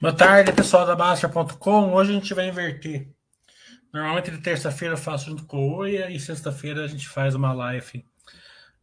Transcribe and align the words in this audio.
Boa 0.00 0.12
tarde, 0.12 0.52
pessoal 0.52 0.84
da 0.84 0.96
Baixa.com. 0.96 1.92
Hoje 1.92 2.10
a 2.10 2.14
gente 2.14 2.34
vai 2.34 2.48
inverter. 2.48 3.08
Normalmente 3.92 4.30
de 4.30 4.38
terça-feira 4.38 4.94
eu 4.94 4.98
faço 4.98 5.26
junto 5.26 5.44
com 5.44 5.56
o 5.56 5.76
Oia 5.76 6.10
e 6.10 6.18
sexta-feira 6.18 6.84
a 6.84 6.88
gente 6.88 7.08
faz 7.08 7.34
uma 7.34 7.52
live 7.52 8.04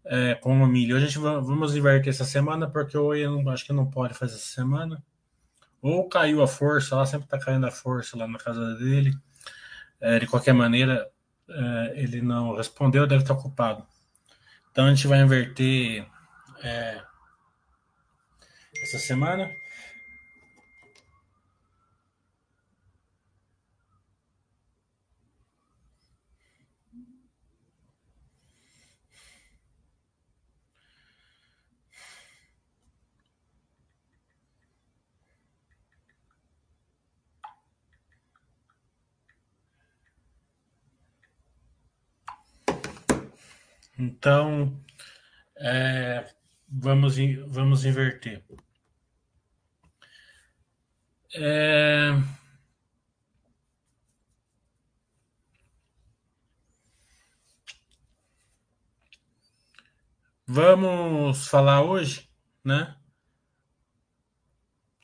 é, 0.06 0.35
com 0.35 0.53
o 0.62 0.67
Milho. 0.67 0.95
Hoje 0.95 1.06
a 1.06 1.07
gente 1.09 1.19
vai, 1.19 1.34
vamos 1.35 1.75
inverter 1.75 2.13
essa 2.13 2.23
semana 2.23 2.69
porque 2.69 2.97
o 2.97 3.07
Oia 3.07 3.29
não, 3.29 3.50
acho 3.50 3.66
que 3.66 3.73
não 3.73 3.89
pode 3.89 4.13
fazer 4.13 4.35
essa 4.35 4.53
semana. 4.53 5.03
Ou 5.81 6.07
caiu 6.07 6.41
a 6.41 6.47
força, 6.47 6.95
lá 6.95 7.06
sempre 7.06 7.28
tá 7.28 7.38
caindo 7.38 7.68
a 7.68 7.72
força 7.72 8.18
lá 8.18 8.25
na 8.25 8.39
casa 8.39 8.75
dele. 8.75 9.13
É, 10.00 10.19
de 10.19 10.28
qualquer 10.28 10.53
maneira, 10.53 11.09
é, 11.50 11.94
ele 11.95 12.22
não 12.22 12.56
respondeu, 12.56 13.06
deve 13.06 13.23
estar 13.23 13.34
ocupado. 13.34 13.85
Então 14.72 14.85
a 14.85 14.89
gente 14.89 15.07
vai 15.07 15.19
inverter 15.19 16.07
é, 16.63 17.01
essa 18.81 18.97
semana. 18.97 19.50
Então, 43.97 44.79
é, 45.57 46.25
vamos, 46.69 47.17
vamos 47.47 47.85
inverter. 47.85 48.44
É... 51.33 52.16
Vamos 60.47 61.47
falar 61.47 61.83
hoje, 61.83 62.27
né? 62.63 62.95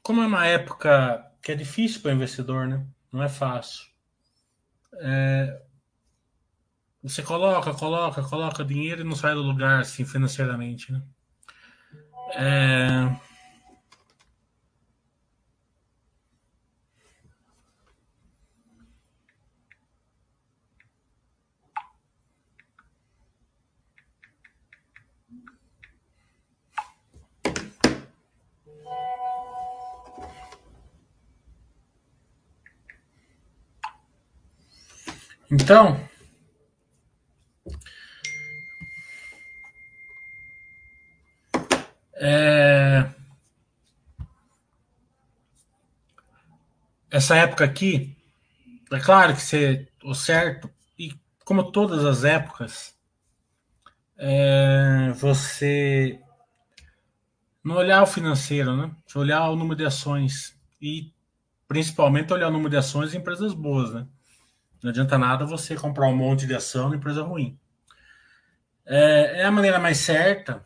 Como 0.04 0.22
é 0.22 0.28
uma 0.28 0.46
época 0.46 1.32
que 1.42 1.52
é 1.52 1.56
difícil 1.56 2.02
para 2.02 2.12
o 2.12 2.14
investidor, 2.14 2.68
né? 2.68 2.86
Não 3.12 3.24
é 3.24 3.28
fácil. 3.30 3.84
É... 5.00 5.62
Você 7.04 7.24
coloca, 7.24 7.74
coloca, 7.74 8.22
coloca 8.22 8.64
dinheiro 8.64 9.02
e 9.02 9.04
não 9.04 9.16
sai 9.16 9.34
do 9.34 9.42
lugar 9.42 9.82
assim 9.82 10.06
financeiramente, 10.06 10.92
né? 10.92 11.02
É... 12.36 13.32
Então, 35.52 36.00
é... 42.22 43.10
essa 47.10 47.36
época 47.36 47.66
aqui, 47.66 48.16
é 48.92 49.00
claro 49.00 49.34
que 49.34 49.42
você, 49.42 49.88
o 50.04 50.14
certo, 50.14 50.70
e 50.98 51.14
como 51.44 51.72
todas 51.72 52.06
as 52.06 52.24
épocas, 52.24 52.96
é... 54.18 55.12
você 55.16 56.22
não 57.64 57.76
olhar 57.76 58.04
o 58.04 58.08
financeiro, 58.08 58.76
né? 58.76 58.92
Olhar 59.16 59.50
o 59.50 59.56
número 59.56 59.76
de 59.76 59.86
ações 59.86 60.56
e 60.82 61.12
principalmente 61.68 62.34
olhar 62.34 62.48
o 62.50 62.52
número 62.52 62.70
de 62.70 62.78
ações 62.78 63.14
em 63.14 63.18
empresas 63.18 63.54
boas, 63.54 63.94
né? 63.94 64.08
Não 64.84 64.90
adianta 64.90 65.18
nada 65.18 65.46
você 65.46 65.76
comprar 65.76 66.08
um 66.08 66.16
monte 66.16 66.48
de 66.48 66.56
ação 66.56 66.90
na 66.90 66.96
empresa 66.96 67.24
ruim. 67.24 67.58
É, 68.86 69.42
é, 69.42 69.46
a 69.46 69.52
maneira 69.52 69.80
mais 69.80 69.98
certa, 69.98 70.66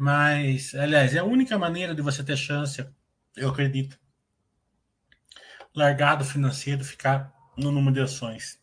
mas, 0.00 0.74
aliás, 0.74 1.14
é 1.14 1.18
a 1.18 1.24
única 1.24 1.58
maneira 1.58 1.94
de 1.94 2.00
você 2.00 2.24
ter 2.24 2.34
chance, 2.34 2.82
eu 3.36 3.50
acredito. 3.50 4.00
Largado 5.76 6.24
financeiro, 6.24 6.82
ficar 6.82 7.30
no 7.54 7.70
número 7.70 7.92
de 7.92 8.00
ações. 8.00 8.58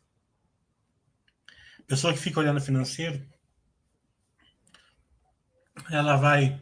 Pessoa 1.85 2.11
que 2.11 2.17
fica 2.17 2.39
olhando 2.39 2.59
financeiro, 2.59 3.23
ela 5.91 6.15
vai 6.15 6.59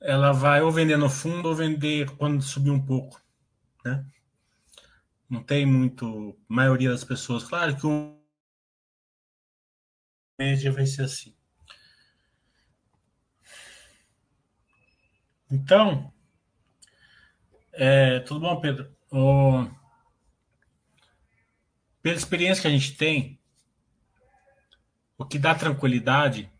ela 0.00 0.32
vai 0.32 0.62
ou 0.62 0.72
vender 0.72 0.96
no 0.96 1.10
fundo 1.10 1.50
ou 1.50 1.54
vender 1.54 2.08
quando 2.16 2.42
subir 2.42 2.70
um 2.70 2.82
pouco, 2.82 3.20
né? 3.84 4.02
Não 5.28 5.42
tem 5.44 5.66
muito. 5.66 6.40
maioria 6.48 6.88
das 6.88 7.04
pessoas. 7.04 7.44
Claro 7.44 7.76
que 7.76 7.86
o 7.86 8.18
média 10.38 10.72
vai 10.72 10.86
ser 10.86 11.02
assim. 11.02 11.37
Então, 15.50 16.12
é, 17.72 18.20
tudo 18.20 18.40
bom, 18.40 18.60
Pedro? 18.60 18.94
Pela 22.02 22.16
experiência 22.16 22.62
que 22.62 22.68
a 22.68 22.70
gente 22.70 22.96
tem, 22.96 23.38
o 25.16 25.24
que 25.24 25.38
dá 25.38 25.54
tranquilidade 25.54 26.50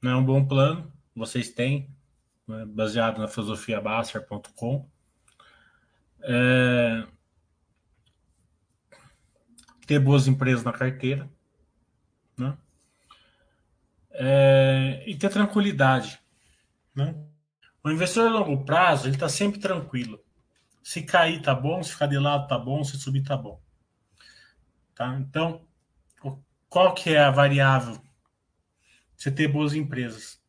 não 0.00 0.10
é 0.10 0.16
um 0.16 0.24
bom 0.24 0.44
plano, 0.44 0.92
vocês 1.16 1.48
têm, 1.50 1.88
né, 2.46 2.64
baseado 2.66 3.18
na 3.18 3.28
filosofia 3.28 3.80
Basser.com. 3.80 4.88
É, 6.20 7.06
ter 9.86 9.98
boas 9.98 10.26
empresas 10.26 10.64
na 10.64 10.72
carteira, 10.72 11.28
né? 12.36 12.56
É, 14.10 15.04
e 15.06 15.16
ter 15.16 15.30
tranquilidade, 15.30 16.20
né? 16.94 17.14
O 17.84 17.90
investidor 17.90 18.28
a 18.28 18.32
longo 18.32 18.64
prazo 18.64 19.06
ele 19.06 19.14
está 19.14 19.28
sempre 19.28 19.60
tranquilo. 19.60 20.18
Se 20.82 21.02
cair 21.02 21.42
tá 21.42 21.54
bom, 21.54 21.82
se 21.82 21.92
ficar 21.92 22.06
de 22.06 22.18
lado 22.18 22.48
tá 22.48 22.58
bom, 22.58 22.82
se 22.82 22.98
subir 22.98 23.22
tá 23.22 23.36
bom, 23.36 23.60
tá? 24.94 25.16
Então, 25.20 25.66
qual 26.68 26.94
que 26.94 27.10
é 27.10 27.20
a 27.20 27.30
variável? 27.30 28.00
Você 29.16 29.30
ter 29.30 29.48
boas 29.48 29.74
empresas. 29.74 30.42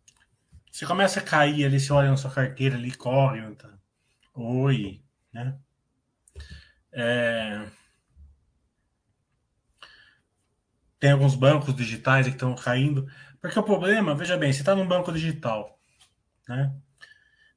Você 0.71 0.85
começa 0.85 1.19
a 1.19 1.23
cair 1.23 1.65
ali, 1.65 1.79
você 1.79 1.93
olha 1.93 2.09
na 2.09 2.17
sua 2.17 2.31
carteira 2.31 2.75
ali, 2.75 2.91
corre, 2.95 3.41
tá? 3.55 3.69
oi, 4.33 5.01
né? 5.31 5.57
É, 6.91 7.65
tem 10.99 11.11
alguns 11.11 11.35
bancos 11.35 11.75
digitais 11.75 12.25
que 12.27 12.33
estão 12.33 12.55
caindo. 12.55 13.07
Porque 13.41 13.59
o 13.59 13.63
problema, 13.63 14.15
veja 14.15 14.37
bem, 14.37 14.51
você 14.51 14.61
está 14.61 14.75
num 14.75 14.87
banco 14.87 15.11
digital, 15.11 15.79
né? 16.47 16.73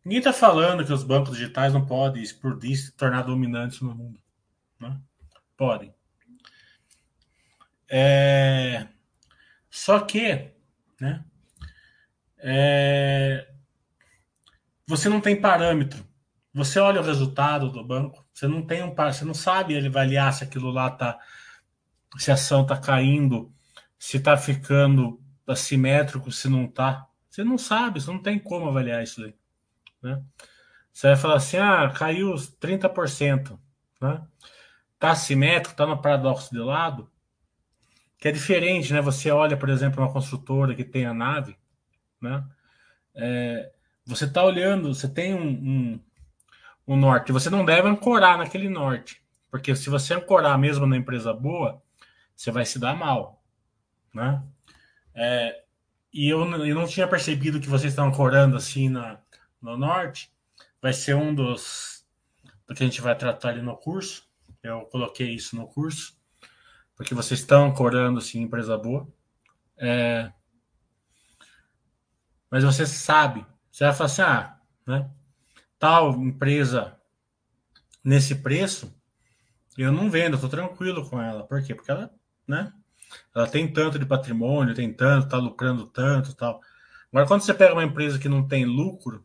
Ninguém 0.08 0.20
está 0.20 0.32
falando 0.32 0.86
que 0.86 0.92
os 0.92 1.04
bancos 1.04 1.36
digitais 1.36 1.74
não 1.74 1.84
podem 1.84 2.22
explodir 2.22 2.74
se 2.74 2.92
tornar 2.92 3.24
dominantes 3.24 3.82
no 3.82 3.94
mundo. 3.94 4.18
Né? 4.80 4.98
Podem. 5.54 5.94
É... 7.86 8.88
Só 9.68 10.00
que, 10.00 10.50
né? 10.98 11.22
É... 12.38 13.52
Você 14.86 15.10
não 15.10 15.20
tem 15.20 15.38
parâmetro. 15.38 16.02
Você 16.54 16.78
olha 16.78 17.02
o 17.02 17.04
resultado 17.04 17.70
do 17.70 17.84
banco, 17.84 18.26
você 18.32 18.48
não 18.48 18.62
tem 18.62 18.82
um 18.82 18.94
você 18.94 19.26
não 19.26 19.34
sabe 19.34 19.76
avaliar 19.76 20.32
se 20.32 20.42
aquilo 20.42 20.70
lá 20.70 20.88
está 20.88 21.20
se 22.16 22.30
a 22.30 22.34
ação 22.34 22.62
está 22.62 22.78
caindo, 22.78 23.52
se 23.98 24.16
está 24.16 24.38
ficando 24.38 25.22
assimétrico, 25.46 26.32
se 26.32 26.48
não 26.48 26.64
está. 26.64 27.06
Você 27.28 27.44
não 27.44 27.58
sabe, 27.58 28.00
você 28.00 28.10
não 28.10 28.22
tem 28.22 28.38
como 28.38 28.70
avaliar 28.70 29.02
isso 29.04 29.22
aí. 29.22 29.34
Né? 30.02 30.22
Você 30.92 31.08
vai 31.08 31.16
falar 31.16 31.36
assim, 31.36 31.56
ah, 31.58 31.92
caiu 31.94 32.34
30%. 32.34 33.58
Né? 34.00 34.22
Está 34.94 35.12
assimétrico, 35.12 35.72
está 35.72 35.86
no 35.86 36.00
paradoxo 36.00 36.50
de 36.50 36.58
lado, 36.58 37.08
que 38.18 38.26
é 38.26 38.32
diferente, 38.32 38.92
né? 38.92 39.00
Você 39.00 39.30
olha, 39.30 39.56
por 39.56 39.68
exemplo, 39.68 40.02
uma 40.02 40.12
construtora 40.12 40.74
que 40.74 40.82
tem 40.82 41.06
a 41.06 41.14
nave, 41.14 41.56
né? 42.20 42.44
É, 43.14 43.72
você 44.04 44.24
está 44.24 44.42
olhando, 44.44 44.92
você 44.92 45.08
tem 45.08 45.34
um, 45.34 45.48
um, 45.48 46.00
um 46.88 46.96
norte, 46.96 47.30
você 47.30 47.48
não 47.48 47.64
deve 47.64 47.88
ancorar 47.88 48.38
naquele 48.38 48.68
norte, 48.68 49.22
porque 49.50 49.74
se 49.76 49.88
você 49.88 50.14
ancorar 50.14 50.58
mesmo 50.58 50.84
na 50.86 50.96
empresa 50.96 51.32
boa, 51.32 51.80
você 52.34 52.50
vai 52.50 52.64
se 52.64 52.78
dar 52.78 52.96
mal, 52.96 53.40
né? 54.12 54.42
É, 55.14 55.62
e 56.12 56.28
eu, 56.28 56.40
eu 56.64 56.74
não 56.74 56.86
tinha 56.86 57.06
percebido 57.06 57.60
que 57.60 57.68
vocês 57.68 57.92
estão 57.92 58.10
corando 58.10 58.56
assim 58.56 58.88
na, 58.88 59.20
no 59.60 59.76
norte. 59.76 60.32
Vai 60.80 60.92
ser 60.92 61.14
um 61.14 61.34
dos 61.34 61.98
do 62.66 62.74
que 62.74 62.82
a 62.82 62.86
gente 62.86 63.00
vai 63.00 63.16
tratar 63.16 63.48
ali 63.48 63.62
no 63.62 63.76
curso. 63.76 64.28
Eu 64.62 64.82
coloquei 64.82 65.34
isso 65.34 65.56
no 65.56 65.66
curso, 65.66 66.16
porque 66.94 67.14
vocês 67.14 67.40
estão 67.40 67.72
corando 67.72 68.20
sim 68.20 68.42
empresa 68.42 68.76
boa. 68.76 69.08
É... 69.78 70.30
Mas 72.50 72.64
você 72.64 72.86
sabe, 72.86 73.46
você 73.70 73.84
vai 73.84 73.94
falar 73.94 74.06
assim, 74.06 74.22
ah, 74.22 74.60
né? 74.86 75.10
Tal 75.78 76.12
empresa 76.16 76.98
nesse 78.02 78.34
preço, 78.34 78.94
eu 79.76 79.92
não 79.92 80.10
vendo, 80.10 80.36
eu 80.36 80.40
tô 80.40 80.48
tranquilo 80.48 81.08
com 81.08 81.20
ela. 81.20 81.46
Por 81.46 81.62
quê? 81.62 81.74
Porque 81.74 81.90
ela, 81.90 82.12
né? 82.46 82.72
Ela 83.34 83.46
tem 83.46 83.72
tanto 83.72 83.98
de 83.98 84.04
patrimônio, 84.04 84.74
tem 84.74 84.92
tanto, 84.92 85.28
tá 85.28 85.36
lucrando 85.36 85.86
tanto, 85.86 86.34
tal. 86.34 86.60
Agora, 87.12 87.26
quando 87.26 87.42
você 87.42 87.54
pega 87.54 87.74
uma 87.74 87.84
empresa 87.84 88.18
que 88.18 88.28
não 88.28 88.46
tem 88.46 88.64
lucro, 88.64 89.24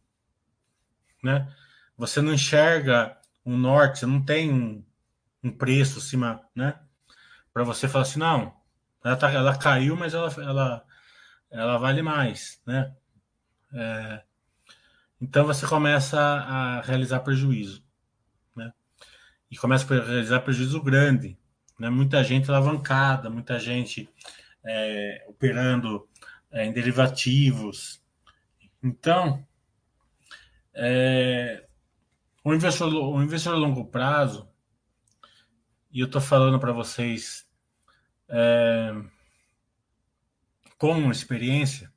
né? 1.23 1.51
Você 1.97 2.21
não 2.21 2.33
enxerga 2.33 3.17
um 3.45 3.57
norte, 3.57 3.99
você 3.99 4.05
não 4.05 4.21
tem 4.23 4.51
um, 4.51 4.83
um 5.43 5.51
preço 5.51 5.99
acima, 5.99 6.41
né? 6.55 6.77
Para 7.53 7.63
você 7.63 7.87
falar 7.87 8.03
assim, 8.03 8.19
não, 8.19 8.53
ela, 9.03 9.15
tá, 9.15 9.31
ela 9.31 9.57
caiu, 9.57 9.95
mas 9.95 10.13
ela, 10.13 10.33
ela, 10.37 10.85
ela 11.51 11.77
vale 11.77 12.01
mais, 12.01 12.61
né? 12.65 12.93
É, 13.73 14.21
então 15.21 15.45
você 15.45 15.65
começa 15.65 16.19
a 16.19 16.81
realizar 16.81 17.19
prejuízo, 17.21 17.83
né? 18.55 18.73
E 19.49 19.57
começa 19.57 19.85
a 19.93 20.05
realizar 20.05 20.41
prejuízo 20.41 20.81
grande, 20.81 21.37
né? 21.79 21.89
Muita 21.89 22.23
gente 22.23 22.49
alavancada, 22.49 23.29
muita 23.29 23.59
gente 23.59 24.09
é, 24.65 25.25
operando 25.27 26.07
é, 26.51 26.65
em 26.65 26.73
derivativos. 26.73 28.01
Então, 28.81 29.45
é, 30.73 31.65
o, 32.43 32.53
investidor, 32.53 33.15
o 33.15 33.21
investidor 33.21 33.57
a 33.57 33.59
longo 33.59 33.85
prazo, 33.85 34.49
e 35.91 35.99
eu 35.99 36.07
estou 36.07 36.21
falando 36.21 36.59
para 36.59 36.71
vocês 36.71 37.47
é, 38.27 38.93
com 40.77 41.11
experiência, 41.11 41.93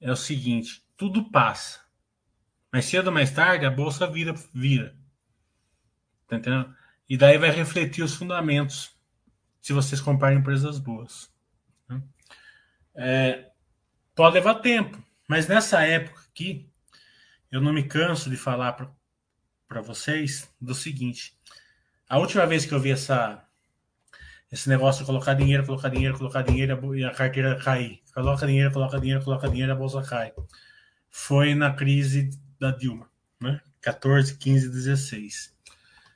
é 0.00 0.10
o 0.10 0.16
seguinte: 0.16 0.84
tudo 0.96 1.30
passa. 1.30 1.84
Mas 2.72 2.86
cedo 2.86 3.08
ou 3.08 3.12
mais 3.12 3.30
tarde 3.30 3.64
a 3.64 3.70
bolsa 3.70 4.06
vira. 4.06 4.34
vira. 4.52 4.96
Tá 6.26 6.36
entendendo? 6.36 6.74
E 7.08 7.16
daí 7.16 7.38
vai 7.38 7.50
refletir 7.50 8.02
os 8.02 8.14
fundamentos 8.14 8.96
se 9.60 9.72
vocês 9.72 10.00
comprarem 10.00 10.38
empresas 10.38 10.78
boas. 10.78 11.32
Né? 11.88 12.02
É, 12.94 13.50
pode 14.14 14.34
levar 14.34 14.56
tempo, 14.56 15.02
mas 15.28 15.46
nessa 15.46 15.82
época 15.82 16.20
aqui, 16.28 16.68
eu 17.56 17.60
não 17.62 17.72
me 17.72 17.82
canso 17.82 18.28
de 18.28 18.36
falar 18.36 18.72
para 19.66 19.80
vocês 19.80 20.52
do 20.60 20.74
seguinte: 20.74 21.34
a 22.06 22.18
última 22.18 22.46
vez 22.46 22.66
que 22.66 22.72
eu 22.72 22.78
vi 22.78 22.90
essa, 22.90 23.42
esse 24.52 24.68
negócio 24.68 25.00
de 25.00 25.06
colocar 25.06 25.32
dinheiro, 25.32 25.64
colocar 25.64 25.88
dinheiro, 25.88 26.18
colocar 26.18 26.42
dinheiro 26.42 26.94
e 26.94 27.02
a 27.02 27.10
carteira 27.10 27.56
cair, 27.56 28.02
coloca 28.12 28.46
dinheiro, 28.46 28.70
coloca 28.70 29.00
dinheiro, 29.00 29.24
coloca 29.24 29.48
dinheiro 29.48 29.72
e 29.72 29.74
a 29.74 29.76
bolsa 29.76 30.02
cai, 30.02 30.34
foi 31.08 31.54
na 31.54 31.72
crise 31.72 32.28
da 32.60 32.70
Dilma, 32.70 33.08
né? 33.40 33.58
14, 33.80 34.36
15, 34.36 34.68
16. 34.68 35.56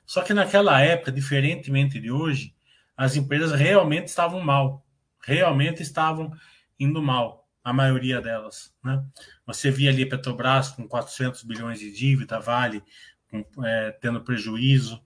Só 0.05 0.21
que 0.21 0.35
naquela 0.35 0.79
época, 0.79 1.11
diferentemente 1.11 1.99
de 1.99 2.11
hoje, 2.11 2.53
as 2.95 3.15
empresas 3.15 3.51
realmente 3.51 4.09
estavam 4.09 4.41
mal, 4.41 4.85
realmente 5.23 5.81
estavam 5.81 6.31
indo 6.79 7.01
mal, 7.01 7.40
a 7.63 7.73
maioria 7.73 8.21
delas. 8.21 8.73
Né? 8.83 9.03
Você 9.45 9.69
via 9.69 9.89
ali 9.89 10.05
Petrobras 10.05 10.69
com 10.69 10.87
400 10.87 11.43
bilhões 11.43 11.79
de 11.79 11.91
dívida, 11.91 12.39
Vale 12.39 12.83
com, 13.29 13.65
é, 13.65 13.91
tendo 13.91 14.21
prejuízo, 14.21 15.01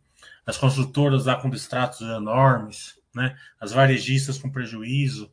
as 0.46 0.58
construtoras 0.58 1.26
lá 1.26 1.36
com 1.36 1.50
distratos 1.50 2.02
enormes, 2.02 3.00
né? 3.14 3.38
as 3.60 3.72
varejistas 3.72 4.38
com 4.38 4.50
prejuízo. 4.50 5.32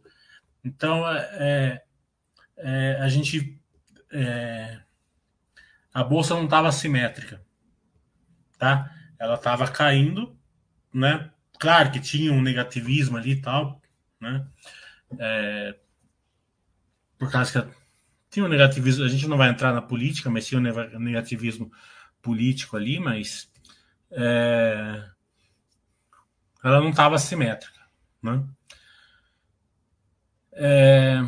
Então, 0.65 1.09
é, 1.09 1.83
é, 2.57 2.99
a 3.01 3.09
gente. 3.09 3.59
É, 4.13 4.81
a 5.93 6.05
bolsa 6.05 6.35
não 6.35 6.45
estava 6.45 6.73
simétrica, 6.73 7.43
tá? 8.59 8.91
Ela 9.19 9.35
estava 9.35 9.69
caindo, 9.69 10.39
né? 10.93 11.31
Claro 11.59 11.91
que 11.91 12.01
tinha 12.01 12.33
um 12.33 12.41
negativismo 12.41 13.17
ali 13.17 13.33
e 13.33 13.41
tal, 13.41 13.81
né? 14.21 14.47
É, 15.19 15.79
por 17.23 17.31
causa 17.31 17.63
que 17.63 17.75
tinha 18.29 18.45
um 18.45 18.49
negativismo, 18.49 19.05
a 19.05 19.09
gente 19.09 19.29
não 19.29 19.37
vai 19.37 19.49
entrar 19.49 19.73
na 19.73 19.81
política, 19.81 20.29
mas 20.29 20.45
tinha 20.45 20.61
um 20.61 20.99
negativismo 20.99 21.71
político 22.21 22.77
ali, 22.77 22.99
mas 22.99 23.49
é, 24.11 25.09
ela 26.65 26.81
não 26.81 26.91
estava 26.91 27.17
simétrica. 27.19 27.79
Né? 28.21 28.45
É, 30.55 31.21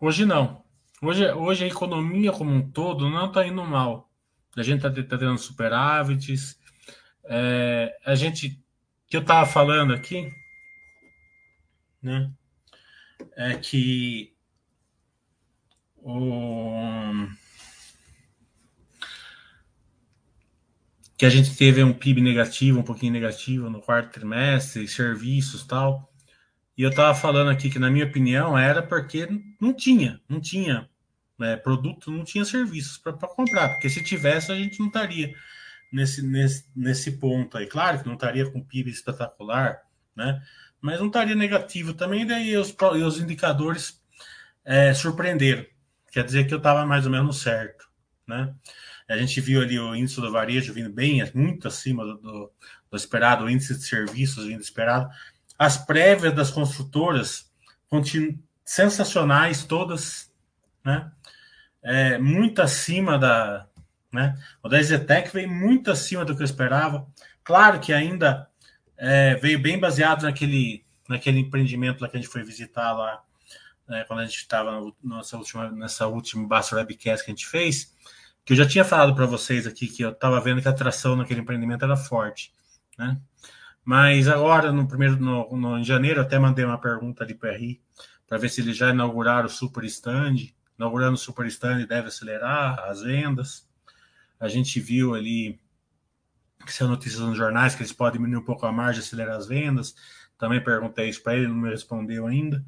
hoje 0.00 0.24
não. 0.24 0.64
Hoje, 1.02 1.30
hoje 1.32 1.64
a 1.64 1.68
economia 1.68 2.32
como 2.32 2.50
um 2.50 2.70
todo 2.70 3.10
não 3.10 3.26
está 3.26 3.46
indo 3.46 3.62
mal. 3.62 4.10
A 4.56 4.62
gente 4.62 4.86
está 4.86 4.88
tá 4.90 5.18
tendo 5.18 5.36
superávites. 5.36 6.58
É, 7.26 7.94
a 8.06 8.14
gente 8.14 8.58
que 9.06 9.18
eu 9.18 9.20
estava 9.20 9.44
falando 9.44 9.92
aqui, 9.92 10.32
né, 12.00 12.32
é 13.36 13.54
que 13.58 14.33
que 21.16 21.24
a 21.24 21.30
gente 21.30 21.56
teve 21.56 21.82
um 21.82 21.92
PIB 21.92 22.20
negativo, 22.20 22.80
um 22.80 22.82
pouquinho 22.82 23.12
negativo 23.12 23.70
no 23.70 23.80
quarto 23.80 24.12
trimestre, 24.12 24.86
serviços 24.86 25.64
tal. 25.64 26.12
E 26.76 26.82
eu 26.82 26.90
estava 26.90 27.14
falando 27.14 27.50
aqui 27.50 27.70
que, 27.70 27.78
na 27.78 27.90
minha 27.90 28.04
opinião, 28.04 28.58
era 28.58 28.82
porque 28.82 29.28
não 29.60 29.72
tinha, 29.72 30.20
não 30.28 30.40
tinha 30.40 30.88
né, 31.38 31.56
produto, 31.56 32.10
não 32.10 32.24
tinha 32.24 32.44
serviços 32.44 32.98
para 32.98 33.12
comprar, 33.12 33.70
porque 33.70 33.88
se 33.88 34.02
tivesse 34.02 34.52
a 34.52 34.56
gente 34.56 34.78
não 34.80 34.88
estaria 34.88 35.34
nesse, 35.92 36.20
nesse, 36.20 36.66
nesse 36.76 37.12
ponto 37.12 37.56
aí. 37.56 37.66
Claro 37.66 38.00
que 38.00 38.06
não 38.06 38.14
estaria 38.14 38.50
com 38.50 38.62
PIB 38.62 38.90
espetacular, 38.90 39.80
né? 40.14 40.42
Mas 40.80 41.00
não 41.00 41.06
estaria 41.06 41.34
negativo 41.34 41.94
também, 41.94 42.26
daí 42.26 42.56
os, 42.56 42.74
os 43.02 43.18
indicadores 43.20 44.02
é, 44.64 44.92
surpreenderam. 44.92 45.64
Quer 46.14 46.22
dizer 46.22 46.46
que 46.46 46.54
eu 46.54 46.58
estava 46.58 46.86
mais 46.86 47.06
ou 47.06 47.10
menos 47.10 47.42
certo, 47.42 47.88
né? 48.24 48.54
A 49.08 49.16
gente 49.16 49.40
viu 49.40 49.60
ali 49.60 49.80
o 49.80 49.96
índice 49.96 50.20
do 50.20 50.30
varejo 50.30 50.72
vindo 50.72 50.88
bem, 50.88 51.28
muito 51.34 51.66
acima 51.66 52.04
do, 52.04 52.18
do, 52.18 52.52
do 52.88 52.96
esperado, 52.96 53.42
o 53.42 53.50
índice 53.50 53.74
de 53.74 53.82
serviços 53.82 54.46
vindo 54.46 54.60
esperado. 54.60 55.10
As 55.58 55.76
prévias 55.76 56.32
das 56.32 56.52
construtoras 56.52 57.52
continuam 57.88 58.38
sensacionais, 58.64 59.64
todas, 59.64 60.32
né? 60.84 61.10
É, 61.82 62.16
muito 62.16 62.62
acima 62.62 63.18
da, 63.18 63.66
né? 64.12 64.38
O 64.62 64.68
da 64.68 64.80
Zetec 64.80 65.34
veio 65.34 65.50
muito 65.50 65.90
acima 65.90 66.24
do 66.24 66.36
que 66.36 66.42
eu 66.42 66.46
esperava. 66.46 67.08
Claro 67.42 67.80
que 67.80 67.92
ainda 67.92 68.48
é, 68.96 69.34
veio 69.34 69.58
bem 69.58 69.80
baseado 69.80 70.22
naquele, 70.22 70.86
naquele 71.08 71.40
empreendimento 71.40 72.02
lá 72.02 72.08
que 72.08 72.16
a 72.16 72.20
gente 72.20 72.30
foi 72.30 72.44
visitar 72.44 72.92
lá 72.92 73.20
né, 73.88 74.04
quando 74.04 74.20
a 74.20 74.24
gente 74.24 74.36
estava 74.36 74.80
nessa 75.02 75.36
última, 75.36 75.70
nessa 75.70 76.06
última 76.06 76.46
Basta 76.46 76.76
Webcast 76.76 77.24
que 77.24 77.30
a 77.30 77.34
gente 77.34 77.46
fez, 77.46 77.94
que 78.44 78.52
eu 78.52 78.56
já 78.56 78.66
tinha 78.66 78.84
falado 78.84 79.14
para 79.14 79.26
vocês 79.26 79.66
aqui 79.66 79.86
que 79.86 80.02
eu 80.02 80.10
estava 80.10 80.40
vendo 80.40 80.60
que 80.60 80.68
a 80.68 80.70
atração 80.70 81.16
naquele 81.16 81.40
empreendimento 81.40 81.84
era 81.84 81.96
forte, 81.96 82.52
né? 82.98 83.20
Mas 83.84 84.28
agora, 84.28 84.72
no 84.72 84.88
primeiro, 84.88 85.16
no, 85.16 85.56
no 85.56 85.78
em 85.78 85.84
janeiro, 85.84 86.20
até 86.20 86.38
mandei 86.38 86.64
uma 86.64 86.80
pergunta 86.80 87.22
ali 87.22 87.34
para 87.34 87.52
RI 87.52 87.82
para 88.26 88.38
ver 88.38 88.48
se 88.48 88.62
eles 88.62 88.76
já 88.76 88.90
inauguraram 88.90 89.46
o 89.46 89.50
Super 89.50 89.84
Stand. 89.84 90.36
Inaugurando 90.78 91.14
o 91.14 91.18
Super 91.18 91.46
Stand 91.46 91.84
deve 91.86 92.08
acelerar 92.08 92.78
as 92.88 93.02
vendas. 93.02 93.68
A 94.40 94.48
gente 94.48 94.80
viu 94.80 95.14
ali 95.14 95.60
que 96.64 96.72
são 96.72 96.88
notícias 96.88 97.20
nos 97.20 97.36
jornais 97.36 97.74
que 97.74 97.82
eles 97.82 97.92
podem 97.92 98.18
diminuir 98.18 98.40
um 98.40 98.44
pouco 98.44 98.64
a 98.64 98.72
margem, 98.72 99.02
acelerar 99.02 99.36
as 99.36 99.46
vendas. 99.46 99.94
Também 100.38 100.64
perguntei 100.64 101.08
isso 101.08 101.22
para 101.22 101.36
ele, 101.36 101.46
não 101.46 101.54
me 101.54 101.68
respondeu 101.68 102.26
ainda. 102.26 102.64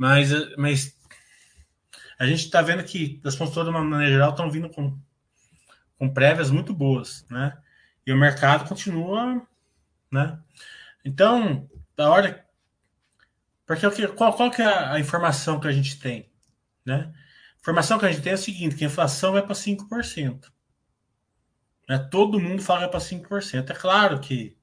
Mas, 0.00 0.30
mas 0.56 0.98
a 2.18 2.24
gente 2.24 2.46
está 2.46 2.62
vendo 2.62 2.82
que 2.82 3.20
as 3.22 3.36
consultoras, 3.36 3.70
de 3.70 3.76
uma 3.76 3.84
maneira 3.84 4.14
geral, 4.14 4.30
estão 4.30 4.50
vindo 4.50 4.70
com, 4.70 4.98
com 5.98 6.08
prévias 6.08 6.50
muito 6.50 6.72
boas, 6.72 7.26
né? 7.28 7.58
E 8.06 8.10
o 8.10 8.16
mercado 8.16 8.66
continua, 8.66 9.46
né? 10.10 10.38
Então, 11.04 11.68
da 11.94 12.08
hora. 12.08 12.46
Porque 13.66 14.08
qual, 14.08 14.32
qual 14.32 14.50
que 14.50 14.62
é 14.62 14.66
a 14.66 14.98
informação 14.98 15.60
que 15.60 15.68
a 15.68 15.72
gente 15.72 16.00
tem, 16.00 16.32
né? 16.82 17.12
A 17.56 17.60
informação 17.60 17.98
que 17.98 18.06
a 18.06 18.10
gente 18.10 18.22
tem 18.22 18.32
é 18.32 18.36
a 18.36 18.38
seguinte, 18.38 18.76
que 18.76 18.84
a 18.84 18.88
inflação 18.88 19.32
vai 19.32 19.42
para 19.42 19.54
5%. 19.54 20.50
Né? 21.86 21.98
Todo 22.10 22.40
mundo 22.40 22.62
fala 22.62 22.88
para 22.88 23.00
5%. 23.00 23.68
É 23.68 23.74
claro 23.74 24.18
que 24.18 24.56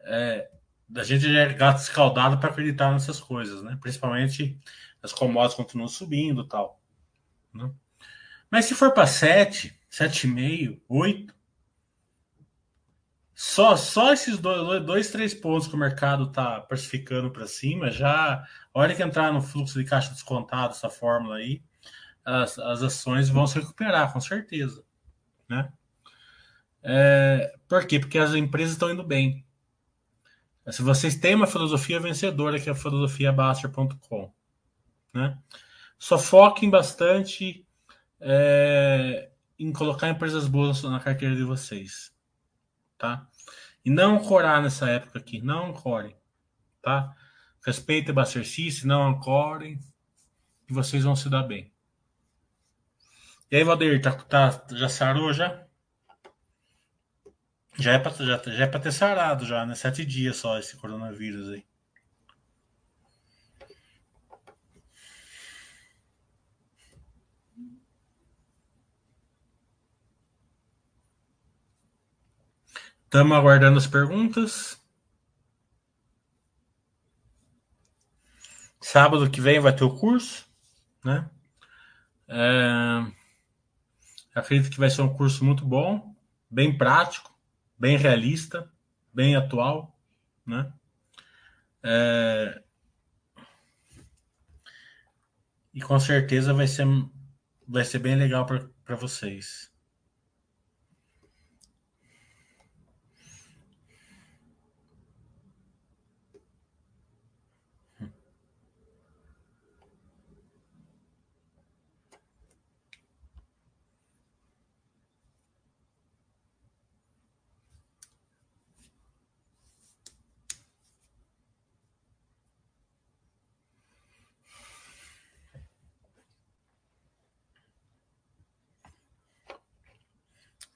é, 0.00 0.50
a 0.96 1.02
gente 1.04 1.32
já 1.32 1.40
é 1.40 1.52
gato 1.52 1.80
escaldado 1.80 2.38
para 2.38 2.50
acreditar 2.50 2.92
nessas 2.92 3.20
coisas, 3.20 3.62
né? 3.62 3.76
Principalmente 3.80 4.58
as 5.02 5.12
commodities 5.12 5.56
continuam 5.56 5.88
subindo 5.88 6.46
tal. 6.46 6.80
Né? 7.52 7.70
Mas 8.50 8.66
se 8.66 8.74
for 8.74 8.92
para 8.92 9.06
7, 9.06 9.78
7,5, 9.90 10.80
8, 10.88 11.34
Só, 13.34 13.76
só 13.76 14.12
esses 14.12 14.38
dois, 14.38 14.84
dois, 14.84 15.10
três 15.10 15.34
pontos 15.34 15.66
que 15.66 15.74
o 15.74 15.78
mercado 15.78 16.24
está 16.24 16.60
precificando 16.60 17.30
para 17.30 17.46
cima, 17.46 17.90
já, 17.90 18.34
a 18.34 18.78
hora 18.78 18.94
que 18.94 19.02
entrar 19.02 19.32
no 19.32 19.42
fluxo 19.42 19.78
de 19.78 19.84
caixa 19.84 20.12
descontado, 20.12 20.74
essa 20.74 20.88
fórmula 20.88 21.36
aí, 21.36 21.62
as, 22.24 22.58
as 22.58 22.82
ações 22.82 23.28
vão 23.28 23.46
se 23.46 23.58
recuperar, 23.58 24.12
com 24.12 24.20
certeza. 24.20 24.84
Né? 25.48 25.72
É, 26.82 27.54
por 27.66 27.86
quê? 27.86 27.98
Porque 27.98 28.18
as 28.18 28.34
empresas 28.34 28.72
estão 28.74 28.90
indo 28.90 29.02
bem. 29.02 29.44
Se 30.70 30.82
vocês 30.82 31.16
têm 31.16 31.34
uma 31.34 31.46
filosofia 31.46 31.98
vencedora, 31.98 32.60
que 32.60 32.68
é 32.68 32.72
a 32.72 32.76
filosofia 32.76 33.32
Baster.com, 33.32 34.32
né? 35.12 35.36
Só 35.98 36.18
foquem 36.18 36.70
bastante 36.70 37.66
é, 38.20 39.30
em 39.58 39.72
colocar 39.72 40.08
empresas 40.08 40.46
boas 40.46 40.82
na 40.82 41.00
carteira 41.00 41.34
de 41.34 41.42
vocês, 41.42 42.14
tá? 42.96 43.28
E 43.84 43.90
não 43.90 44.16
ancorar 44.16 44.62
nessa 44.62 44.88
época 44.88 45.18
aqui. 45.18 45.40
Não 45.40 45.70
ancorem. 45.70 46.16
Tá? 46.80 47.14
Respeitem 47.64 48.14
o 48.14 48.20
exercício, 48.20 48.86
não 48.86 49.06
ancorem. 49.06 49.80
E 50.68 50.72
vocês 50.72 51.04
vão 51.04 51.16
se 51.16 51.28
dar 51.28 51.42
bem. 51.42 51.72
E 53.50 53.56
aí, 53.56 53.64
Valdeir, 53.64 54.00
tá, 54.00 54.12
tá, 54.12 54.64
já 54.70 54.88
sarou 54.88 55.32
já? 55.32 55.61
Já 57.78 57.92
é 57.92 57.98
para 57.98 58.12
já, 58.12 58.42
já 58.46 58.64
é 58.64 58.66
ter 58.66 58.92
sarado 58.92 59.46
já, 59.46 59.64
né? 59.64 59.74
Sete 59.74 60.04
dias 60.04 60.36
só 60.36 60.58
esse 60.58 60.76
coronavírus 60.76 61.48
aí. 61.50 61.64
Estamos 73.04 73.36
aguardando 73.36 73.76
as 73.76 73.86
perguntas. 73.86 74.80
Sábado 78.80 79.30
que 79.30 79.40
vem 79.40 79.60
vai 79.60 79.74
ter 79.76 79.84
o 79.84 79.94
curso, 79.94 80.46
né? 81.04 81.28
É... 82.28 83.06
Acredito 84.34 84.70
que 84.70 84.78
vai 84.78 84.88
ser 84.88 85.02
um 85.02 85.14
curso 85.14 85.44
muito 85.44 85.62
bom, 85.64 86.14
bem 86.50 86.76
prático, 86.76 87.31
bem 87.82 87.96
realista, 87.96 88.70
bem 89.12 89.34
atual, 89.34 89.98
né? 90.46 90.72
É... 91.82 92.62
E 95.74 95.80
com 95.80 95.98
certeza 95.98 96.54
vai 96.54 96.68
ser, 96.68 96.86
vai 97.66 97.84
ser 97.84 97.98
bem 97.98 98.14
legal 98.14 98.46
para 98.46 98.94
vocês. 98.94 99.71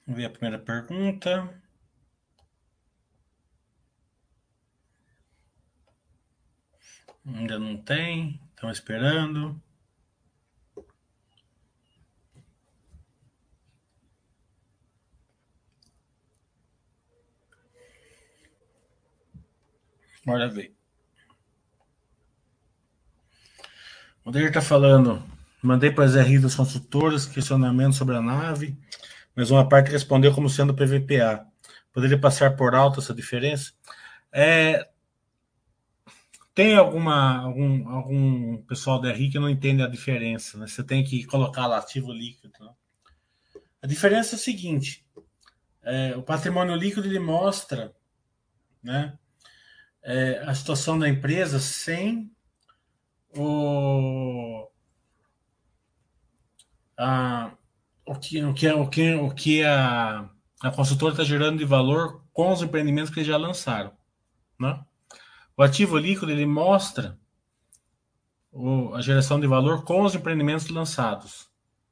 Vamos 0.07 0.21
ver 0.21 0.25
a 0.27 0.29
primeira 0.29 0.57
pergunta. 0.57 1.61
Ainda 7.25 7.59
não 7.59 7.75
tem, 7.75 8.39
estão 8.51 8.71
esperando. 8.71 9.61
Bora 20.25 20.47
ver. 20.47 20.73
O 24.23 24.31
Deir 24.31 24.47
está 24.47 24.61
falando. 24.61 25.21
Mandei 25.61 25.91
para 25.91 26.05
as 26.05 26.15
RI 26.15 26.39
dos 26.39 26.55
consultores 26.55 27.25
questionamento 27.25 27.95
sobre 27.95 28.15
a 28.15 28.21
nave 28.21 28.77
mas 29.37 29.51
uma 29.51 29.69
parte 29.69 29.91
respondeu 29.91 30.33
como 30.33 30.49
sendo 30.49 30.73
PVPA. 30.73 31.45
Poderia 31.93 32.19
passar 32.19 32.55
por 32.55 32.73
alto 32.73 32.99
essa 32.99 33.13
diferença? 33.13 33.71
É, 34.31 34.89
tem 36.55 36.75
alguma 36.75 37.43
algum, 37.43 37.87
algum 37.87 38.57
pessoal 38.63 38.99
da 38.99 39.13
RI 39.13 39.29
que 39.29 39.37
não 39.37 39.47
entende 39.47 39.83
a 39.83 39.87
diferença, 39.87 40.57
né? 40.57 40.65
Você 40.65 40.83
tem 40.83 41.03
que 41.03 41.23
colocar 41.25 41.67
lá 41.67 41.77
ativo 41.77 42.11
líquido. 42.11 42.51
Né? 42.59 42.73
A 43.79 43.85
diferença 43.85 44.33
é 44.33 44.37
a 44.37 44.39
seguinte: 44.39 45.05
é, 45.83 46.17
o 46.17 46.23
patrimônio 46.23 46.75
líquido 46.75 47.07
ele 47.07 47.19
mostra, 47.19 47.95
né, 48.81 49.19
é, 50.01 50.39
a 50.47 50.55
situação 50.55 50.97
da 50.97 51.07
empresa 51.07 51.59
sem 51.59 52.31
o 53.37 54.67
a, 56.97 57.51
o 58.07 58.15
que, 58.15 58.43
o 58.43 58.53
que, 58.53 58.69
o 58.69 58.87
que, 58.87 59.13
o 59.15 59.29
que 59.31 59.63
a, 59.63 60.29
a 60.61 60.71
consultora 60.71 61.13
está 61.13 61.23
gerando 61.23 61.57
de 61.57 61.65
valor 61.65 62.23
com 62.31 62.51
os 62.51 62.61
empreendimentos 62.61 63.13
que 63.13 63.19
eles 63.19 63.27
já 63.27 63.37
lançaram. 63.37 63.91
Né? 64.57 64.79
O 65.55 65.61
ativo 65.61 65.97
líquido 65.97 66.31
ele 66.31 66.45
mostra 66.45 67.19
o, 68.51 68.95
a 68.95 69.01
geração 69.01 69.39
de 69.39 69.45
valor 69.45 69.83
com 69.83 70.03
os 70.03 70.15
empreendimentos 70.15 70.69
lançados. 70.69 71.49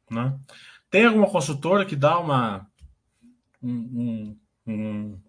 Né? 0.09 0.37
Tem 0.89 1.05
alguma 1.05 1.29
consultora 1.29 1.85
que 1.85 1.95
dá 1.95 2.17
uma, 2.17 2.65
um, 3.61 4.37
um, 4.65 4.71
um, 4.71 5.21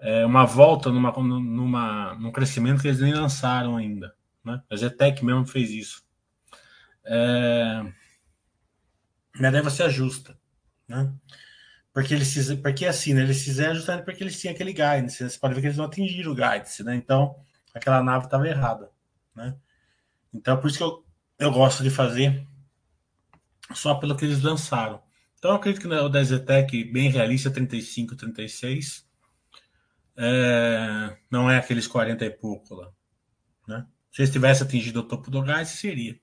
é, 0.00 0.26
uma 0.26 0.44
volta 0.44 0.90
numa, 0.90 1.12
numa, 1.12 2.14
num 2.16 2.32
crescimento 2.32 2.82
que 2.82 2.88
eles 2.88 3.00
nem 3.00 3.14
lançaram 3.14 3.76
ainda. 3.76 4.12
Né? 4.44 4.60
A 4.68 4.76
Zetec 4.76 5.24
mesmo 5.24 5.46
fez 5.46 5.70
isso. 5.70 6.02
É, 7.04 7.92
mas 9.38 9.52
daí 9.52 9.62
você 9.62 9.82
ajusta, 9.82 10.38
né? 10.88 11.12
Porque 11.92 12.12
eles 12.12 12.32
fizeram, 12.32 12.60
porque 12.60 12.86
assim, 12.86 13.14
né, 13.14 13.22
eles 13.22 13.42
fizeram 13.42 13.74
justamente 13.74 14.04
porque 14.04 14.22
eles 14.22 14.40
tinham 14.40 14.54
aquele 14.54 14.72
guidance, 14.72 15.22
né? 15.22 15.28
você 15.28 15.38
pode 15.38 15.54
ver 15.54 15.60
que 15.60 15.66
eles 15.68 15.76
não 15.76 15.84
atingiram 15.84 16.32
o 16.32 16.34
guidance, 16.34 16.82
né? 16.82 16.94
Então, 16.96 17.36
aquela 17.72 18.02
nave 18.02 18.24
estava 18.24 18.48
errada, 18.48 18.90
né? 19.34 19.56
Então, 20.32 20.60
por 20.60 20.68
isso 20.68 20.78
que 20.78 20.84
eu, 20.84 21.04
eu 21.38 21.52
gosto 21.52 21.82
de 21.82 21.90
fazer 21.90 22.46
só 23.72 23.94
pelo 23.94 24.16
que 24.16 24.24
eles 24.24 24.42
lançaram. 24.42 25.02
Então, 25.38 25.52
eu 25.52 25.56
acredito 25.56 25.82
que 25.82 25.86
o 25.86 26.08
da 26.08 26.22
Zetec, 26.22 26.84
bem 26.84 27.10
realista, 27.10 27.50
35, 27.50 28.16
36, 28.16 29.06
é, 30.16 31.16
não 31.30 31.50
é 31.50 31.58
aqueles 31.58 31.86
40 31.86 32.24
e 32.24 32.30
pouco 32.30 32.74
lá, 32.74 32.90
né? 33.68 33.86
Se 34.10 34.22
eles 34.22 34.32
tivessem 34.32 34.66
atingido 34.66 35.00
o 35.00 35.08
topo 35.08 35.30
do 35.30 35.42
gás, 35.42 35.68
seria. 35.68 36.18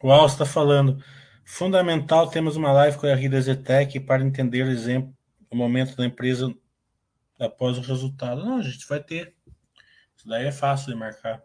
O 0.00 0.12
Al 0.12 0.26
está 0.26 0.46
falando. 0.46 1.02
Fundamental 1.44 2.28
temos 2.28 2.56
uma 2.56 2.72
live 2.72 2.98
com 2.98 3.06
a 3.06 3.14
RD 3.14 3.40
Zetec 3.40 4.00
para 4.00 4.22
entender 4.22 4.64
o 4.64 4.70
exemplo, 4.70 5.16
o 5.50 5.56
momento 5.56 5.96
da 5.96 6.04
empresa 6.04 6.54
após 7.38 7.78
o 7.78 7.80
resultado. 7.80 8.44
Não, 8.44 8.58
a 8.58 8.62
gente 8.62 8.86
vai 8.86 9.02
ter. 9.02 9.34
Isso 10.16 10.28
daí 10.28 10.46
é 10.46 10.52
fácil 10.52 10.92
de 10.92 10.98
marcar. 10.98 11.42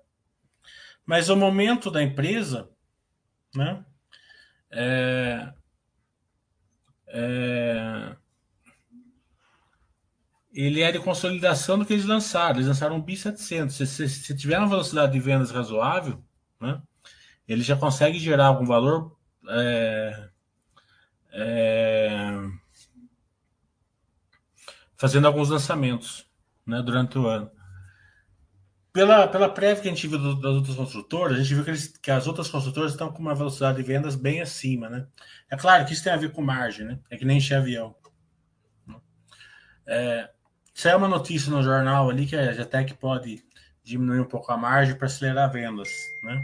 Mas 1.06 1.30
o 1.30 1.36
momento 1.36 1.90
da 1.90 2.02
empresa, 2.02 2.70
né? 3.56 3.84
É, 4.72 5.54
é, 7.08 8.16
ele 10.54 10.82
é 10.82 10.92
de 10.92 11.00
consolidação 11.00 11.78
do 11.78 11.86
que 11.86 11.94
eles 11.94 12.06
lançaram. 12.06 12.58
Eles 12.58 12.68
lançaram 12.68 12.96
um 12.96 13.02
BI 13.02 13.18
700. 13.18 13.76
Se, 13.76 13.88
se, 13.88 14.10
se 14.10 14.36
tiver 14.36 14.58
uma 14.60 14.70
velocidade 14.70 15.12
de 15.12 15.20
vendas 15.20 15.52
razoável, 15.52 16.24
né? 16.60 16.82
Ele 17.48 17.62
já 17.62 17.76
consegue 17.76 18.20
gerar 18.20 18.48
algum 18.48 18.66
valor 18.66 19.16
é, 19.50 20.30
é, 21.32 22.32
fazendo 24.96 25.28
alguns 25.28 25.50
lançamentos 25.50 26.26
né, 26.66 26.82
durante 26.82 27.18
o 27.18 27.28
ano. 27.28 27.52
Pela, 28.94 29.28
pela 29.28 29.50
prévia 29.50 29.82
que 29.82 29.90
a 29.90 29.92
gente 29.92 30.08
viu 30.08 30.20
das 30.20 30.54
outras 30.54 30.76
construtoras, 30.76 31.38
a 31.38 31.42
gente 31.42 31.56
viu 31.56 31.64
que, 31.64 31.72
eles, 31.72 31.98
que, 31.98 32.12
as 32.12 32.28
outras 32.28 32.48
construtoras 32.48 32.92
estão 32.92 33.12
com 33.12 33.20
uma 33.20 33.34
velocidade 33.34 33.78
de 33.78 33.84
vendas 33.84 34.16
bem 34.16 34.40
acima. 34.40 34.88
Né? 34.88 35.08
É 35.50 35.58
claro 35.58 35.84
que 35.84 35.94
isso 35.94 36.04
tem 36.04 36.14
a 36.14 36.18
ver 36.18 36.32
com 36.32 36.44
margem, 36.44 36.86
né? 36.86 37.00
é 37.10 37.18
que 37.18 37.26
nem 37.26 37.38
encher 37.38 37.58
avião. 37.58 37.96
É, 39.86 40.30
saiu 40.74 41.00
uma 41.00 41.08
notícia 41.08 41.52
no 41.52 41.64
jornal 41.64 42.10
ali 42.10 42.28
que 42.28 42.36
a 42.36 42.54
Jetec 42.54 42.94
pode 42.94 43.44
diminuir 43.84 44.22
um 44.22 44.26
pouco 44.26 44.52
a 44.52 44.58
margem 44.58 44.96
para 44.96 45.08
acelerar 45.08 45.52
vendas. 45.52 45.90
Né? 46.24 46.42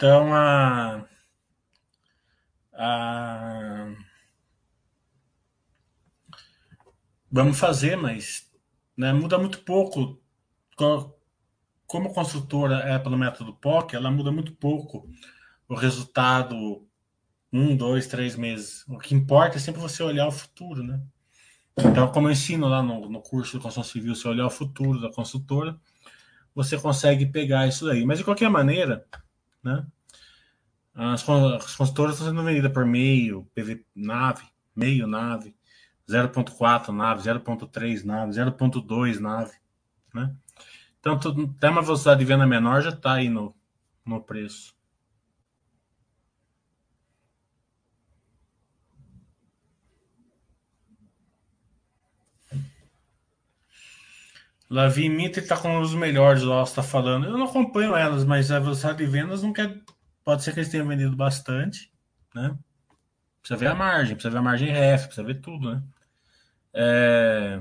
Então, 0.00 0.32
a, 0.32 1.04
a, 2.72 3.94
vamos 7.30 7.58
fazer, 7.58 7.96
mas 7.96 8.50
né, 8.96 9.12
muda 9.12 9.36
muito 9.36 9.58
pouco. 9.58 10.18
Como 11.86 12.14
construtora 12.14 12.76
é 12.76 12.98
pelo 12.98 13.18
método 13.18 13.52
POC, 13.52 13.94
ela 13.94 14.10
muda 14.10 14.32
muito 14.32 14.54
pouco 14.54 15.06
o 15.68 15.74
resultado 15.74 16.88
um, 17.52 17.76
dois, 17.76 18.06
três 18.06 18.36
meses. 18.36 18.86
O 18.88 18.96
que 18.96 19.14
importa 19.14 19.58
é 19.58 19.60
sempre 19.60 19.82
você 19.82 20.02
olhar 20.02 20.28
o 20.28 20.32
futuro, 20.32 20.82
né? 20.82 20.98
Então, 21.76 22.10
como 22.10 22.28
eu 22.28 22.32
ensino 22.32 22.68
lá 22.68 22.82
no, 22.82 23.06
no 23.06 23.20
curso 23.20 23.58
de 23.58 23.62
construção 23.62 23.84
civil, 23.84 24.14
você 24.14 24.26
olhar 24.26 24.46
o 24.46 24.50
futuro 24.50 24.98
da 24.98 25.12
construtora, 25.12 25.78
você 26.54 26.78
consegue 26.78 27.26
pegar 27.26 27.66
isso 27.66 27.84
daí. 27.84 28.02
Mas 28.06 28.16
de 28.16 28.24
qualquer 28.24 28.48
maneira, 28.48 29.06
né? 29.62 29.86
As, 30.94 31.26
as 31.28 31.76
construtoras 31.76 32.14
estão 32.16 32.28
sendo 32.28 32.42
vendidas 32.42 32.72
por 32.72 32.84
meio, 32.84 33.48
PV 33.54 33.84
nave, 33.94 34.44
meio 34.74 35.06
nave, 35.06 35.54
0.4 36.08 36.88
nave, 36.88 37.22
0.3 37.22 38.04
nave, 38.04 38.32
0.2 38.32 39.18
nave, 39.18 39.52
né? 40.12 40.34
Então, 40.98 41.18
até 41.56 41.70
uma 41.70 41.80
velocidade 41.80 42.20
de 42.20 42.26
venda 42.26 42.46
menor 42.46 42.82
já 42.82 42.90
está 42.90 43.14
aí 43.14 43.28
no, 43.28 43.54
no 44.04 44.20
preço. 44.20 44.74
Lavi 54.70 55.08
Mitre 55.08 55.42
está 55.42 55.56
com 55.56 55.80
os 55.80 55.94
melhores, 55.94 56.44
o 56.44 56.62
está 56.62 56.80
falando. 56.82 57.26
Eu 57.26 57.36
não 57.36 57.46
acompanho 57.46 57.96
elas, 57.96 58.24
mas 58.24 58.52
a 58.52 58.60
velocidade 58.60 58.98
de 58.98 59.06
vendas 59.06 59.42
não 59.42 59.52
quer. 59.52 59.82
Pode 60.24 60.44
ser 60.44 60.52
que 60.52 60.60
eles 60.60 60.70
tenham 60.70 60.86
vendido 60.86 61.16
bastante, 61.16 61.92
né? 62.32 62.56
Precisa 63.40 63.58
ver 63.58 63.66
a 63.66 63.74
margem, 63.74 64.14
precisa 64.14 64.30
ver 64.30 64.38
a 64.38 64.42
margem 64.42 64.70
ref, 64.70 65.06
precisa 65.06 65.26
ver 65.26 65.40
tudo, 65.40 65.74
né? 65.74 65.82
É... 66.72 67.60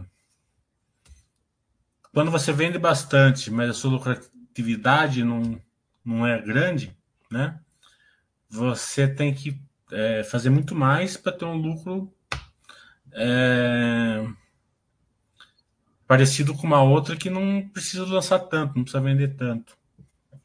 Quando 2.14 2.30
você 2.30 2.54
vende 2.54 2.78
bastante, 2.78 3.50
mas 3.50 3.72
a 3.72 3.74
sua 3.74 3.92
lucratividade 3.92 5.24
não, 5.24 5.60
não 6.06 6.28
é 6.28 6.40
grande, 6.40 6.96
né? 7.32 7.60
Você 8.50 9.08
tem 9.08 9.34
que 9.34 9.60
é, 9.92 10.24
fazer 10.24 10.52
muito 10.52 10.76
mais 10.76 11.18
para 11.18 11.32
ter 11.32 11.46
um 11.46 11.56
lucro 11.56 12.14
é, 13.12 14.28
parecido 16.10 16.56
com 16.56 16.66
uma 16.66 16.82
outra 16.82 17.16
que 17.16 17.30
não 17.30 17.70
precisa 17.70 18.04
lançar 18.04 18.40
tanto, 18.40 18.76
não 18.76 18.84
precisa 18.84 19.00
vender 19.00 19.36
tanto. 19.36 19.78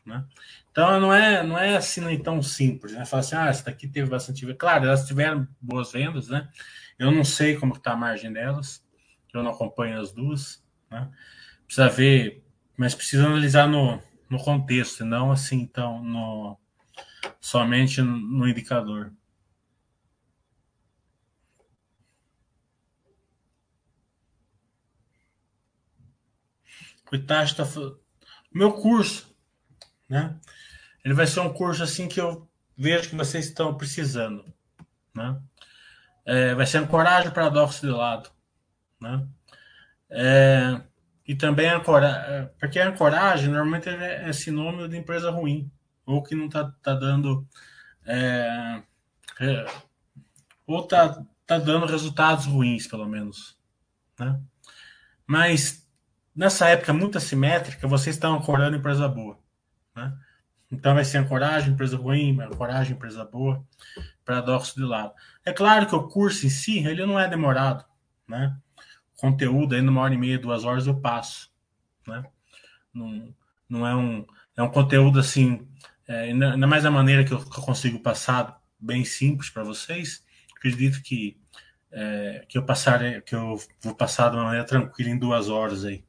Né? 0.05 0.23
Então 0.71 1.01
não 1.01 1.11
é, 1.11 1.43
não 1.43 1.59
é 1.59 1.75
assim 1.75 2.03
nem 2.03 2.23
tão 2.23 2.43
simples, 2.43 2.93
né? 2.93 3.07
Falar 3.07 3.21
assim, 3.21 3.35
ah, 3.35 3.47
essa 3.47 3.65
daqui 3.65 3.89
teve 3.89 4.11
bastante 4.11 4.45
venda. 4.45 4.59
Claro, 4.59 4.85
elas 4.85 5.07
tiveram 5.07 5.49
boas 5.59 5.91
vendas, 5.91 6.29
né? 6.29 6.51
Eu 6.99 7.11
não 7.11 7.25
sei 7.25 7.57
como 7.57 7.73
está 7.73 7.93
a 7.93 7.97
margem 7.97 8.31
delas, 8.31 8.85
eu 9.33 9.43
não 9.43 9.53
acompanho 9.53 9.99
as 9.99 10.13
duas, 10.13 10.63
né? 10.91 11.09
Precisa 11.65 11.89
ver, 11.89 12.45
mas 12.77 12.95
precisa 12.95 13.25
analisar 13.25 13.67
no, 13.67 14.03
no 14.29 14.39
contexto, 14.39 15.03
não 15.03 15.33
assim, 15.33 15.63
então, 15.63 16.05
no, 16.05 16.59
somente 17.41 18.03
no 18.03 18.47
indicador. 18.47 19.11
O 27.15 27.17
Itachi 27.17 27.55
tá 27.55 27.65
meu 28.53 28.73
curso, 28.73 29.33
né? 30.11 30.37
Ele 31.05 31.15
vai 31.15 31.29
ser 31.29 31.39
um 31.39 31.53
curso 31.53 31.85
assim 31.85 32.09
que 32.09 32.21
eu 32.21 32.51
vejo 32.77 33.11
que 33.11 33.15
vocês 33.15 33.47
estão 33.47 33.73
precisando, 33.77 34.45
né? 35.15 35.41
É, 36.27 36.57
vai 36.57 36.67
ser 36.67 36.79
ancoragem 36.79 37.31
paradoxo 37.31 37.87
de 37.87 37.93
lado, 37.93 38.29
né? 39.01 39.29
É, 40.11 40.81
e 41.25 41.37
também 41.37 41.69
ancoragem, 41.69 42.51
porque 42.59 42.81
a 42.81 42.89
ancoragem 42.89 43.49
normalmente 43.49 43.89
é, 43.89 44.29
é 44.29 44.33
sinônimo 44.33 44.89
de 44.89 44.97
empresa 44.97 45.31
ruim 45.31 45.71
ou 46.05 46.21
que 46.21 46.35
não 46.35 46.47
está 46.47 46.65
tá 46.83 46.95
dando 46.95 47.47
é, 48.05 48.83
é, 49.39 49.67
ou 50.67 50.83
tá, 50.85 51.25
tá 51.47 51.59
dando 51.59 51.87
resultados 51.87 52.47
ruins 52.47 52.89
pelo 52.89 53.07
menos, 53.07 53.57
né? 54.19 54.41
Mas 55.25 55.84
nessa 56.35 56.69
época 56.69 56.93
muito 56.93 57.19
assimétrica, 57.19 57.87
vocês 57.87 58.17
estão 58.17 58.35
ancorando 58.35 58.77
empresa 58.77 59.09
boa. 59.09 59.39
Né? 59.95 60.13
Então 60.71 60.95
vai 60.95 61.05
ser 61.05 61.19
ancoragem, 61.19 61.73
empresa 61.73 61.97
ruim, 61.97 62.41
ancoragem, 62.41 62.95
empresa 62.95 63.25
boa, 63.25 63.65
paradoxo 64.25 64.75
de 64.75 64.83
lado. 64.83 65.13
É 65.45 65.53
claro 65.53 65.87
que 65.87 65.95
o 65.95 66.09
curso 66.09 66.47
em 66.47 66.51
si, 66.51 66.79
ele 66.79 67.07
não 67.07 67.19
é 67.19 67.29
demorado. 67.29 67.85
Né? 68.27 68.57
conteúdo 69.17 69.75
aí 69.75 69.81
numa 69.81 70.03
hora 70.03 70.15
e 70.15 70.19
meia, 70.19 70.39
duas 70.39 70.65
horas 70.65 70.87
eu 70.87 71.01
passo. 71.01 71.51
Né? 72.07 72.23
Não, 72.93 73.35
não 73.69 73.87
é 73.87 73.95
um 73.95 74.27
é 74.57 74.63
um 74.63 74.71
conteúdo 74.71 75.19
assim, 75.19 75.67
é, 76.07 76.25
ainda 76.25 76.67
mais 76.67 76.85
a 76.85 76.91
maneira 76.91 77.25
que 77.25 77.33
eu, 77.33 77.39
que 77.45 77.59
eu 77.59 77.65
consigo 77.65 77.99
passar 77.99 78.61
bem 78.79 79.05
simples 79.05 79.51
para 79.51 79.65
vocês. 79.65 80.25
Acredito 80.57 81.03
que 81.03 81.37
é, 81.91 82.45
que 82.49 82.59
eu 82.59 82.65
passar 82.65 83.23
que 83.23 83.35
eu 83.35 83.59
vou 83.83 83.95
passar 83.95 84.31
de 84.31 84.37
uma 84.37 84.45
maneira 84.45 84.67
tranquila 84.67 85.11
em 85.11 85.19
duas 85.19 85.49
horas 85.49 85.85
aí. 85.85 86.05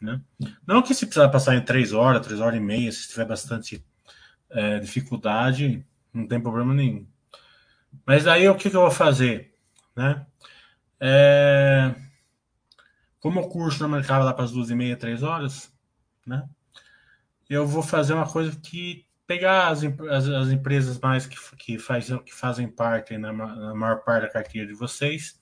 Né? 0.00 0.20
Não 0.66 0.82
que 0.82 0.94
se 0.94 1.06
precisar 1.06 1.28
passar 1.28 1.56
em 1.56 1.64
três 1.64 1.92
horas, 1.92 2.26
três 2.26 2.40
horas 2.40 2.58
e 2.58 2.62
meia, 2.62 2.90
se 2.92 3.08
tiver 3.08 3.24
bastante 3.24 3.84
é, 4.50 4.78
dificuldade, 4.78 5.84
não 6.12 6.26
tem 6.26 6.40
problema 6.40 6.74
nenhum. 6.74 7.06
Mas 8.04 8.26
aí 8.26 8.48
o 8.48 8.54
que, 8.54 8.70
que 8.70 8.76
eu 8.76 8.82
vou 8.82 8.90
fazer? 8.90 9.54
Né? 9.94 10.26
É, 11.00 11.94
como 13.20 13.40
o 13.40 13.48
curso 13.48 13.86
não 13.86 13.98
acaba 13.98 14.24
lá 14.24 14.32
para 14.32 14.44
as 14.44 14.52
duas 14.52 14.70
e 14.70 14.74
meia, 14.74 14.96
três 14.96 15.22
horas, 15.22 15.72
né? 16.26 16.48
eu 17.48 17.66
vou 17.66 17.82
fazer 17.82 18.12
uma 18.12 18.28
coisa 18.28 18.54
que 18.56 19.06
pegar 19.26 19.68
as, 19.68 19.82
as, 19.82 20.28
as 20.28 20.48
empresas 20.48 20.98
mais 20.98 21.26
que, 21.26 21.36
que, 21.56 21.78
faz, 21.78 22.08
que 22.24 22.32
fazem 22.32 22.68
parte 22.68 23.16
na, 23.18 23.32
na 23.32 23.74
maior 23.74 24.04
parte 24.04 24.22
da 24.22 24.32
carteira 24.32 24.68
de 24.68 24.74
vocês, 24.74 25.40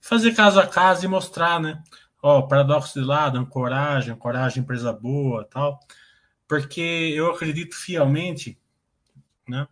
fazer 0.00 0.34
caso 0.34 0.58
a 0.58 0.66
caso 0.66 1.04
e 1.04 1.08
mostrar, 1.08 1.60
né? 1.60 1.82
Ó, 2.22 2.42
paradoxo 2.42 2.98
de 3.00 3.04
lado, 3.04 3.38
ancoragem, 3.38 4.12
ancoragem 4.12 4.62
empresa 4.62 4.92
boa, 4.92 5.44
tal, 5.44 5.80
porque 6.46 6.80
eu 7.14 7.30
acredito 7.30 7.74
fielmente, 7.74 8.58
né, 9.48 9.66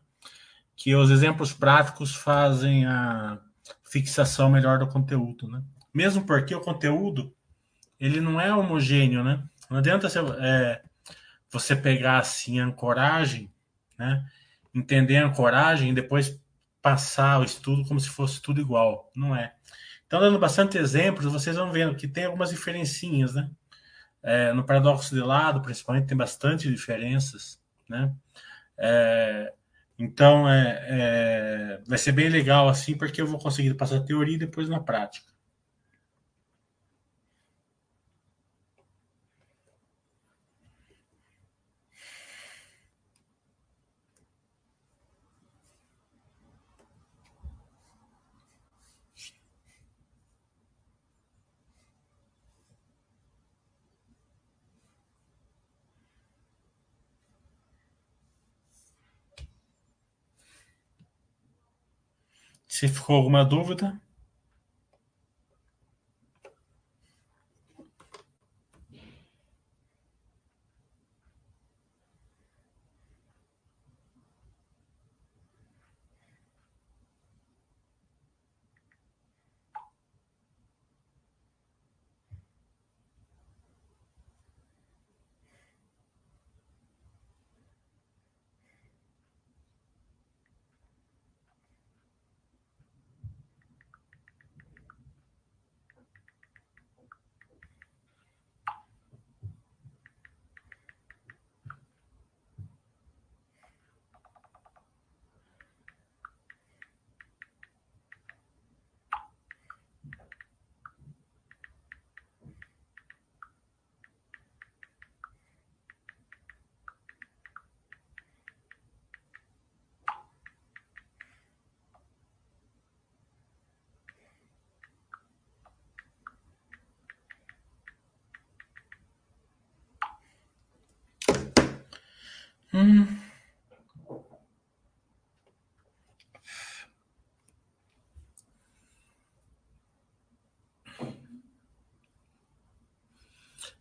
que 0.76 0.94
os 0.94 1.10
exemplos 1.10 1.52
práticos 1.52 2.14
fazem 2.14 2.86
a 2.86 3.38
fixação 3.84 4.50
melhor 4.50 4.78
do 4.78 4.86
conteúdo, 4.86 5.48
né? 5.48 5.62
Mesmo 5.92 6.24
porque 6.24 6.54
o 6.54 6.60
conteúdo 6.60 7.34
ele 7.98 8.20
não 8.20 8.40
é 8.40 8.54
homogêneo, 8.54 9.24
né? 9.24 9.42
Não 9.68 9.78
adianta 9.78 10.08
você, 10.08 10.20
é, 10.38 10.82
você 11.50 11.74
pegar 11.74 12.18
assim 12.18 12.60
a 12.60 12.64
ancoragem, 12.64 13.50
né? 13.98 14.24
Entender 14.72 15.16
a 15.16 15.26
ancoragem 15.26 15.90
e 15.90 15.94
depois 15.94 16.40
passar 16.80 17.40
o 17.40 17.44
estudo 17.44 17.86
como 17.86 17.98
se 17.98 18.08
fosse 18.08 18.40
tudo 18.40 18.60
igual. 18.60 19.10
Não 19.16 19.34
é. 19.34 19.54
Então, 20.08 20.20
dando 20.20 20.38
bastante 20.38 20.78
exemplos, 20.78 21.30
vocês 21.30 21.54
vão 21.54 21.70
vendo 21.70 21.94
que 21.94 22.08
tem 22.08 22.24
algumas 22.24 22.48
diferencinhas, 22.48 23.34
né? 23.34 23.50
É, 24.22 24.52
no 24.54 24.64
paradoxo 24.64 25.14
de 25.14 25.20
lado, 25.20 25.60
principalmente, 25.60 26.08
tem 26.08 26.16
bastante 26.16 26.66
diferenças, 26.68 27.60
né? 27.88 28.12
É, 28.78 29.52
então, 29.98 30.48
é, 30.48 30.86
é, 30.88 31.82
vai 31.86 31.98
ser 31.98 32.12
bem 32.12 32.30
legal 32.30 32.68
assim, 32.70 32.96
porque 32.96 33.20
eu 33.20 33.26
vou 33.26 33.38
conseguir 33.38 33.74
passar 33.74 33.98
a 33.98 34.04
teoria 34.04 34.36
e 34.36 34.38
depois 34.38 34.68
na 34.68 34.80
prática. 34.80 35.30
Se 62.78 62.86
ficou 62.86 63.16
alguma 63.16 63.44
dúvida, 63.44 64.00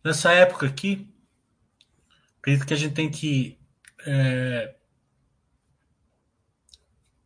Nessa 0.02 0.32
época 0.32 0.66
aqui, 0.66 1.12
acredito 2.38 2.66
que 2.66 2.74
a 2.74 2.76
gente 2.76 2.94
tem 2.94 3.10
que 3.10 3.58
é, 4.06 4.74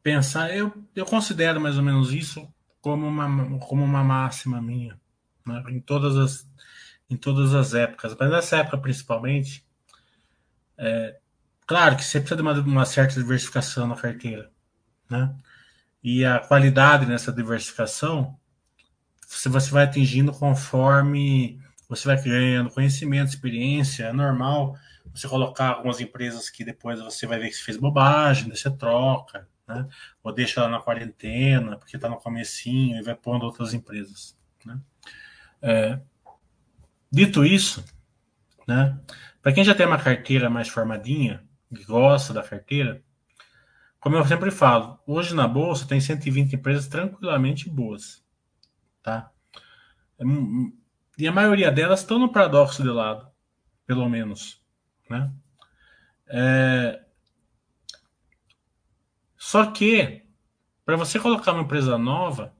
pensar. 0.02 0.54
Eu, 0.54 0.72
eu 0.94 1.04
considero 1.04 1.60
mais 1.60 1.76
ou 1.76 1.82
menos 1.82 2.12
isso 2.12 2.46
como 2.80 3.06
uma, 3.06 3.58
como 3.60 3.84
uma 3.84 4.02
máxima 4.02 4.60
minha, 4.60 4.98
né? 5.46 5.62
em, 5.68 5.80
todas 5.80 6.16
as, 6.16 6.48
em 7.08 7.16
todas 7.16 7.54
as 7.54 7.74
épocas, 7.74 8.16
mas 8.18 8.30
nessa 8.30 8.56
época 8.58 8.78
principalmente. 8.78 9.64
É, 10.76 11.18
claro 11.66 11.96
que 11.96 12.02
você 12.02 12.18
precisa 12.18 12.36
de 12.36 12.42
uma, 12.42 12.52
uma 12.60 12.86
certa 12.86 13.14
diversificação 13.14 13.86
na 13.86 13.94
carteira, 13.94 14.50
né? 15.08 15.34
E 16.02 16.24
a 16.24 16.40
qualidade 16.40 17.06
nessa 17.06 17.30
diversificação 17.30 18.36
você, 19.28 19.48
você 19.48 19.70
vai 19.70 19.84
atingindo 19.84 20.32
conforme 20.32 21.60
você 21.94 22.06
vai 22.06 22.22
ganhando 22.22 22.70
conhecimento, 22.70 23.28
experiência, 23.28 24.04
é 24.04 24.12
normal 24.12 24.76
você 25.14 25.28
colocar 25.28 25.68
algumas 25.68 26.00
empresas 26.00 26.48
que 26.48 26.64
depois 26.64 27.00
você 27.00 27.26
vai 27.26 27.38
ver 27.38 27.50
que 27.50 27.56
fez 27.56 27.76
bobagem, 27.76 28.48
você 28.48 28.70
troca, 28.70 29.46
né? 29.68 29.86
Ou 30.22 30.32
deixa 30.32 30.60
ela 30.60 30.70
na 30.70 30.80
quarentena, 30.80 31.76
porque 31.76 31.96
está 31.96 32.08
no 32.08 32.16
comecinho 32.16 32.98
e 32.98 33.02
vai 33.02 33.14
pondo 33.14 33.44
outras 33.44 33.74
empresas, 33.74 34.38
né? 34.64 34.80
É, 35.60 36.00
dito 37.10 37.44
isso, 37.44 37.84
né? 38.66 38.98
Para 39.42 39.52
quem 39.52 39.62
já 39.62 39.74
tem 39.74 39.86
uma 39.86 39.98
carteira 39.98 40.48
mais 40.48 40.68
formadinha, 40.68 41.44
que 41.74 41.84
gosta 41.84 42.32
da 42.32 42.42
carteira, 42.42 43.02
como 44.00 44.16
eu 44.16 44.26
sempre 44.26 44.50
falo, 44.50 44.98
hoje 45.06 45.34
na 45.34 45.46
bolsa 45.46 45.86
tem 45.86 46.00
120 46.00 46.54
empresas 46.54 46.88
tranquilamente 46.88 47.68
boas, 47.68 48.24
tá? 49.02 49.30
E 51.18 51.26
a 51.26 51.32
maioria 51.32 51.70
delas 51.70 52.00
estão 52.00 52.18
no 52.18 52.32
paradoxo 52.32 52.82
de 52.82 52.88
lado, 52.88 53.26
pelo 53.86 54.08
menos, 54.08 54.60
né? 55.08 55.30
É, 56.26 57.02
só 59.36 59.66
que, 59.66 60.22
para 60.84 60.96
você 60.96 61.18
colocar 61.18 61.52
uma 61.52 61.62
empresa 61.62 61.98
nova 61.98 62.54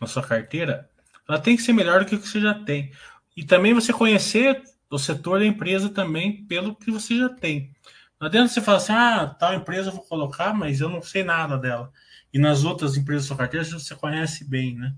na 0.00 0.06
sua 0.06 0.22
carteira, 0.22 0.90
ela 1.28 1.38
tem 1.38 1.56
que 1.56 1.62
ser 1.62 1.72
melhor 1.72 2.00
do 2.00 2.06
que 2.06 2.16
o 2.16 2.20
que 2.20 2.28
você 2.28 2.40
já 2.40 2.54
tem. 2.54 2.92
E 3.36 3.44
também 3.44 3.72
você 3.72 3.92
conhecer 3.92 4.62
o 4.90 4.98
setor 4.98 5.38
da 5.38 5.46
empresa 5.46 5.88
também 5.88 6.44
pelo 6.46 6.74
que 6.74 6.90
você 6.90 7.16
já 7.18 7.28
tem. 7.28 7.72
Não 8.20 8.26
adianta 8.26 8.48
você 8.48 8.60
falar 8.60 8.78
assim, 8.78 8.92
ah, 8.92 9.26
tal 9.38 9.54
empresa 9.54 9.90
eu 9.90 9.94
vou 9.94 10.04
colocar, 10.04 10.54
mas 10.54 10.80
eu 10.80 10.88
não 10.88 11.02
sei 11.02 11.22
nada 11.22 11.56
dela. 11.56 11.92
E 12.32 12.38
nas 12.38 12.64
outras 12.64 12.96
empresas 12.96 13.24
da 13.24 13.28
sua 13.28 13.36
carteira 13.36 13.64
você 13.64 13.94
conhece 13.94 14.44
bem, 14.44 14.76
né? 14.76 14.94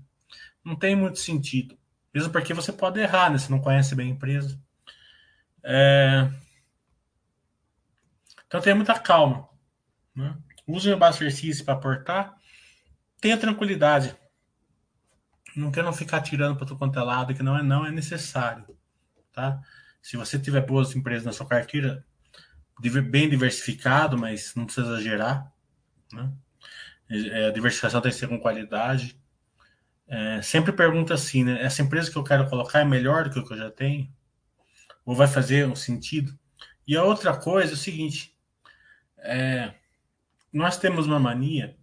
Não 0.63 0.75
tem 0.75 0.95
muito 0.95 1.19
sentido. 1.19 1.77
Mesmo 2.17 2.31
porque 2.31 2.51
você 2.51 2.73
pode 2.73 2.99
errar, 2.99 3.29
né? 3.29 3.37
Você 3.37 3.51
não 3.51 3.61
conhece 3.61 3.93
bem 3.93 4.07
a 4.07 4.11
empresa. 4.11 4.59
É... 5.63 6.27
Então 8.47 8.59
tenha 8.59 8.75
muita 8.75 8.97
calma. 8.97 9.47
Né? 10.15 10.35
Use 10.65 10.91
o 10.91 11.05
exercício 11.05 11.63
para 11.63 11.75
aportar. 11.75 12.35
Tenha 13.21 13.37
tranquilidade. 13.37 14.15
Não 15.55 15.71
quer 15.71 15.83
não 15.83 15.93
ficar 15.93 16.21
tirando 16.21 16.57
para 16.57 16.65
todo 16.65 16.79
quanto 16.79 16.97
é 16.97 17.03
lado, 17.03 17.35
que 17.35 17.43
não 17.43 17.55
é, 17.55 17.61
não 17.61 17.85
é 17.85 17.91
necessário. 17.91 18.65
Tá? 19.31 19.61
Se 20.01 20.17
você 20.17 20.39
tiver 20.39 20.61
boas 20.61 20.95
empresas 20.95 21.23
na 21.23 21.31
sua 21.31 21.45
carteira, 21.45 22.03
bem 23.11 23.29
diversificado, 23.29 24.17
mas 24.17 24.55
não 24.55 24.65
precisa 24.65 24.87
exagerar. 24.87 25.53
Né? 26.11 26.33
É, 27.11 27.45
a 27.49 27.51
diversificação 27.51 28.01
tem 28.01 28.11
que 28.11 28.17
ser 28.17 28.27
com 28.27 28.39
qualidade. 28.39 29.21
É, 30.07 30.41
sempre 30.41 30.71
pergunta 30.71 31.13
assim, 31.13 31.43
né? 31.43 31.61
Essa 31.61 31.81
empresa 31.81 32.09
que 32.09 32.17
eu 32.17 32.23
quero 32.23 32.49
colocar 32.49 32.79
é 32.79 32.85
melhor 32.85 33.25
do 33.25 33.29
que 33.29 33.39
o 33.39 33.45
que 33.45 33.53
eu 33.53 33.57
já 33.57 33.69
tenho? 33.69 34.09
Ou 35.05 35.15
vai 35.15 35.27
fazer 35.27 35.67
um 35.67 35.75
sentido? 35.75 36.37
E 36.87 36.95
a 36.95 37.03
outra 37.03 37.35
coisa 37.35 37.73
é 37.73 37.73
o 37.73 37.77
seguinte: 37.77 38.35
é, 39.17 39.73
nós 40.51 40.77
temos 40.77 41.05
uma 41.05 41.19
mania 41.19 41.77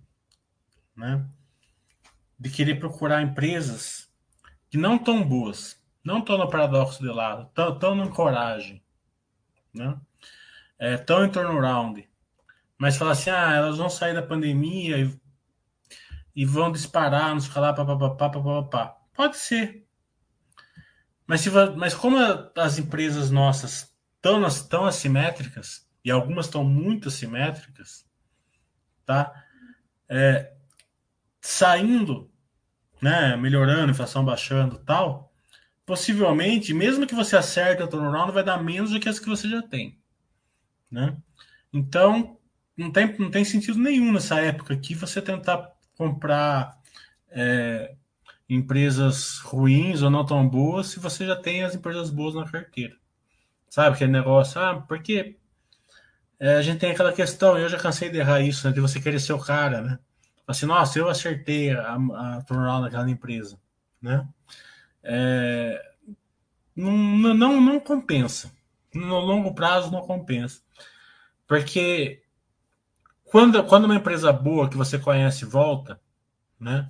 né, 0.96 1.24
de 2.38 2.50
querer 2.50 2.76
procurar 2.76 3.22
empresas 3.22 4.08
que 4.70 4.78
não 4.78 4.96
estão 4.96 5.22
boas, 5.22 5.80
não 6.02 6.18
estão 6.18 6.38
no 6.38 6.48
paradoxo 6.48 7.02
de 7.02 7.08
lado, 7.08 7.50
estão 7.56 7.94
na 7.94 8.08
coragem, 8.08 8.82
né? 9.72 9.98
É, 10.78 10.94
em 10.94 11.30
turnaround. 11.30 12.08
Mas 12.76 12.96
falar 12.96 13.12
assim, 13.12 13.30
ah, 13.30 13.54
elas 13.54 13.78
vão 13.78 13.88
sair 13.88 14.14
da 14.14 14.22
pandemia 14.22 14.98
e, 14.98 15.20
e 16.34 16.44
vão 16.44 16.72
disparar, 16.72 17.32
não 17.32 17.40
sei 17.40 17.50
papapá, 17.52 18.28
papapá. 18.30 18.96
Pode 19.14 19.36
ser. 19.36 19.86
Mas, 21.26 21.40
se, 21.40 21.50
mas 21.76 21.94
como 21.94 22.18
as 22.56 22.78
empresas 22.78 23.30
nossas 23.30 23.94
estão, 24.16 24.46
estão 24.46 24.84
assimétricas, 24.84 25.88
e 26.04 26.10
algumas 26.10 26.46
estão 26.46 26.64
muito 26.64 27.08
assimétricas, 27.08 28.06
tá? 29.06 29.32
É, 30.08 30.52
saindo, 31.40 32.30
né, 33.00 33.36
melhorando, 33.36 33.90
inflação 33.90 34.24
baixando 34.24 34.78
tal, 34.78 35.32
possivelmente, 35.86 36.74
mesmo 36.74 37.06
que 37.06 37.14
você 37.14 37.36
acerte 37.36 37.82
a 37.82 37.86
turnaround, 37.86 38.32
vai 38.32 38.44
dar 38.44 38.62
menos 38.62 38.90
do 38.90 39.00
que 39.00 39.08
as 39.08 39.18
que 39.18 39.28
você 39.28 39.48
já 39.48 39.62
tem, 39.62 39.98
né? 40.90 41.16
Então, 41.72 42.38
não 42.76 42.90
tem, 42.90 43.18
não 43.18 43.30
tem 43.30 43.44
sentido 43.44 43.78
nenhum 43.78 44.12
nessa 44.12 44.40
época 44.40 44.74
aqui 44.74 44.94
você 44.94 45.22
tentar 45.22 45.73
comprar 45.96 46.78
é, 47.30 47.94
empresas 48.48 49.38
ruins 49.38 50.02
ou 50.02 50.10
não 50.10 50.24
tão 50.24 50.48
boas 50.48 50.88
se 50.88 51.00
você 51.00 51.26
já 51.26 51.36
tem 51.36 51.64
as 51.64 51.74
empresas 51.74 52.10
boas 52.10 52.34
na 52.34 52.50
carteira. 52.50 52.96
Sabe 53.68 53.96
aquele 53.96 54.12
negócio, 54.12 54.60
ah, 54.60 54.80
porque 54.86 55.36
é, 56.38 56.56
a 56.56 56.62
gente 56.62 56.78
tem 56.78 56.90
aquela 56.90 57.12
questão, 57.12 57.58
eu 57.58 57.68
já 57.68 57.78
cansei 57.78 58.10
de 58.10 58.18
errar 58.18 58.40
isso, 58.40 58.66
né, 58.66 58.72
de 58.72 58.80
você 58.80 59.00
querer 59.00 59.20
ser 59.20 59.32
o 59.32 59.38
cara, 59.38 59.80
né? 59.80 59.98
Assim, 60.46 60.66
nossa, 60.66 60.98
eu 60.98 61.08
acertei 61.08 61.70
a, 61.70 61.94
a 61.94 62.42
turnaround 62.46 62.82
naquela 62.82 63.10
empresa, 63.10 63.58
né? 64.00 64.28
É, 65.02 65.94
não, 66.76 66.92
não, 67.34 67.60
não 67.60 67.80
compensa. 67.80 68.52
No 68.94 69.18
longo 69.20 69.54
prazo 69.54 69.90
não 69.90 70.02
compensa. 70.02 70.60
Porque 71.46 72.22
quando, 73.34 73.64
quando 73.64 73.86
uma 73.86 73.96
empresa 73.96 74.32
boa 74.32 74.70
que 74.70 74.76
você 74.76 74.96
conhece 74.96 75.44
volta, 75.44 76.00
né? 76.56 76.88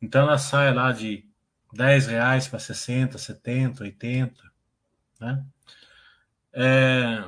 Então 0.00 0.22
ela 0.22 0.38
sai 0.38 0.72
lá 0.72 0.92
de 0.92 1.28
10 1.72 2.06
reais 2.06 2.46
para 2.46 2.60
60, 2.60 3.18
70, 3.18 3.82
80, 3.82 4.52
né? 5.18 5.44
É, 6.52 7.24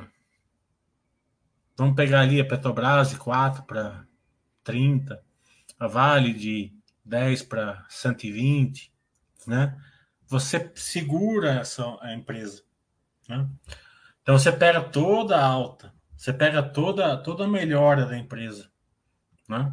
Vamos 1.75 1.97
pegar 1.97 2.21
ali 2.21 2.39
a 2.39 2.47
Petrobras 2.47 3.09
de 3.09 3.17
4 3.17 3.63
para 3.63 4.07
30, 4.63 5.21
a 5.77 5.87
Vale 5.87 6.31
de 6.31 6.73
10 7.03 7.43
para 7.43 7.85
120, 7.89 8.89
né? 9.45 9.77
Você 10.27 10.71
segura 10.75 11.55
essa 11.55 11.83
a 11.99 12.13
empresa, 12.13 12.63
né? 13.27 13.49
Então 14.21 14.39
você 14.39 14.49
pega 14.49 14.79
toda 14.79 15.35
a 15.35 15.45
alta, 15.45 15.93
você 16.25 16.33
pega 16.33 16.63
toda 16.63 17.15
toda 17.17 17.45
a 17.45 17.47
melhora 17.47 18.03
da 18.03 18.17
empresa, 18.17 18.71
né? 19.47 19.71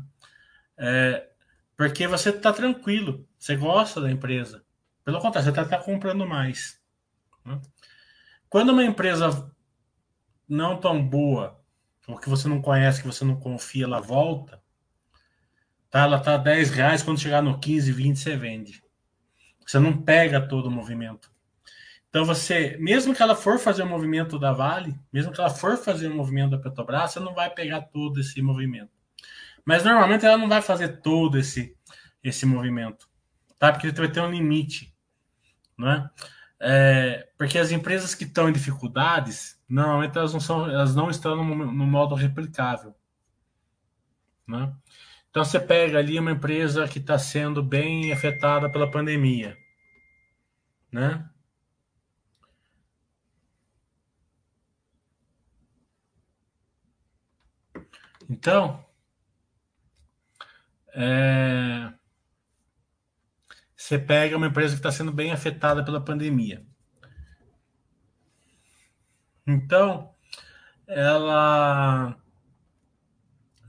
É, 0.77 1.31
porque 1.75 2.07
você 2.07 2.29
está 2.29 2.53
tranquilo, 2.53 3.27
você 3.39 3.57
gosta 3.57 4.03
da 4.03 4.11
empresa. 4.11 4.63
Pelo 5.03 5.19
contrário, 5.19 5.45
você 5.45 5.49
está 5.49 5.65
tá 5.65 5.83
comprando 5.83 6.29
mais. 6.29 6.79
Né? 7.43 7.59
Quando 8.51 8.69
uma 8.69 8.85
empresa 8.85 9.51
não 10.47 10.79
tão 10.79 11.03
boa 11.03 11.59
ou 12.07 12.19
que 12.19 12.29
você 12.29 12.47
não 12.47 12.61
conhece, 12.61 13.01
que 13.01 13.07
você 13.07 13.25
não 13.25 13.41
confia, 13.41 13.85
ela 13.85 14.01
volta, 14.01 14.63
tá? 15.89 16.01
Ela 16.01 16.21
tá 16.21 16.37
10 16.37 16.69
reais, 16.69 17.03
quando 17.03 17.19
chegar 17.19 17.41
no 17.41 17.59
15, 17.59 17.91
20, 17.93 18.19
você 18.19 18.37
vende. 18.37 18.85
Você 19.67 19.79
não 19.79 20.03
pega 20.03 20.47
todo 20.47 20.67
o 20.67 20.71
movimento. 20.71 21.32
Então 22.13 22.27
você, 22.27 22.77
mesmo 22.79 23.15
que 23.15 23.23
ela 23.23 23.35
for 23.35 23.59
fazer 23.59 23.83
o 23.83 23.87
movimento 23.87 24.39
da 24.39 24.53
Vale, 24.53 24.95
mesmo 25.11 25.33
que 25.33 25.41
ela 25.41 25.49
for 25.49 25.79
fazer 25.79 26.09
o 26.09 26.15
movimento 26.15 26.51
da 26.51 26.59
Petrobras, 26.59 27.13
você 27.13 27.21
não 27.21 27.33
vai 27.35 27.49
pegar 27.49 27.81
todo 27.81 28.21
esse 28.21 28.43
movimento. 28.43 28.91
Mas 29.65 29.83
normalmente 29.83 30.27
ela 30.27 30.37
não 30.37 30.49
vai 30.49 30.61
fazer 30.61 31.01
todo 31.01 31.39
esse 31.39 31.75
esse 32.23 32.47
movimento, 32.47 33.09
tá? 33.59 33.73
Porque 33.73 33.91
vai 33.91 34.09
ter 34.09 34.21
um 34.21 34.31
limite, 34.31 34.95
não 35.77 35.91
é? 35.91 36.11
é 36.61 37.29
porque 37.37 37.59
as 37.59 37.73
empresas 37.73 38.15
que 38.15 38.23
estão 38.23 38.49
em 38.49 38.53
dificuldades, 38.53 39.61
Normalmente 39.73 40.19
elas 40.19 40.35
não, 40.35 40.41
são, 40.41 40.69
elas 40.69 40.95
não 40.95 41.09
estão 41.09 41.35
no, 41.35 41.73
no 41.73 41.87
modo 41.87 42.15
replicável. 42.15 42.95
Né? 44.47 44.71
Então 45.31 45.43
você 45.43 45.59
pega 45.59 45.99
ali 45.99 46.19
uma 46.19 46.33
empresa 46.33 46.87
que 46.87 46.99
está 46.99 47.19
sendo 47.19 47.63
bem 47.63 48.13
afetada 48.13 48.69
pela 48.71 48.91
pandemia. 48.91 49.57
Né? 50.93 51.27
Então, 58.33 58.83
é, 60.95 61.93
você 63.77 63.99
pega 63.99 64.39
uma 64.39 64.47
empresa 64.47 64.73
que 64.73 64.79
está 64.79 64.91
sendo 64.91 65.13
bem 65.13 65.33
afetada 65.33 65.85
pela 65.85 66.03
pandemia. 66.03 66.67
Então, 69.47 70.15
ela, 70.87 72.17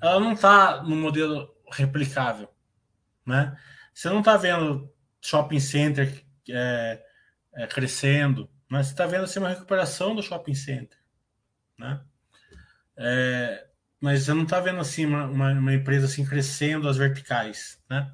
ela 0.01 0.19
não 0.21 0.31
está 0.31 0.81
no 0.81 0.95
modelo 0.95 1.53
replicável, 1.69 2.47
né? 3.25 3.59
Você 3.93 4.07
não 4.07 4.19
está 4.19 4.37
vendo 4.37 4.89
shopping 5.21 5.59
center 5.59 6.25
é, 6.49 7.05
é, 7.55 7.67
crescendo, 7.67 8.49
mas 8.69 8.87
você 8.87 8.93
está 8.93 9.05
vendo 9.05 9.25
assim, 9.25 9.39
uma 9.39 9.49
recuperação 9.49 10.15
do 10.15 10.23
shopping 10.23 10.55
center, 10.55 10.97
né? 11.77 12.01
É, 12.95 13.72
mas 14.03 14.23
você 14.25 14.33
não 14.33 14.43
está 14.43 14.59
vendo 14.59 14.81
assim 14.81 15.05
uma, 15.05 15.27
uma, 15.27 15.73
empresa 15.73 16.07
assim 16.07 16.25
crescendo 16.25 16.89
as 16.89 16.97
verticais, 16.97 17.81
né? 17.89 18.11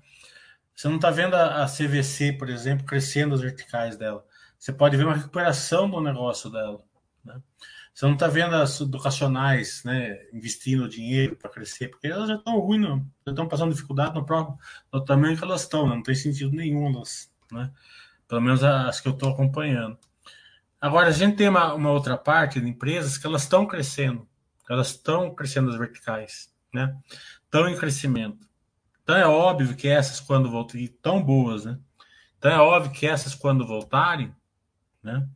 Você 0.76 0.88
não 0.88 0.98
está 0.98 1.10
vendo 1.10 1.34
a, 1.34 1.64
a, 1.64 1.66
CVC, 1.66 2.34
por 2.34 2.48
exemplo, 2.48 2.86
crescendo 2.86 3.34
as 3.34 3.42
verticais 3.42 3.98
dela. 3.98 4.24
Você 4.56 4.72
pode 4.72 4.96
ver 4.96 5.06
uma 5.06 5.16
recuperação 5.16 5.90
do 5.90 6.00
negócio 6.00 6.52
dela. 6.52 6.80
Né? 7.26 7.42
Você 7.92 8.06
não 8.06 8.14
está 8.14 8.28
vendo 8.28 8.54
as 8.56 8.80
educacionais 8.80 9.84
né, 9.84 10.16
investindo 10.32 10.88
dinheiro 10.88 11.36
para 11.36 11.50
crescer, 11.50 11.88
porque 11.88 12.06
elas 12.06 12.28
já 12.28 12.36
estão 12.36 12.60
ruins, 12.60 12.82
não. 12.82 13.00
já 13.26 13.32
estão 13.32 13.48
passando 13.48 13.74
dificuldade 13.74 14.14
no 14.14 14.24
próprio 14.24 14.60
no 14.94 15.04
tamanho 15.04 15.36
que 15.36 15.44
elas 15.44 15.64
estão, 15.64 15.90
né? 15.90 15.96
não 15.96 16.04
tem 16.04 16.14
sentido 16.14 16.52
nenhum 16.52 16.94
elas, 16.94 17.32
né? 17.52 17.72
Pelo 18.28 18.42
menos 18.42 18.64
as 18.64 19.02
que 19.02 19.08
eu 19.08 19.14
estou 19.14 19.32
acompanhando. 19.32 19.98
Agora, 20.80 21.08
a 21.08 21.12
gente 21.12 21.36
tem 21.36 21.50
uma, 21.50 21.74
uma 21.74 21.90
outra 21.90 22.16
parte 22.16 22.62
de 22.62 22.70
empresas 22.70 23.18
que 23.18 23.26
elas 23.26 23.42
estão 23.42 23.66
crescendo, 23.66 24.29
elas 24.70 24.92
estão 24.92 25.34
crescendo 25.34 25.72
as 25.72 25.78
verticais, 25.78 26.54
né? 26.72 26.96
Estão 27.44 27.68
em 27.68 27.76
crescimento. 27.76 28.48
Então 29.04 29.18
é 29.18 29.26
óbvio 29.26 29.76
que 29.76 29.88
essas, 29.88 30.20
quando 30.20 30.52
voltarem, 30.52 30.88
tão 31.02 31.24
boas, 31.24 31.66
né? 31.66 31.80
Então 32.38 32.52
é 32.52 32.60
óbvio 32.60 32.92
que 32.92 33.08
essas, 33.08 33.34
quando 33.34 33.66
voltarem, 33.66 34.34
né? 35.02 35.28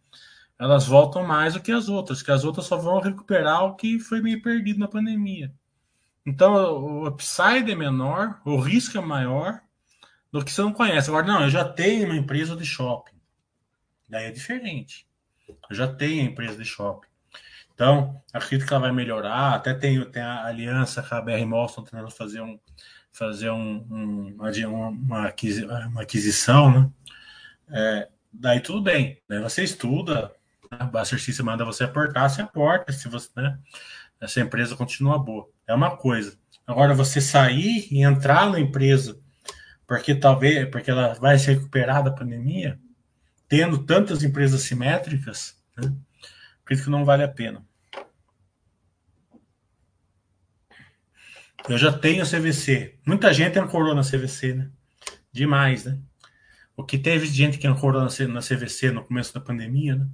Elas 0.60 0.86
voltam 0.86 1.26
mais 1.26 1.56
do 1.56 1.62
que 1.62 1.72
as 1.72 1.90
outras, 1.90 2.22
que 2.22 2.32
as 2.32 2.44
outras 2.44 2.68
só 2.68 2.78
vão 2.78 3.00
recuperar 3.00 3.64
o 3.64 3.76
que 3.76 4.00
foi 4.00 4.22
meio 4.22 4.42
perdido 4.42 4.80
na 4.80 4.88
pandemia. 4.88 5.52
Então 6.26 6.54
o 6.54 7.08
upside 7.08 7.70
é 7.70 7.76
menor, 7.76 8.40
o 8.46 8.58
risco 8.58 8.98
é 8.98 9.02
maior 9.02 9.60
do 10.32 10.46
que 10.46 10.52
você 10.52 10.62
não 10.62 10.72
conhece. 10.72 11.10
Agora, 11.10 11.26
não, 11.26 11.42
eu 11.42 11.50
já 11.50 11.68
tenho 11.68 12.06
uma 12.06 12.16
empresa 12.16 12.56
de 12.56 12.66
shopping. 12.66 13.20
Daí 14.08 14.26
é 14.26 14.32
diferente. 14.32 15.08
Eu 15.48 15.76
já 15.76 15.88
tenho 15.88 16.22
a 16.22 16.32
empresa 16.32 16.58
de 16.58 16.66
shopping. 16.66 17.13
Então, 17.74 18.22
acredito 18.32 18.68
que 18.68 18.74
ela 18.74 18.84
vai 18.84 18.92
melhorar. 18.92 19.56
Até 19.56 19.74
tem, 19.74 20.04
tem 20.06 20.22
a 20.22 20.46
aliança 20.46 21.02
com 21.02 21.16
a 21.16 21.22
BR 21.22 21.46
Moston 21.46 21.84
tentando 21.84 22.12
fazer 22.12 22.42
um, 22.42 22.60
fazer 23.12 23.50
um, 23.50 23.86
um, 23.90 24.38
uma, 24.38 25.34
uma, 25.88 26.02
aquisição, 26.02 26.72
né? 26.72 26.90
É, 27.70 28.08
daí 28.32 28.60
tudo 28.60 28.82
bem. 28.82 29.22
Daí 29.28 29.42
você 29.42 29.64
estuda, 29.64 30.32
né? 30.72 30.90
a 30.94 31.02
exercício 31.02 31.46
manda 31.46 31.66
você 31.66 31.84
aportar, 31.84 32.30
você 32.30 32.42
aporta, 32.42 32.92
se 32.92 33.08
você, 33.08 33.30
né? 33.36 33.58
Essa 34.20 34.40
empresa 34.40 34.76
continua 34.76 35.18
boa. 35.20 35.50
É 35.68 35.74
uma 35.74 35.98
coisa. 35.98 36.38
Agora, 36.66 36.94
você 36.94 37.20
sair 37.20 37.88
e 37.92 38.04
entrar 38.04 38.50
na 38.50 38.60
empresa, 38.60 39.20
porque 39.86 40.16
talvez, 40.16 40.70
porque 40.70 40.90
ela 40.90 41.14
vai 41.16 41.38
se 41.38 41.52
recuperar 41.52 42.04
da 42.04 42.12
pandemia, 42.12 42.80
tendo 43.50 43.80
tantas 43.80 44.24
empresas 44.24 44.62
simétricas, 44.62 45.58
né? 45.78 45.94
Acredito 46.64 46.86
que 46.86 46.92
não 46.92 47.06
vale 47.06 47.24
a 47.24 47.28
pena. 47.28 47.66
Eu 51.68 51.78
já 51.78 51.92
tenho 51.92 52.26
CVC. 52.26 53.00
Muita 53.06 53.34
gente 53.34 53.58
ancorou 53.58 53.96
na 53.96 54.02
CVC, 54.02 54.54
né? 54.54 54.70
Demais, 55.32 55.86
né? 55.86 55.98
O 56.76 56.84
que 56.84 56.98
teve 56.98 57.26
gente 57.28 57.58
que 57.58 57.68
ancorou 57.68 58.02
na 58.02 58.42
CVC 58.42 58.92
no 58.92 59.04
começo 59.06 59.34
da 59.34 59.40
pandemia, 59.40 59.96
né? 59.96 60.08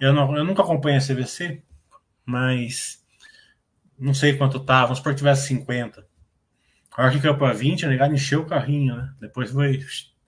Eu, 0.00 0.12
não, 0.12 0.36
eu 0.36 0.44
nunca 0.44 0.62
acompanhei 0.62 0.98
a 0.98 1.02
CVC, 1.02 1.62
mas 2.26 3.02
não 3.98 4.12
sei 4.12 4.36
quanto 4.36 4.60
tava. 4.60 4.86
Vamos 4.86 4.98
supor 4.98 5.12
que 5.12 5.18
tivesse 5.18 5.46
50. 5.48 6.06
A 6.96 7.02
hora 7.02 7.12
que 7.12 7.20
caiu 7.20 7.38
para 7.38 7.52
20, 7.52 7.86
o 7.86 7.88
negado 7.88 8.14
encheu 8.14 8.42
o 8.42 8.46
carrinho, 8.46 8.96
né? 8.96 9.14
Depois 9.20 9.50
foi, 9.50 9.84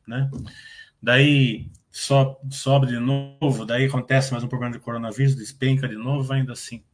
né? 0.06 0.30
Daí 1.02 1.70
sobe, 1.96 2.36
sobe 2.54 2.86
de 2.88 2.98
novo, 2.98 3.64
daí 3.64 3.86
acontece 3.86 4.30
mais 4.30 4.44
um 4.44 4.48
problema 4.48 4.74
de 4.74 4.78
coronavírus, 4.78 5.34
despenca 5.34 5.88
de 5.88 5.96
novo, 5.96 6.24
vai 6.24 6.40
indo 6.40 6.52
assim. 6.52 6.84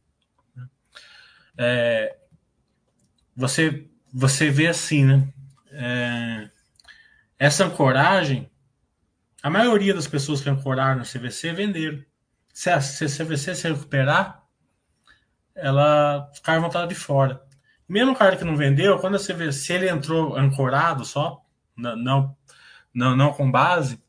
Né? 0.55 0.65
É, 1.57 2.17
você, 3.35 3.85
você 4.13 4.49
vê 4.49 4.67
assim, 4.67 5.03
né? 5.03 5.27
É, 5.71 6.49
essa 7.37 7.65
ancoragem, 7.65 8.49
a 9.41 9.49
maioria 9.49 9.93
das 9.93 10.07
pessoas 10.07 10.39
que 10.39 10.49
ancoraram 10.49 10.99
no 10.99 11.05
CVC 11.05 11.51
venderam. 11.51 12.01
Se 12.53 12.69
a, 12.69 12.79
se 12.79 13.05
CVC 13.05 13.55
se 13.55 13.67
recuperar, 13.67 14.41
ela 15.53 16.31
ficar 16.33 16.59
vontade 16.59 16.87
de 16.87 16.95
fora. 16.95 17.43
Mesmo 17.89 18.13
o 18.13 18.15
cara 18.15 18.37
que 18.37 18.45
não 18.45 18.55
vendeu, 18.55 18.97
quando 18.99 19.15
a 19.15 19.19
CVC 19.19 19.73
ele 19.73 19.89
entrou 19.89 20.37
ancorado 20.37 21.03
só, 21.03 21.43
não, 21.75 22.37
não, 22.93 23.17
não 23.17 23.33
com 23.33 23.51
base, 23.51 24.01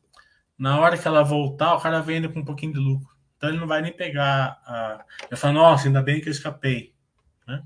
na 0.57 0.79
hora 0.79 0.97
que 0.97 1.07
ela 1.07 1.23
voltar, 1.23 1.75
o 1.75 1.81
cara 1.81 2.01
vende 2.01 2.29
com 2.29 2.39
um 2.39 2.45
pouquinho 2.45 2.73
de 2.73 2.79
lucro. 2.79 3.15
Então 3.37 3.49
ele 3.49 3.59
não 3.59 3.67
vai 3.67 3.81
nem 3.81 3.93
pegar 3.93 4.61
a. 4.65 5.05
Ele 5.27 5.35
fala, 5.35 5.53
nossa, 5.53 5.87
ainda 5.87 6.01
bem 6.01 6.21
que 6.21 6.29
eu 6.29 6.31
escapei. 6.31 6.95
Né? 7.47 7.63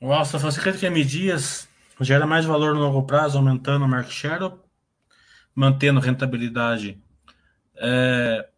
O 0.00 0.12
Alça 0.12 0.38
falou, 0.38 0.52
você 0.52 0.60
acredita 0.60 0.80
que 0.80 0.86
a 0.86 0.90
Medias 0.90 1.68
gera 2.00 2.26
mais 2.26 2.44
valor 2.44 2.74
no 2.74 2.80
longo 2.80 3.02
prazo, 3.04 3.36
aumentando 3.36 3.84
o 3.84 3.88
market 3.88 4.12
share 4.12 4.44
ou 4.44 4.64
mantendo 5.54 6.00
rentabilidade? 6.00 7.02
É... 7.76 8.48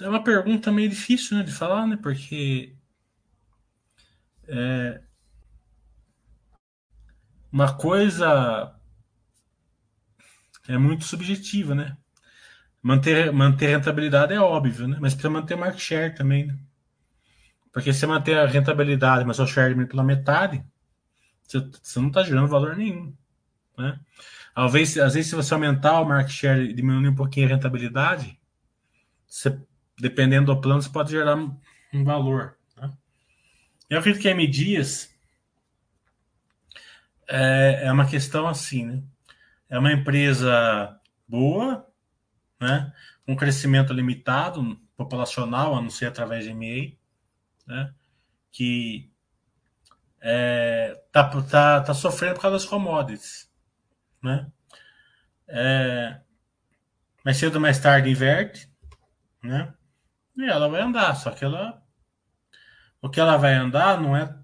é 0.00 0.08
uma 0.08 0.22
pergunta 0.22 0.70
meio 0.72 0.88
difícil 0.88 1.36
né, 1.36 1.42
de 1.42 1.52
falar, 1.52 1.86
né? 1.86 1.98
Porque 2.00 2.76
é... 4.50 5.00
uma 7.52 7.76
coisa 7.76 8.74
é 10.68 10.78
muito 10.78 11.04
subjetiva, 11.04 11.74
né? 11.74 11.96
Manter, 12.82 13.32
manter 13.32 13.68
rentabilidade 13.68 14.32
é 14.32 14.40
óbvio, 14.40 14.88
né? 14.88 14.98
Mas 15.00 15.14
precisa 15.14 15.30
manter 15.30 15.56
market 15.56 15.80
share 15.80 16.14
também, 16.14 16.46
né? 16.46 16.58
Porque 17.72 17.92
se 17.92 18.06
manter 18.06 18.36
a 18.38 18.46
rentabilidade, 18.46 19.24
mas 19.24 19.38
o 19.38 19.46
share 19.46 19.70
diminui 19.70 19.88
pela 19.88 20.02
metade, 20.02 20.64
você, 21.46 21.98
não 21.98 22.08
está 22.08 22.22
gerando 22.22 22.48
valor 22.48 22.76
nenhum. 22.76 23.14
Né? 23.76 23.98
Às 24.54 24.72
vezes, 24.72 24.98
às 24.98 25.14
vezes, 25.14 25.30
se 25.30 25.36
você 25.36 25.54
aumentar 25.54 26.00
o 26.00 26.04
market 26.04 26.32
share 26.32 26.62
e 26.62 26.72
diminuir 26.72 27.08
um 27.08 27.14
pouquinho 27.14 27.46
a 27.46 27.50
rentabilidade, 27.50 28.38
você, 29.26 29.56
dependendo 29.98 30.52
do 30.52 30.60
plano, 30.60 30.82
você 30.82 30.90
pode 30.90 31.10
gerar 31.10 31.36
um 31.36 32.04
valor. 32.04 32.56
Eu 33.90 33.98
acredito 33.98 34.22
que 34.22 34.28
M 34.28 34.46
Dias 34.46 35.12
é, 37.28 37.82
é 37.86 37.92
uma 37.92 38.06
questão 38.08 38.46
assim, 38.46 38.86
né? 38.86 39.02
É 39.68 39.78
uma 39.78 39.92
empresa 39.92 40.98
boa, 41.26 41.86
né? 42.60 42.92
Um 43.26 43.34
crescimento 43.34 43.92
limitado, 43.92 44.80
populacional, 44.96 45.76
a 45.76 45.82
não 45.82 45.90
ser 45.90 46.06
através 46.06 46.44
de 46.44 46.54
MEI 46.54 46.98
né? 47.66 47.94
Que 48.52 49.10
é, 50.20 51.00
tá, 51.12 51.24
tá, 51.42 51.80
tá 51.80 51.94
sofrendo 51.94 52.34
por 52.34 52.42
causa 52.42 52.58
das 52.58 52.66
commodities, 52.66 53.50
né? 54.22 54.50
É, 55.48 56.20
mais 57.24 57.36
cedo 57.36 57.56
ou 57.56 57.60
mais 57.60 57.78
tarde 57.78 58.10
inverte, 58.10 58.70
né? 59.42 59.72
E 60.36 60.44
ela 60.44 60.68
vai 60.68 60.80
andar, 60.80 61.14
só 61.14 61.30
que 61.30 61.44
ela 61.44 61.82
o 63.02 63.08
que 63.08 63.20
ela 63.20 63.36
vai 63.36 63.54
andar 63.54 64.00
não 64.00 64.16
é 64.16 64.34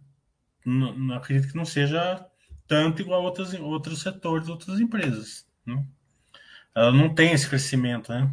não, 0.64 0.96
não 0.96 1.16
acredito 1.16 1.50
que 1.50 1.56
não 1.56 1.64
seja 1.64 2.24
tanto 2.66 3.00
igual 3.00 3.20
a 3.20 3.24
outros, 3.24 3.54
outros 3.54 4.02
setores, 4.02 4.48
outras 4.48 4.80
empresas. 4.80 5.46
Né? 5.64 5.84
Ela 6.74 6.92
não 6.92 7.14
tem 7.14 7.32
esse 7.32 7.48
crescimento, 7.48 8.12
né? 8.12 8.30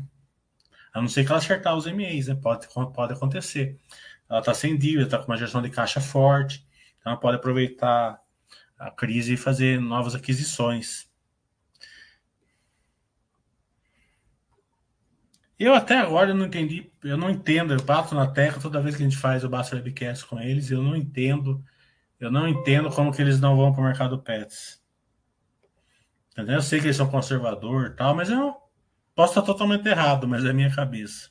A 0.92 1.02
não 1.02 1.08
ser 1.08 1.24
que 1.24 1.32
ela 1.32 1.40
acertar 1.40 1.76
os 1.76 1.86
MEs, 1.86 2.28
né? 2.28 2.36
Pode, 2.36 2.68
pode 2.94 3.14
acontecer 3.14 3.80
ela 4.34 4.40
está 4.40 4.54
sem 4.54 4.76
dívida, 4.76 5.04
está 5.04 5.20
com 5.20 5.32
uma 5.32 5.38
gestão 5.38 5.62
de 5.62 5.70
caixa 5.70 6.02
forte, 6.02 6.66
então 7.00 7.12
ela 7.12 7.22
pode 7.22 7.38
aproveitar 7.38 8.20
a 8.78 8.90
crise 8.90 9.34
e 9.34 9.38
fazer 9.38 9.80
novas 9.80 10.16
aquisições. 10.16 11.08
Eu 15.60 15.74
até 15.74 15.98
agora 16.00 16.34
não 16.34 16.46
entendi, 16.46 16.92
eu 17.04 17.18
não 17.18 17.30
entendo, 17.30 17.74
eu 17.74 17.82
bato 17.82 18.16
na 18.16 18.28
terra 18.28 18.60
toda 18.60 18.82
vez 18.82 18.96
que 18.96 19.04
a 19.04 19.06
gente 19.06 19.18
faz 19.18 19.44
o 19.44 19.50
Basta 19.50 19.76
Webcast 19.76 20.26
com 20.26 20.40
eles, 20.40 20.72
eu 20.72 20.82
não 20.82 20.96
entendo, 20.96 21.64
eu 22.20 22.32
não 22.32 22.48
entendo 22.48 22.90
como 22.90 23.14
que 23.14 23.22
eles 23.22 23.40
não 23.40 23.56
vão 23.56 23.72
para 23.72 23.82
o 23.82 23.86
mercado 23.86 24.20
pets. 24.20 24.82
Entendeu? 26.32 26.56
Eu 26.56 26.62
sei 26.62 26.80
que 26.80 26.88
eles 26.88 26.98
são 26.98 27.10
conservador 27.10 27.88
e 27.88 27.96
tal, 27.96 28.16
mas 28.16 28.30
eu, 28.30 28.56
Posso 29.16 29.34
estar 29.34 29.44
totalmente 29.44 29.88
errado, 29.88 30.28
mas 30.28 30.44
é 30.44 30.52
minha 30.54 30.74
cabeça. 30.74 31.30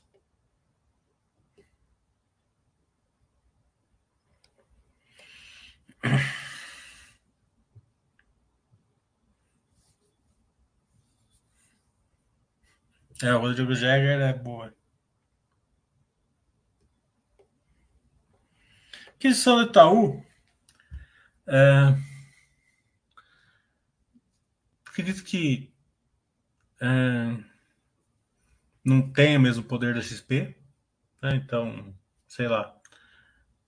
É, 13.23 13.33
o 13.35 13.39
Rodrigo 13.39 13.73
Jäger 13.73 14.21
é 14.21 14.33
boa. 14.33 14.75
Aquisição 19.15 19.57
do 19.57 19.71
Itaú. 19.71 20.25
É, 21.47 21.95
acredito 24.85 25.23
que 25.23 25.73
é, 26.81 27.37
não 28.85 29.13
tem 29.13 29.37
o 29.37 29.41
mesmo 29.41 29.63
poder 29.63 29.95
da 29.95 30.03
XP, 30.03 30.57
né? 31.23 31.37
então, 31.37 31.95
sei 32.27 32.49
lá. 32.49 32.77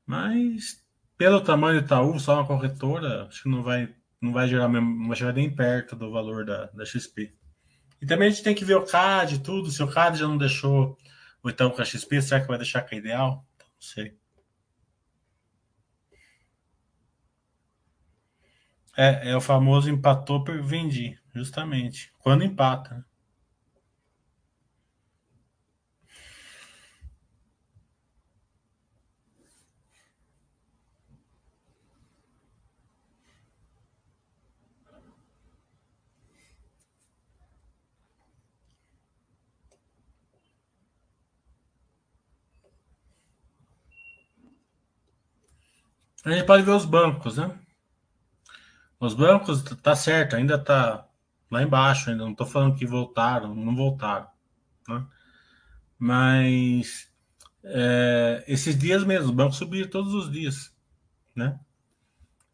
Mas 0.05 0.85
pelo 1.17 1.41
tamanho 1.41 1.81
do 1.81 1.85
Itaú, 1.85 2.19
só 2.19 2.35
uma 2.35 2.47
corretora, 2.47 3.27
acho 3.29 3.45
que 3.45 3.49
não 3.49 3.63
vai, 3.63 3.95
não 4.21 4.33
vai 4.33 4.49
gerar 4.49 4.69
mesmo, 4.69 4.97
não 4.97 5.07
vai 5.07 5.17
chegar 5.17 5.33
nem 5.33 5.55
perto 5.55 5.95
do 5.95 6.11
valor 6.11 6.45
da, 6.45 6.67
da 6.67 6.85
XP. 6.85 7.44
E 8.05 8.07
também 8.07 8.29
a 8.29 8.31
gente 8.31 8.43
tem 8.43 8.55
que 8.55 8.67
ver 8.67 8.75
o 8.75 8.85
CAD 8.85 9.37
e 9.37 9.39
tudo. 9.39 9.71
Se 9.71 9.83
o 9.83 9.91
CAD 9.91 10.19
já 10.19 10.29
não 10.29 10.37
deixou 10.37 10.99
o 11.43 11.49
Itaú 11.49 11.71
com 11.71 11.81
a 11.81 11.85
XP, 11.87 12.21
será 12.21 12.43
que 12.43 12.47
vai 12.47 12.59
deixar 12.59 12.83
com 12.83 12.95
a 12.95 12.99
ideal? 12.99 13.47
Não 13.59 13.81
sei. 13.81 14.15
É, 18.95 19.31
é 19.31 19.35
o 19.35 19.41
famoso 19.41 19.89
empatou 19.89 20.45
por 20.45 20.63
vendi, 20.63 21.19
justamente. 21.35 22.13
Quando 22.19 22.45
empata. 22.45 23.07
A 46.25 46.31
gente 46.31 46.47
pode 46.47 46.63
ver 46.63 46.71
os 46.71 46.87
bancos, 46.87 47.37
né? 47.37 47.59
Os 48.99 49.13
bancos, 49.13 49.63
tá 49.83 49.95
certo, 49.95 50.37
ainda 50.37 50.59
tá 50.59 51.07
lá 51.51 51.63
embaixo, 51.63 52.09
ainda 52.09 52.25
não 52.25 52.35
tô 52.35 52.47
falando 52.47 52.77
que 52.77 52.87
voltaram, 52.87 53.55
não 53.55 53.77
voltaram, 53.77 54.27
né? 54.89 55.07
Mas 55.99 57.13
é, 57.63 58.43
esses 58.49 58.77
dias 58.79 59.05
mesmo, 59.05 59.31
o 59.31 59.35
banco 59.35 59.55
subiu 59.55 59.89
todos 59.91 60.15
os 60.15 60.33
dias, 60.33 60.75
né? 61.37 61.59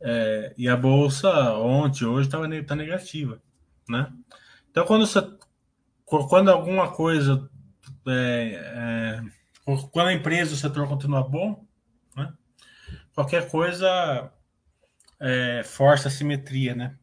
É, 0.00 0.54
e 0.58 0.68
a 0.68 0.76
bolsa 0.76 1.54
ontem, 1.54 2.04
hoje, 2.04 2.26
estava 2.26 2.48
tá 2.64 2.74
negativa, 2.74 3.40
né? 3.88 4.12
Então, 4.70 4.84
quando 4.84 5.06
você, 5.06 5.20
quando 6.04 6.50
alguma 6.50 6.90
coisa, 6.90 7.48
é, 8.06 8.52
é, 8.54 9.22
quando 9.92 10.08
a 10.08 10.14
empresa, 10.14 10.54
o 10.54 10.56
setor 10.56 10.88
continua 10.88 11.22
bom? 11.22 11.64
Qualquer 13.14 13.50
coisa 13.50 14.32
é, 15.20 15.62
força 15.64 16.08
a 16.08 16.10
simetria, 16.10 16.74
né? 16.74 16.96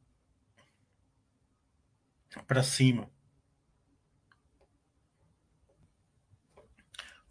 Para 2.47 2.64
cima. 2.64 3.10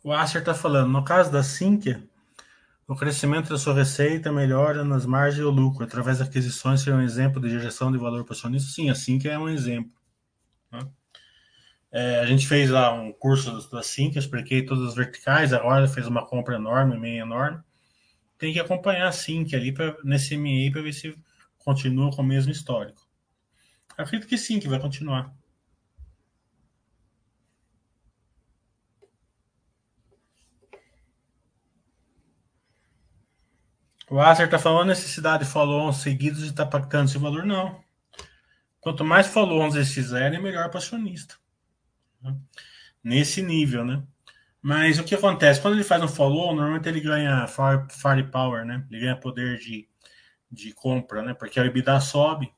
O 0.03 0.12
Acer 0.12 0.41
está 0.41 0.55
falando, 0.55 0.93
no 0.93 1.05
caso 1.05 1.33
da 1.33 1.43
Sinqia, 1.43 2.03
o 2.87 2.95
crescimento 2.95 3.49
da 3.49 3.59
sua 3.59 3.74
receita 3.74 4.31
melhora 4.31 4.85
nas 4.85 5.05
margens 5.05 5.41
e 5.41 5.45
o 5.45 5.51
lucro, 5.51 5.85
através 5.85 6.18
de 6.18 6.24
aquisições, 6.24 6.81
seria 6.81 6.99
um 6.99 7.03
exemplo 7.03 7.41
de 7.41 7.51
geração 7.51 7.91
de 7.91 7.99
valor 7.99 8.24
para 8.24 8.33
o 8.33 8.37
acionista? 8.37 8.70
Sim, 8.70 8.89
a 8.89 8.95
Sinqia 8.95 9.33
é 9.33 9.39
um 9.39 9.49
exemplo. 9.49 9.93
Né? 10.70 10.89
É, 11.91 12.20
a 12.20 12.27
gente 12.27 12.47
fez 12.47 12.70
lá 12.70 12.93
um 12.93 13.12
curso 13.12 13.68
da 13.70 13.83
Sinqia, 13.83 14.20
expliquei 14.20 14.64
todas 14.64 14.89
as 14.89 14.95
verticais, 14.95 15.53
agora 15.53 15.89
fez 15.89 16.07
uma 16.07 16.24
compra 16.24 16.55
enorme, 16.55 16.97
meio 16.99 17.22
enorme 17.22 17.64
tem 18.39 18.53
que 18.53 18.61
acompanhar 18.61 19.09
a 19.09 19.12
SYNC 19.12 19.55
ali 19.55 19.72
pra, 19.72 19.97
nesse 20.05 20.37
MA 20.37 20.70
para 20.72 20.82
ver 20.82 20.93
se 20.93 21.16
continua 21.59 22.11
com 22.14 22.22
o 22.22 22.24
mesmo 22.24 22.53
histórico. 22.53 23.07
Acredito 23.97 24.28
que 24.28 24.37
sim, 24.39 24.61
que 24.61 24.68
vai 24.68 24.78
continuar. 24.78 25.34
O 34.09 34.20
Acer 34.20 34.45
está 34.45 34.59
falando 34.59 34.89
necessidade 34.89 35.45
de 35.45 35.51
follow 35.51 35.93
seguidos 35.93 36.43
e 36.45 36.47
está 36.47 36.64
pactando 36.64 37.09
esse 37.09 37.18
valor? 37.18 37.45
Não. 37.45 37.84
Quanto 38.80 39.05
mais 39.05 39.26
follow-ons 39.26 39.74
eles 39.74 39.93
fizerem, 39.93 40.41
melhor 40.41 40.68
para 40.68 40.78
acionista. 40.78 41.34
Nesse 43.03 43.43
nível, 43.43 43.84
né? 43.84 44.03
Mas 44.66 44.98
o 44.98 45.04
que 45.04 45.14
acontece? 45.14 45.60
Quando 45.60 45.74
ele 45.74 45.84
faz 45.84 46.02
um 46.02 46.08
follow, 46.08 46.52
normalmente 46.52 46.88
ele 46.88 47.00
ganha 47.00 47.46
firepower, 47.88 48.64
né? 48.64 48.84
Ele 48.90 49.00
ganha 49.02 49.16
poder 49.16 49.60
de, 49.60 49.88
de 50.50 50.72
compra, 50.72 51.22
né? 51.22 51.34
Porque 51.34 51.60
a 51.60 51.64
EBITDA 51.64 52.00
sobe, 52.00 52.52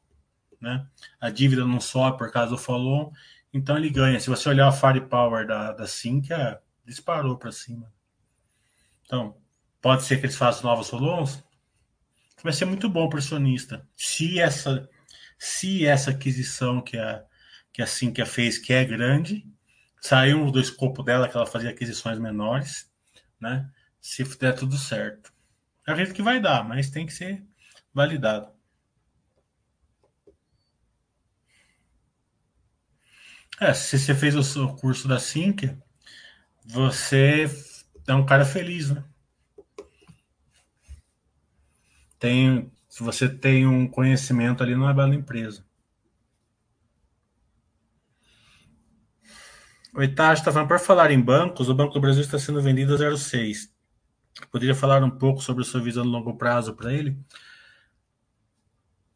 né? 0.58 0.86
A 1.20 1.28
dívida 1.28 1.66
não 1.66 1.78
sobe 1.78 2.16
por 2.16 2.32
causa 2.32 2.52
do 2.52 2.56
follow, 2.56 3.12
então 3.52 3.76
ele 3.76 3.90
ganha. 3.90 4.18
Se 4.18 4.30
você 4.30 4.48
olhar 4.48 4.68
o 4.68 4.72
firepower 4.72 5.46
da, 5.46 5.72
da 5.72 5.86
Sinqia, 5.86 6.58
disparou 6.82 7.36
para 7.36 7.52
cima. 7.52 7.92
Então, 9.04 9.36
pode 9.78 10.02
ser 10.04 10.16
que 10.16 10.24
eles 10.24 10.36
façam 10.36 10.62
novos 10.62 10.88
follows? 10.88 11.44
Vai 12.42 12.54
ser 12.54 12.64
muito 12.64 12.88
bom 12.88 13.06
para 13.10 13.18
o 13.18 13.20
acionista. 13.20 13.86
Se 13.94 14.40
essa, 14.40 14.88
se 15.38 15.84
essa 15.84 16.12
aquisição 16.12 16.80
que 16.80 16.96
a, 16.96 17.22
que 17.70 17.82
a 17.82 17.86
Sinqia 17.86 18.24
fez, 18.24 18.56
que 18.56 18.72
é 18.72 18.82
grande, 18.82 19.46
saiu 20.00 20.50
do 20.50 20.60
escopo 20.60 21.02
dela 21.02 21.28
que 21.28 21.36
ela 21.36 21.46
fazia 21.46 21.70
aquisições 21.70 22.18
menores, 22.18 22.90
né? 23.40 23.70
Se 24.00 24.24
der 24.38 24.54
tudo 24.54 24.76
certo. 24.76 25.32
Eu 25.86 25.92
acredito 25.92 26.14
que 26.14 26.22
vai 26.22 26.40
dar, 26.40 26.66
mas 26.66 26.90
tem 26.90 27.06
que 27.06 27.12
ser 27.12 27.44
validado. 27.92 28.52
É, 33.60 33.74
se 33.74 33.98
você 33.98 34.14
fez 34.14 34.56
o 34.56 34.76
curso 34.76 35.08
da 35.08 35.18
Sync, 35.18 35.76
você 36.64 37.46
é 38.06 38.14
um 38.14 38.24
cara 38.24 38.44
feliz, 38.44 38.90
né? 38.90 39.02
Tem, 42.18 42.70
se 42.88 43.02
você 43.02 43.28
tem 43.28 43.66
um 43.66 43.88
conhecimento 43.88 44.62
ali, 44.62 44.74
não 44.74 44.88
é 44.88 44.94
bela 44.94 45.14
empresa. 45.14 45.64
O 49.98 50.02
Itácio 50.04 50.42
está 50.42 50.52
falando, 50.52 50.68
por 50.68 50.78
falar 50.78 51.10
em 51.10 51.20
bancos, 51.20 51.68
o 51.68 51.74
Banco 51.74 51.94
do 51.94 52.00
Brasil 52.00 52.22
está 52.22 52.38
sendo 52.38 52.62
vendido 52.62 52.94
a 52.94 52.98
0,6. 52.98 53.68
Poderia 54.48 54.72
falar 54.72 55.02
um 55.02 55.10
pouco 55.10 55.40
sobre 55.40 55.64
a 55.64 55.66
sua 55.66 55.80
visão 55.80 56.04
de 56.04 56.08
longo 56.08 56.36
prazo 56.36 56.72
para 56.72 56.92
ele? 56.92 57.18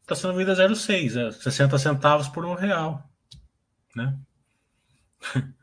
Está 0.00 0.16
sendo 0.16 0.32
vendido 0.32 0.50
a 0.50 0.68
0,6, 0.68 1.28
é 1.28 1.30
60 1.30 1.78
centavos 1.78 2.26
por 2.26 2.44
um 2.44 2.54
real. 2.54 3.08
Né? 3.94 4.18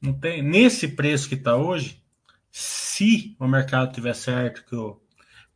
Não 0.00 0.18
tem, 0.18 0.40
nesse 0.40 0.88
preço 0.88 1.28
que 1.28 1.34
está 1.34 1.56
hoje, 1.56 2.02
se 2.50 3.36
o 3.38 3.46
mercado 3.46 3.92
tiver 3.92 4.14
certo 4.14 4.64
que 4.64 4.74
o, 4.74 4.98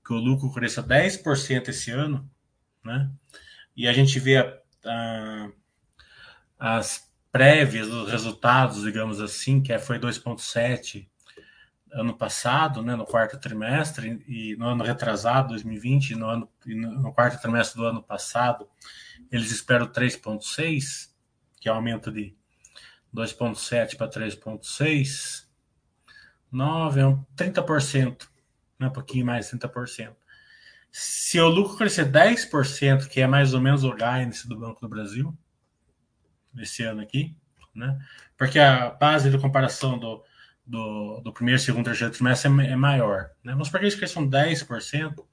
que 0.07 0.13
o 0.13 0.19
lucro 0.19 0.53
cresça 0.53 0.83
10% 0.83 1.69
esse 1.69 1.91
ano, 1.91 2.31
né? 2.85 3.11
e 3.75 3.89
a 3.89 3.93
gente 3.95 4.21
vê 4.21 4.37
a, 4.37 4.61
a, 4.85 5.51
as 6.59 7.08
prévias 7.39 7.87
dos 7.87 8.11
resultados, 8.11 8.83
digamos 8.83 9.21
assim, 9.21 9.63
que 9.63 9.73
é, 9.73 9.79
foi 9.79 9.97
2,7 9.97 11.07
ano 11.93 12.13
passado, 12.13 12.83
né, 12.83 12.97
no 12.97 13.07
quarto 13.07 13.39
trimestre, 13.39 14.25
e 14.27 14.57
no 14.57 14.67
ano 14.67 14.83
retrasado, 14.83 15.51
2020, 15.51 16.17
no, 16.17 16.29
ano, 16.29 16.51
no 16.67 17.13
quarto 17.13 17.41
trimestre 17.41 17.81
do 17.81 17.87
ano 17.87 18.03
passado, 18.03 18.69
eles 19.31 19.53
esperam 19.53 19.87
3,6, 19.87 21.11
que 21.61 21.69
é 21.69 21.73
um 21.73 21.77
aumento 21.77 22.11
de 22.11 22.35
2,7 23.15 23.97
para 23.97 24.11
3,6, 24.11 25.47
9 26.51 27.01
é 27.01 27.07
um 27.07 27.25
30%, 27.37 28.29
né, 28.81 28.89
um 28.89 28.93
pouquinho 28.93 29.25
mais, 29.25 29.49
30%. 29.49 30.13
Se 30.91 31.39
o 31.39 31.49
lucro 31.49 31.77
crescer 31.77 32.11
10%, 32.11 33.07
que 33.07 33.21
é 33.21 33.29
mais 33.29 33.55
ou 33.55 33.61
menos 33.61 33.85
o 33.85 33.93
guidance 33.93 34.49
do 34.49 34.59
Banco 34.59 34.81
do 34.81 34.89
Brasil, 34.89 35.39
esse 36.57 36.83
ano 36.83 37.01
aqui, 37.01 37.37
né? 37.75 37.99
Porque 38.37 38.59
a 38.59 38.91
base 38.91 39.31
de 39.31 39.39
comparação 39.39 39.99
do, 39.99 40.23
do, 40.65 41.21
do 41.21 41.33
primeiro, 41.33 41.61
segundo, 41.61 41.87
terceiro 41.87 42.13
trimestre 42.13 42.51
é, 42.61 42.73
é 42.73 42.77
maior. 42.77 43.31
Né? 43.43 43.53
Vamos 43.53 43.69
para 43.69 43.81
que 43.81 43.87
eles 43.87 43.95
cresçam 43.95 44.29
10%. 44.29 45.25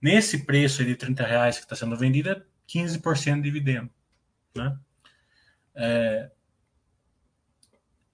Nesse 0.00 0.44
preço 0.44 0.84
de 0.84 0.94
30 0.94 1.24
reais 1.24 1.56
que 1.56 1.64
está 1.64 1.74
sendo 1.74 1.96
vendido, 1.96 2.30
é 2.30 2.42
15% 2.68 3.36
de 3.36 3.42
dividendo. 3.42 3.90
Né? 4.54 4.76
É, 5.74 6.30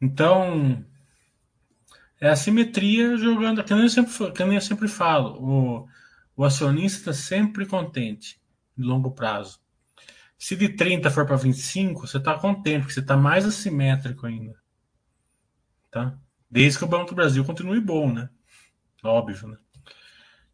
Então, 0.01 0.85
é 2.21 2.29
a 2.29 2.37
simetria 2.37 3.17
jogando, 3.17 3.63
que 3.63 3.73
eu 3.73 3.89
sempre, 3.89 4.33
que 4.33 4.43
eu 4.43 4.61
sempre 4.61 4.89
falo, 4.89 5.43
o, 5.43 5.89
o 6.37 6.45
acionista 6.45 7.11
está 7.11 7.13
sempre 7.13 7.67
contente, 7.67 8.41
de 8.77 8.85
longo 8.85 9.11
prazo. 9.11 9.61
Se 10.39 10.55
de 10.55 10.69
30 10.69 11.11
for 11.11 11.27
para 11.27 11.37
25, 11.37 12.07
você 12.07 12.19
está 12.19 12.39
contente, 12.39 12.81
porque 12.81 12.95
você 12.95 13.01
está 13.01 13.17
mais 13.17 13.45
assimétrico 13.45 14.27
ainda. 14.27 14.55
Tá? 15.91 16.19
Desde 16.51 16.79
que 16.79 16.85
o 16.85 16.89
Banco 16.89 17.11
do 17.11 17.15
Brasil 17.15 17.45
continue 17.45 17.81
bom, 17.81 18.13
né? 18.13 18.29
Óbvio, 19.03 19.49
né? 19.49 19.57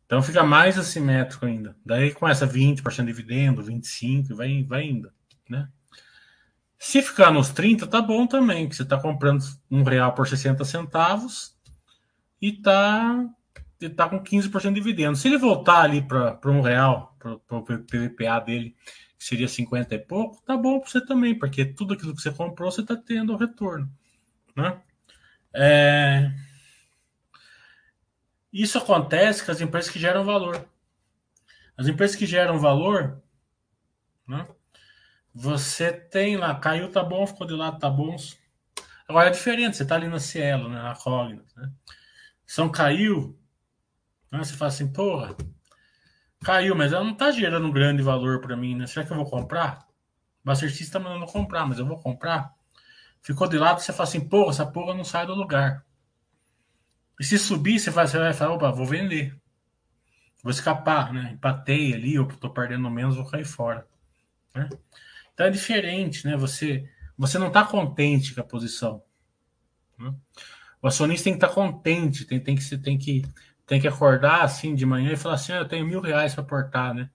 Então 0.07 0.23
fica 0.23 0.43
mais 0.43 0.79
assimétrico 0.79 1.47
ainda. 1.47 1.75
Daí 1.85 2.13
começa 2.13 2.47
20% 2.47 2.97
de 2.97 3.07
dividendo, 3.07 3.63
25%, 3.63 4.35
vai, 4.35 4.63
vai 4.63 4.85
indo, 4.85 5.11
né? 5.49 5.69
Se 6.79 7.01
ficar 7.01 7.31
nos 7.31 7.49
30, 7.51 7.87
tá 7.87 8.03
bom 8.03 8.27
também, 8.27 8.69
que 8.69 8.75
você 8.75 8.83
está 8.83 9.01
comprando 9.01 9.43
um 9.71 9.83
real 9.83 10.13
por 10.15 10.27
60 10.27 10.65
centavos 10.65 11.57
e 12.41 12.53
tá, 12.53 13.25
e 13.81 13.89
tá 13.89 14.09
com 14.09 14.21
15% 14.21 14.69
de 14.69 14.75
dividendo. 14.75 15.17
Se 15.17 15.29
ele 15.29 15.39
voltar 15.39 15.83
ali 15.83 16.03
para 16.03 16.51
um 16.51 16.61
real, 16.61 17.17
para 17.19 17.57
o 17.57 17.63
PVPA 17.63 18.41
dele, 18.41 18.77
que 19.23 19.29
seria 19.29 19.47
50 19.47 19.95
e 19.95 19.99
pouco, 20.01 20.43
tá 20.43 20.57
bom 20.57 20.81
para 20.81 20.91
você 20.91 21.01
também, 21.01 21.39
porque 21.39 21.65
tudo 21.65 21.95
aquilo 21.95 22.13
que 22.13 22.21
você 22.21 22.33
comprou, 22.33 22.73
você 22.73 22.81
está 22.81 22.97
tendo 22.97 23.33
o 23.33 23.37
retorno. 23.37 23.89
Né? 24.57 24.81
É... 25.55 26.33
Isso 28.53 28.77
acontece 28.77 29.45
com 29.45 29.53
as 29.53 29.61
empresas 29.61 29.91
que 29.93 30.01
geram 30.01 30.25
valor. 30.25 30.69
As 31.77 31.87
empresas 31.87 32.17
que 32.17 32.27
geram 32.27 32.59
valor, 32.59 33.23
né? 34.27 34.47
Você 35.33 35.93
tem 35.93 36.37
lá, 36.37 36.55
caiu, 36.57 36.91
tá 36.91 37.03
bom, 37.03 37.27
ficou 37.27 37.47
de 37.47 37.55
lado, 37.55 37.79
tá 37.79 37.89
bom. 37.89 38.17
Agora 39.09 39.29
é 39.29 39.33
diferente, 39.33 39.77
você 39.77 39.87
tá 39.87 39.95
ali 39.95 40.09
na 40.09 40.19
Cielo, 40.19 40.69
né, 40.69 40.83
na 40.83 40.97
Cogna, 40.97 41.45
né? 41.57 41.73
São 42.45 42.69
caiu, 42.69 43.39
né? 44.31 44.39
você 44.41 44.55
fala 44.55 44.69
assim, 44.69 44.93
porra, 44.93 45.35
caiu, 46.43 46.75
mas 46.75 46.93
ela 46.93 47.05
não 47.05 47.15
tá 47.15 47.31
gerando 47.31 47.67
um 47.67 47.73
grande 47.73 48.03
valor 48.03 48.41
para 48.41 48.57
mim, 48.57 48.75
né? 48.75 48.87
Será 48.87 49.07
que 49.07 49.13
eu 49.13 49.17
vou 49.17 49.29
comprar? 49.29 49.87
O 50.43 50.47
Bacertista 50.47 50.85
está 50.85 50.99
mandando 50.99 51.27
comprar, 51.27 51.67
mas 51.67 51.79
eu 51.79 51.87
vou 51.87 51.99
comprar. 51.99 52.53
Ficou 53.23 53.49
de 53.49 53.57
lado, 53.57 53.81
você 53.81 53.93
fala 53.93 54.09
assim, 54.09 54.21
porra, 54.21 54.51
essa 54.51 54.67
porra 54.67 54.95
não 54.95 55.05
sai 55.05 55.27
do 55.27 55.35
lugar. 55.35 55.85
E 57.21 57.25
se 57.25 57.39
subir, 57.39 57.79
você 57.79 57.91
vai, 57.91 58.07
você 58.07 58.19
vai 58.19 58.33
falar, 58.33 58.55
opa, 58.55 58.71
vou 58.73 58.85
vender. 58.85 59.35
Vou 60.43 60.51
escapar, 60.51 61.13
né? 61.13 61.31
Empatei 61.33 61.95
ali, 61.95 62.15
eu 62.15 62.27
tô 62.27 62.51
perdendo 62.51 62.91
menos, 62.91 63.15
vou 63.15 63.31
cair 63.31 63.45
fora. 63.45 63.87
Né? 64.55 64.69
Então 65.33 65.47
é 65.47 65.51
diferente, 65.51 66.27
né? 66.27 66.37
Você, 66.37 66.89
você 67.17 67.39
não 67.39 67.47
está 67.47 67.65
contente 67.65 68.35
com 68.35 68.41
a 68.41 68.45
posição. 68.45 69.03
Né? 69.97 70.13
O 70.83 70.89
acionista 70.89 71.25
tem 71.25 71.35
que 71.35 71.37
estar 71.37 71.49
tá 71.49 71.55
contente, 71.55 72.25
tem, 72.25 72.41
tem, 72.41 72.57
que, 72.57 72.79
tem, 72.79 72.99
que, 72.99 73.23
tem 73.67 73.81
que 73.81 73.89
acordar 73.89 74.43
assim 74.43 74.75
de 74.75 74.85
manhã 74.87 75.13
e 75.13 75.17
falar 75.17 75.37
assim: 75.37 75.53
ah, 75.53 75.59
eu 75.59 75.69
tenho 75.69 75.87
mil 75.87 76.01
reais 76.01 76.35
para 76.35 76.45
aportar, 76.45 76.95
né? 76.95 77.11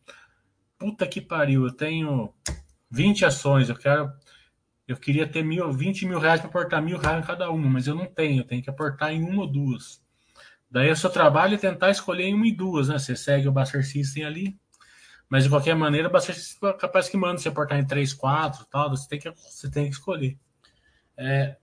Puta 0.78 1.08
que 1.08 1.22
pariu, 1.22 1.66
eu 1.66 1.72
tenho 1.72 2.34
20 2.90 3.26
ações, 3.26 3.70
eu 3.70 3.76
quero. 3.76 4.12
Eu 4.88 4.96
queria 4.96 5.28
ter 5.28 5.44
mil, 5.44 5.72
20 5.72 6.06
mil 6.06 6.20
reais 6.20 6.40
para 6.40 6.50
aportar 6.50 6.82
mil 6.82 6.98
reais 6.98 7.24
em 7.24 7.28
cada 7.28 7.52
uma, 7.52 7.70
mas 7.70 7.88
eu 7.88 7.96
não 7.96 8.06
tenho, 8.06 8.42
eu 8.42 8.46
tenho 8.46 8.64
que 8.64 8.70
aportar 8.70 9.12
em 9.12 9.22
uma 9.22 9.42
ou 9.42 9.48
duas. 9.48 10.02
Daí 10.70 10.92
o 10.92 10.96
seu 10.96 11.10
trabalho 11.10 11.56
é 11.56 11.58
tentar 11.58 11.90
escolher 11.90 12.26
em 12.26 12.34
uma 12.34 12.48
e 12.48 12.52
duas, 12.52 12.90
né? 12.90 12.98
Você 12.98 13.16
segue 13.16 13.48
o 13.48 13.52
Buster 13.52 13.86
System 13.86 14.24
ali, 14.26 14.58
mas 15.30 15.44
de 15.44 15.50
qualquer 15.50 15.76
maneira, 15.76 16.10
bastante 16.10 16.40
capaz 16.80 17.10
que 17.10 17.18
manda 17.18 17.38
você 17.38 17.50
aportar 17.50 17.80
em 17.80 17.86
3, 17.86 18.14
4 18.14 18.66
tal, 18.66 18.90
você 18.90 19.08
tem 19.10 19.20
que, 19.20 19.30
você 19.32 19.70
tem 19.70 19.86
que 19.86 19.92
escolher. 19.92 20.38
É, 21.18 21.58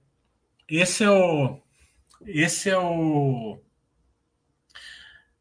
esse 0.68 1.04
é 1.04 1.10
o. 1.10 1.60
Esse 2.26 2.70
é 2.70 2.78
o. 2.78 3.58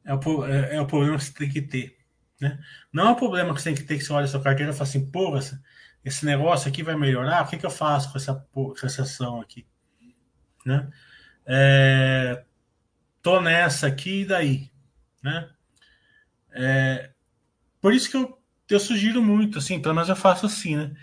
É 0.06 0.14
o, 0.14 0.46
é, 0.46 0.76
é 0.76 0.82
o 0.82 0.88
problema 0.88 1.18
que 1.18 1.24
você 1.24 1.34
tem 1.34 1.50
que 1.50 1.62
ter. 1.62 1.98
Né? 2.40 2.60
Não 2.92 3.08
é 3.08 3.12
o 3.12 3.16
problema 3.16 3.54
que 3.54 3.62
você 3.62 3.70
tem 3.70 3.76
que 3.76 3.84
ter 3.84 3.98
que 3.98 4.04
você 4.04 4.12
olha 4.12 4.26
a 4.26 4.28
sua 4.28 4.42
carteira 4.42 4.72
e 4.72 4.76
fala 4.76 4.90
assim, 4.90 5.10
pô, 5.10 5.38
esse, 6.04 6.26
negócio 6.26 6.68
aqui 6.68 6.84
vai 6.84 6.96
melhorar, 6.96 7.44
o 7.44 7.48
que, 7.48 7.58
que 7.58 7.66
eu 7.66 7.72
faço 7.72 8.12
com 8.12 8.18
essa, 8.18 8.36
com 8.52 8.74
essa 8.84 9.04
ação 9.04 9.40
aqui? 9.40 9.66
Né? 10.66 10.90
É, 11.46 12.44
tô 13.22 13.40
nessa 13.42 13.88
aqui 13.88 14.22
e 14.22 14.26
daí. 14.26 14.72
Né? 15.22 15.50
É, 16.52 17.12
por 17.80 17.94
isso 17.94 18.10
que 18.10 18.18
eu, 18.18 18.38
eu 18.70 18.80
sugiro 18.80 19.22
muito, 19.22 19.60
assim, 19.60 19.82
pelo 19.82 19.96
menos 19.96 20.10
eu 20.10 20.16
faço 20.16 20.46
assim, 20.46 20.76
né? 20.76 20.96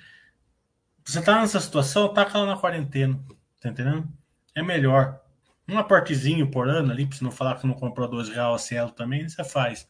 Você 1.04 1.22
tá 1.22 1.40
nessa 1.40 1.58
situação, 1.58 2.12
taca 2.12 2.38
lá 2.38 2.46
na 2.46 2.60
quarentena, 2.60 3.18
tá 3.60 3.68
entendendo? 3.68 4.08
É 4.54 4.62
melhor. 4.62 5.19
Um 5.70 5.78
aportezinho 5.78 6.50
por 6.50 6.68
ano 6.68 6.90
ali, 6.92 7.06
pra 7.06 7.16
você 7.16 7.24
não 7.24 7.30
falar 7.30 7.56
que 7.56 7.66
não 7.66 7.74
comprou 7.74 8.08
dois 8.08 8.28
reais 8.28 8.54
a 8.54 8.58
cielo 8.58 8.90
também, 8.90 9.28
você 9.28 9.44
faz. 9.44 9.88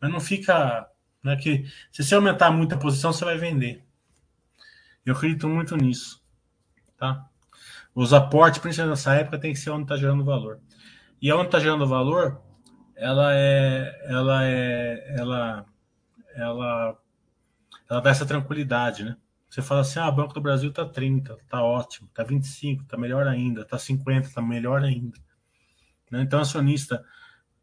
Mas 0.00 0.10
não 0.10 0.20
fica. 0.20 0.88
Né, 1.22 1.36
que, 1.36 1.66
se 1.92 2.04
você 2.04 2.14
aumentar 2.14 2.50
muito 2.50 2.74
a 2.74 2.78
posição, 2.78 3.12
você 3.12 3.24
vai 3.24 3.36
vender. 3.36 3.84
Eu 5.04 5.14
acredito 5.14 5.48
muito 5.48 5.76
nisso. 5.76 6.22
Tá? 6.96 7.26
Os 7.94 8.12
aportes, 8.12 8.60
principalmente 8.60 8.90
nessa 8.90 9.14
época, 9.14 9.38
tem 9.38 9.52
que 9.52 9.58
ser 9.58 9.70
onde 9.70 9.82
está 9.84 9.96
gerando 9.96 10.24
valor. 10.24 10.60
E 11.20 11.32
onde 11.32 11.46
está 11.46 11.58
gerando 11.58 11.86
valor, 11.86 12.40
ela 12.94 13.32
é. 13.32 14.06
Ela 14.08 14.44
é. 14.44 15.14
Ela 15.18 15.66
ela, 16.36 16.96
ela 17.88 18.00
dá 18.00 18.10
essa 18.10 18.26
tranquilidade, 18.26 19.04
né? 19.04 19.16
Você 19.48 19.62
fala 19.62 19.80
assim, 19.82 19.98
ah, 19.98 20.10
Banco 20.10 20.34
do 20.34 20.40
Brasil 20.40 20.72
tá 20.72 20.84
30, 20.84 21.36
tá 21.48 21.62
ótimo, 21.62 22.08
tá 22.12 22.22
25, 22.24 22.84
tá 22.84 22.96
melhor 22.96 23.26
ainda, 23.26 23.64
tá 23.64 23.78
50, 23.78 24.30
tá 24.30 24.42
melhor 24.42 24.82
ainda. 24.82 25.18
Né? 26.10 26.22
Então, 26.22 26.40
acionista 26.40 27.04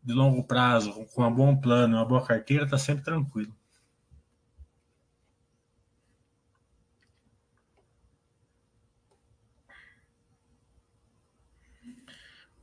de 0.03 0.13
longo 0.13 0.43
prazo, 0.43 0.93
com 1.13 1.25
um 1.25 1.33
bom 1.33 1.55
plano, 1.55 1.97
uma 1.97 2.05
boa 2.05 2.25
carteira, 2.25 2.67
tá 2.67 2.77
sempre 2.77 3.03
tranquilo. 3.03 3.53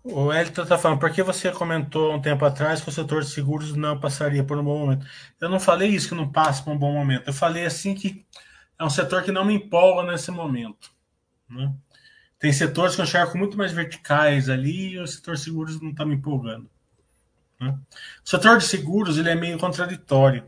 O 0.03 0.33
Elton 0.33 0.63
está 0.63 0.79
falando, 0.79 0.99
por 0.99 1.13
que 1.13 1.23
você 1.23 1.53
comentou 1.53 2.15
um 2.15 2.21
tempo 2.21 2.45
atrás 2.45 2.81
que 2.81 2.89
o 2.89 2.93
setor 2.93 3.23
de 3.23 3.29
seguros 3.29 3.77
não 3.77 4.01
passaria 4.01 4.43
por 4.43 4.59
um 4.59 4.65
bom 4.65 4.79
momento? 4.79 5.07
Eu 5.39 5.51
não 5.51 5.61
falei 5.61 5.91
isso 5.91 6.09
que 6.09 6.15
não 6.15 6.31
passa 6.31 6.63
por 6.63 6.73
um 6.73 6.79
bom 6.79 6.93
momento. 6.93 7.29
Eu 7.29 7.35
falei 7.35 7.67
assim 7.67 7.95
que 7.95 8.25
é 8.81 8.85
um 8.85 8.91
setor 8.91 9.23
que 9.23 9.31
não 9.31 9.45
me 9.45 9.55
empolga 9.55 10.11
nesse 10.11 10.31
momento. 10.31 10.91
Né? 11.49 11.73
Tem 12.39 12.53
setores 12.53 12.95
que 12.95 13.03
eu 13.03 13.05
enxergo 13.05 13.37
muito 13.37 13.57
mais 13.57 13.73
verticais 13.73 14.49
ali 14.49 14.95
e 14.95 14.99
o 14.99 15.07
setor 15.07 15.37
seguros 15.37 15.81
não 15.81 15.91
está 15.91 16.05
me 16.05 16.15
empolgando. 16.15 16.69
Né? 17.61 17.79
O 18.25 18.29
setor 18.29 18.59
de 18.59 18.65
seguros 18.65 19.19
ele 19.19 19.29
é 19.29 19.35
meio 19.35 19.59
contraditório. 19.59 20.45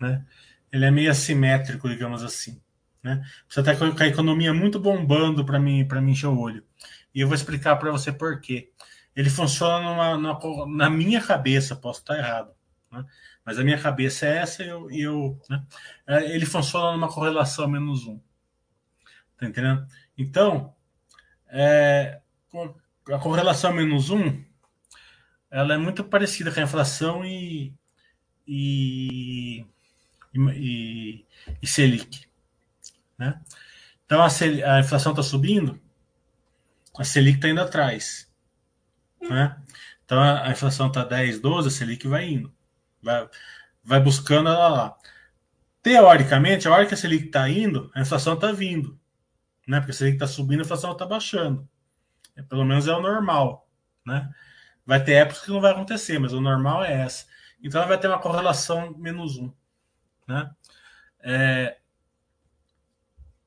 Né? 0.00 0.24
Ele 0.72 0.84
é 0.84 0.90
meio 0.90 1.10
assimétrico, 1.10 1.88
digamos 1.88 2.24
assim. 2.24 2.60
Né? 3.02 3.24
Você 3.48 3.60
está 3.60 3.76
com 3.76 3.84
a 3.84 4.06
economia 4.06 4.52
muito 4.52 4.80
bombando 4.80 5.44
para 5.44 5.60
mim, 5.60 5.86
para 5.86 6.00
mim 6.00 6.10
encher 6.10 6.26
o 6.26 6.38
olho. 6.38 6.64
E 7.14 7.20
eu 7.20 7.28
vou 7.28 7.36
explicar 7.36 7.76
para 7.76 7.92
você 7.92 8.10
por 8.10 8.40
quê 8.40 8.70
ele 9.16 9.30
funciona 9.30 9.80
numa, 9.80 10.18
numa, 10.18 10.66
na 10.66 10.90
minha 10.90 11.22
cabeça, 11.22 11.74
posso 11.74 12.00
estar 12.00 12.18
errado, 12.18 12.50
né? 12.92 13.02
Mas 13.46 13.58
a 13.58 13.64
minha 13.64 13.80
cabeça 13.80 14.26
é 14.26 14.38
essa 14.38 14.64
e 14.64 14.68
eu, 14.68 14.90
eu 14.90 15.40
né? 15.48 15.64
É, 16.06 16.34
ele 16.34 16.44
funciona 16.44 16.92
numa 16.92 17.08
correlação 17.08 17.68
menos 17.68 18.04
um. 18.04 18.20
Tá 19.38 19.46
entendendo? 19.46 19.86
Então, 20.18 20.74
é, 21.48 22.20
a 23.08 23.18
correlação 23.18 23.72
menos 23.72 24.10
um 24.10 24.44
ela 25.50 25.74
é 25.74 25.78
muito 25.78 26.04
parecida 26.04 26.52
com 26.52 26.60
a 26.60 26.64
inflação 26.64 27.24
e, 27.24 27.72
e, 28.46 29.64
e, 30.34 31.24
e 31.62 31.66
Selic. 31.66 32.26
Né? 33.18 33.40
Então 34.04 34.20
a, 34.20 34.26
a 34.26 34.80
inflação 34.80 35.12
está 35.12 35.22
subindo, 35.22 35.80
a 36.98 37.04
Selic 37.04 37.38
está 37.38 37.48
indo 37.48 37.60
atrás. 37.60 38.30
Né? 39.20 39.56
Então 40.04 40.20
a, 40.20 40.50
inflação 40.50 40.88
está 40.88 41.04
10, 41.04 41.40
12, 41.40 41.68
a 41.68 41.70
Selic 41.70 42.06
vai 42.06 42.28
indo. 42.28 42.55
Vai, 43.02 43.28
vai 43.84 44.00
buscando 44.00 44.48
ela 44.48 44.68
lá. 44.68 44.96
Teoricamente, 45.82 46.66
a 46.66 46.72
hora 46.72 46.86
que 46.86 46.94
a 46.94 46.96
Selic 46.96 47.26
está 47.26 47.48
indo, 47.48 47.90
a 47.94 48.00
inflação 48.00 48.34
está 48.34 48.52
vindo. 48.52 48.98
Né? 49.66 49.78
Porque 49.78 49.92
a 49.92 49.94
Selic 49.94 50.16
está 50.16 50.26
subindo, 50.26 50.60
a 50.60 50.64
inflação 50.64 50.92
está 50.92 51.06
baixando. 51.06 51.68
É, 52.36 52.42
pelo 52.42 52.64
menos 52.64 52.88
é 52.88 52.92
o 52.92 53.00
normal. 53.00 53.68
Né? 54.04 54.32
Vai 54.84 55.02
ter 55.02 55.12
épocas 55.12 55.42
que 55.42 55.50
não 55.50 55.60
vai 55.60 55.72
acontecer, 55.72 56.18
mas 56.18 56.32
o 56.32 56.40
normal 56.40 56.84
é 56.84 56.92
essa. 57.02 57.26
Então 57.62 57.80
ela 57.80 57.88
vai 57.88 57.98
ter 57.98 58.08
uma 58.08 58.18
correlação 58.18 58.94
menos 58.98 59.36
um. 59.36 59.52
Né? 60.28 60.50
É, 61.20 61.78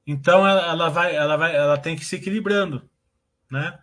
então 0.05 0.45
ela, 0.47 0.65
ela, 0.65 0.89
vai, 0.89 1.15
ela 1.15 1.37
vai, 1.37 1.55
ela 1.55 1.77
tem 1.77 1.95
que 1.95 2.03
se 2.03 2.15
equilibrando, 2.15 2.89
né? 3.49 3.77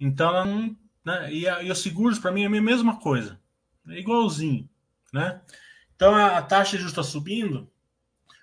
Então 0.00 0.28
ela 0.28 0.44
não, 0.44 0.76
né? 1.04 1.32
E, 1.32 1.48
a, 1.48 1.62
e 1.62 1.70
os 1.70 1.80
seguros, 1.80 2.18
para 2.18 2.32
mim, 2.32 2.42
é 2.42 2.46
a 2.46 2.50
mesma 2.50 2.98
coisa. 2.98 3.38
É 3.86 3.96
igualzinho. 3.96 4.68
Né? 5.16 5.40
Então, 5.94 6.14
a, 6.14 6.36
a 6.36 6.42
taxa 6.42 6.72
de 6.72 6.76
juros 6.76 6.92
está 6.92 7.02
subindo, 7.02 7.72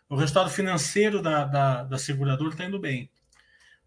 o 0.10 0.16
resultado 0.16 0.50
financeiro 0.50 1.22
da, 1.22 1.46
da, 1.46 1.84
da 1.84 1.98
seguradora 2.00 2.50
está 2.50 2.66
indo 2.66 2.80
bem. 2.80 3.12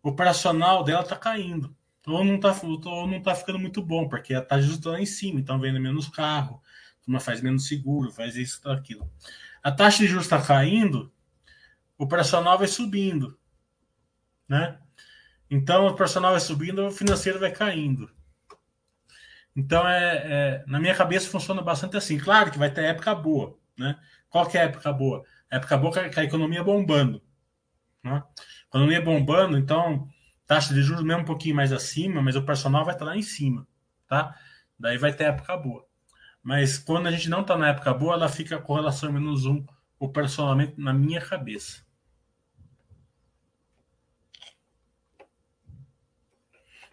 O 0.01 0.11
operacional 0.11 0.85
dela 0.85 1.03
está 1.03 1.17
caindo. 1.17 1.77
ou 2.07 2.25
não 2.25 2.39
tá, 2.39 2.57
ou 2.63 3.09
não 3.09 3.21
tá 3.21 3.35
ficando 3.35 3.59
muito 3.59 3.83
bom, 3.83 4.09
porque 4.09 4.35
a 4.35 4.41
taxa 4.41 4.61
de 4.61 4.67
juros 4.69 4.79
está 4.79 4.91
lá 4.91 5.01
em 5.01 5.07
cima, 5.07 5.41
então 5.41 5.59
vende 5.59 5.81
menos 5.81 6.09
carro, 6.09 6.63
uma 7.05 7.19
faz 7.19 7.41
menos 7.41 7.67
seguro, 7.67 8.13
faz 8.13 8.37
isso, 8.37 8.61
aquilo. 8.71 9.11
A 9.65 9.73
taxa 9.73 9.99
de 9.99 10.07
juros 10.07 10.27
está 10.27 10.41
caindo, 10.41 11.13
o 11.99 12.07
personal 12.07 12.57
vai 12.57 12.69
subindo, 12.69 13.37
né? 14.49 14.79
Então 15.51 15.89
o 15.89 15.97
personal 15.97 16.31
vai 16.33 16.41
subindo, 16.41 16.87
o 16.87 16.93
financeiro 16.93 17.41
vai 17.41 17.51
caindo. 17.51 18.09
Então 19.57 19.89
é, 19.89 20.17
é, 20.17 20.65
na 20.67 20.79
minha 20.79 20.95
cabeça 20.95 21.31
funciona 21.31 21.63
bastante 21.63 21.97
assim. 21.97 22.19
Claro 22.19 22.51
que 22.51 22.59
vai 22.59 22.71
ter 22.71 22.85
época 22.85 23.15
boa, 23.15 23.59
né? 23.79 23.99
Qual 24.29 24.47
que 24.47 24.59
é 24.59 24.61
a 24.61 24.65
época 24.65 24.93
boa? 24.93 25.25
A 25.51 25.57
época 25.57 25.79
boa 25.79 25.99
é 25.99 26.09
que 26.11 26.21
a 26.21 26.25
economia 26.25 26.63
bombando, 26.63 27.23
né? 28.05 28.23
A 28.67 28.69
economia 28.69 29.01
bombando, 29.01 29.57
então 29.57 30.07
taxa 30.47 30.75
de 30.75 30.83
juros 30.83 31.03
mesmo 31.03 31.23
um 31.23 31.25
pouquinho 31.25 31.57
mais 31.57 31.73
acima, 31.73 32.21
mas 32.21 32.37
o 32.37 32.43
personal 32.43 32.85
vai 32.85 32.95
estar 32.95 33.07
lá 33.07 33.17
em 33.17 33.23
cima, 33.23 33.67
tá? 34.07 34.37
Daí 34.79 34.99
vai 34.99 35.13
ter 35.13 35.25
época 35.25 35.57
boa. 35.57 35.87
Mas 36.43 36.79
quando 36.79 37.07
a 37.07 37.11
gente 37.11 37.31
não 37.31 37.41
está 37.41 37.57
na 37.57 37.71
época 37.71 37.95
boa, 37.95 38.15
ela 38.15 38.29
fica 38.29 38.59
com 38.59 38.75
relação 38.75 39.11
menos 39.11 39.47
um, 39.47 39.65
o 39.99 40.09
personalmente 40.09 40.75
na 40.79 40.93
minha 40.93 41.21
cabeça. 41.21 41.85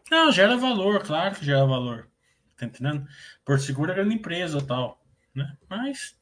Não, 0.09 0.32
gera 0.32 0.55
valor, 0.57 1.03
claro 1.03 1.36
que 1.36 1.45
gera 1.45 1.66
valor. 1.66 2.12
Tá 2.72 2.80
entendendo? 2.80 3.07
Por 3.45 3.59
seguro 3.59 3.91
é 3.91 3.95
grande 3.95 4.16
empresa 4.16 4.61
tal, 4.61 5.01
né? 5.34 5.57
Mas 5.70 6.18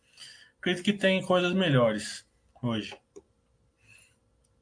acredito 0.59 0.83
que 0.83 0.93
tem 0.93 1.21
coisas 1.21 1.53
melhores 1.53 2.25
hoje. 2.61 2.95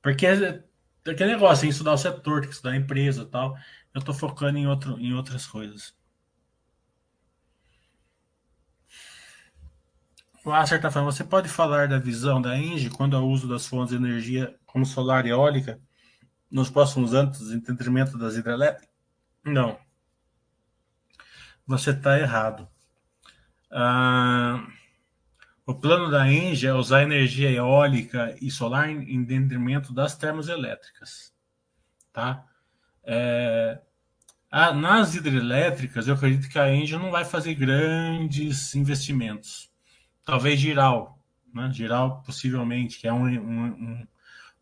Porque 0.02 0.26
aquele 0.26 1.34
negócio, 1.34 1.62
tem 1.62 1.70
que 1.70 1.74
estudar 1.74 1.94
o 1.94 1.98
setor, 1.98 2.42
tem 2.42 2.50
que 2.50 2.56
estudar 2.56 2.72
a 2.72 2.78
empresa 2.78 3.26
tal. 3.26 3.56
Eu 3.94 4.00
estou 4.00 4.14
focando 4.14 4.58
em, 4.58 4.68
outro, 4.68 5.00
em 5.00 5.14
outras 5.14 5.46
coisas. 5.46 5.94
O 10.46 10.54
Acer 10.54 10.78
está 10.78 10.90
falando, 10.90 11.12
você 11.12 11.24
pode 11.24 11.50
falar 11.50 11.88
da 11.88 12.00
visão 12.00 12.42
da 12.42 12.58
Engie 12.58 12.90
quando 12.90 13.14
o 13.16 13.28
uso 13.28 13.48
das 13.48 13.68
fontes 13.68 13.90
de 13.90 14.04
energia 14.04 14.58
como 14.66 14.86
solar 14.86 15.26
e 15.26 15.30
eólica 15.30 15.80
nos 16.50 16.70
próximos 16.70 17.14
anos 17.14 17.52
em 17.52 17.60
detrimento 17.60 18.18
das 18.18 18.36
hidrelétricas? 18.36 18.90
Não. 19.44 19.78
Você 21.70 21.92
está 21.92 22.20
errado. 22.20 22.68
Ah, 23.72 24.66
o 25.68 25.76
plano 25.76 26.10
da 26.10 26.28
Engie 26.28 26.66
é 26.66 26.74
usar 26.74 27.04
energia 27.04 27.52
eólica 27.52 28.36
e 28.42 28.50
solar 28.50 28.90
em 28.90 29.24
detrimento 29.24 29.94
das 29.94 30.18
termoelétricas. 30.18 31.32
Tá? 32.12 32.44
É, 33.04 33.80
ah, 34.50 34.74
nas 34.74 35.14
hidrelétricas, 35.14 36.08
eu 36.08 36.16
acredito 36.16 36.50
que 36.50 36.58
a 36.58 36.74
Engie 36.74 36.98
não 36.98 37.12
vai 37.12 37.24
fazer 37.24 37.54
grandes 37.54 38.74
investimentos. 38.74 39.72
Talvez 40.26 40.60
Giral, 40.60 41.20
né? 41.54 41.70
Giral 41.72 42.24
possivelmente, 42.24 42.98
que 42.98 43.08
é 43.08 43.14
um, 43.14 43.28
um, 43.28 44.08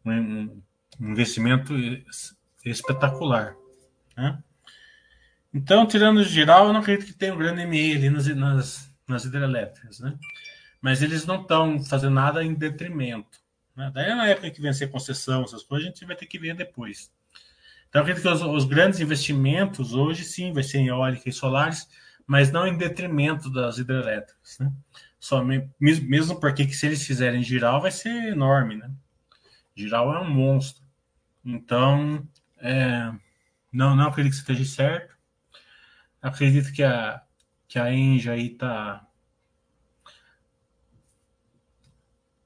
um, 0.06 0.62
um 1.00 1.10
investimento 1.10 1.74
espetacular. 2.66 3.56
Né? 4.18 4.44
Então, 5.58 5.88
tirando 5.88 6.18
o 6.18 6.24
Giral, 6.24 6.68
eu 6.68 6.74
não 6.74 6.82
acredito 6.82 7.08
que 7.08 7.14
tenha 7.14 7.34
um 7.34 7.38
grande 7.38 7.66
ME 7.66 7.96
ali 7.96 8.10
nas, 8.10 8.28
nas, 8.28 8.92
nas 9.08 9.26
hidrelétricas. 9.26 10.00
Né? 10.00 10.18
mas 10.82 11.02
eles 11.02 11.26
não 11.26 11.42
estão 11.42 11.84
fazendo 11.84 12.14
nada 12.14 12.44
em 12.44 12.54
detrimento. 12.54 13.40
Né? 13.76 13.92
Daí 13.94 14.16
na 14.16 14.28
época 14.28 14.52
que 14.52 14.62
vencer 14.62 14.90
concessão, 14.90 15.44
essas 15.44 15.64
coisas, 15.64 15.88
a 15.88 15.90
gente 15.90 16.06
vai 16.06 16.16
ter 16.16 16.26
que 16.26 16.40
ver 16.40 16.56
depois. 16.56 17.12
Então, 17.90 18.02
acredito 18.02 18.24
que 18.24 18.30
os, 18.30 18.42
os, 18.42 18.66
grandes 18.66 19.00
investimentos 19.00 19.94
hoje 19.94 20.24
sim 20.24 20.54
vai 20.54 20.64
ser 20.64 20.78
em 20.80 20.88
eólica 20.88 21.30
e 21.30 21.34
solares, 21.34 21.88
mas 22.26 22.52
não 22.52 22.68
em 22.68 22.78
detrimento 22.78 23.50
das 23.50 23.78
hidrelétricas. 23.78 24.60
Né? 24.60 24.72
Só, 25.20 25.44
mesmo 25.80 26.40
porque 26.40 26.66
que 26.66 26.76
se 26.76 26.86
eles 26.86 27.06
fizerem 27.06 27.44
giral 27.44 27.82
vai 27.82 27.92
ser 27.92 28.32
enorme. 28.32 28.76
Né? 28.76 28.92
Giral 29.76 30.14
é 30.14 30.20
um 30.20 30.30
monstro. 30.30 30.84
Então, 31.44 32.28
é, 32.60 33.12
não, 33.72 33.96
não 33.96 34.08
acredito 34.08 34.34
que 34.34 34.40
esteja 34.40 34.66
certo. 34.66 35.17
Acredito 36.22 36.74
que 36.74 36.84
a, 36.84 37.22
que 37.68 37.80
a 37.80 37.94
Enja 37.94 38.32
aí 38.34 38.48
está 38.48 39.08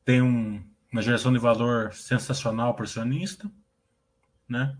tem 0.03 0.21
um, 0.21 0.63
uma 0.91 1.01
geração 1.01 1.31
de 1.31 1.39
valor 1.39 1.93
sensacional 1.93 2.73
para 2.73 2.83
o 2.83 2.85
acionista, 2.85 3.49
né? 4.47 4.77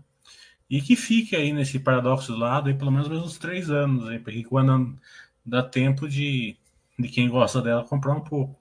E 0.68 0.80
que 0.80 0.96
fique 0.96 1.36
aí 1.36 1.52
nesse 1.52 1.78
paradoxo 1.78 2.32
do 2.32 2.38
lado 2.38 2.68
aí 2.68 2.74
pelo 2.74 2.90
menos 2.90 3.08
mais 3.08 3.20
uns 3.20 3.38
três 3.38 3.70
anos, 3.70 4.08
aí, 4.08 4.18
porque 4.18 4.42
quando 4.44 4.98
dá 5.44 5.62
tempo 5.62 6.08
de, 6.08 6.56
de 6.98 7.08
quem 7.08 7.28
gosta 7.28 7.60
dela 7.60 7.84
comprar 7.84 8.14
um 8.14 8.20
pouco. 8.20 8.60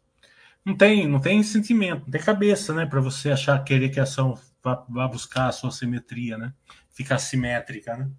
Não 0.64 0.76
tem, 0.76 1.08
não 1.08 1.20
tem 1.20 1.42
sentimento, 1.42 2.04
não 2.04 2.12
tem 2.12 2.22
cabeça, 2.22 2.74
né, 2.74 2.86
para 2.86 3.02
você 3.02 3.32
achar 3.32 3.64
querer 3.64 3.90
que 3.90 4.00
a 4.00 4.04
ação 4.04 4.38
vá, 4.64 4.86
vá 4.88 5.08
buscar 5.08 5.48
a 5.48 5.52
sua 5.52 5.72
simetria, 5.72 6.38
né? 6.38 6.54
Ficar 6.90 7.18
simétrica, 7.18 7.98
né? 7.98 8.10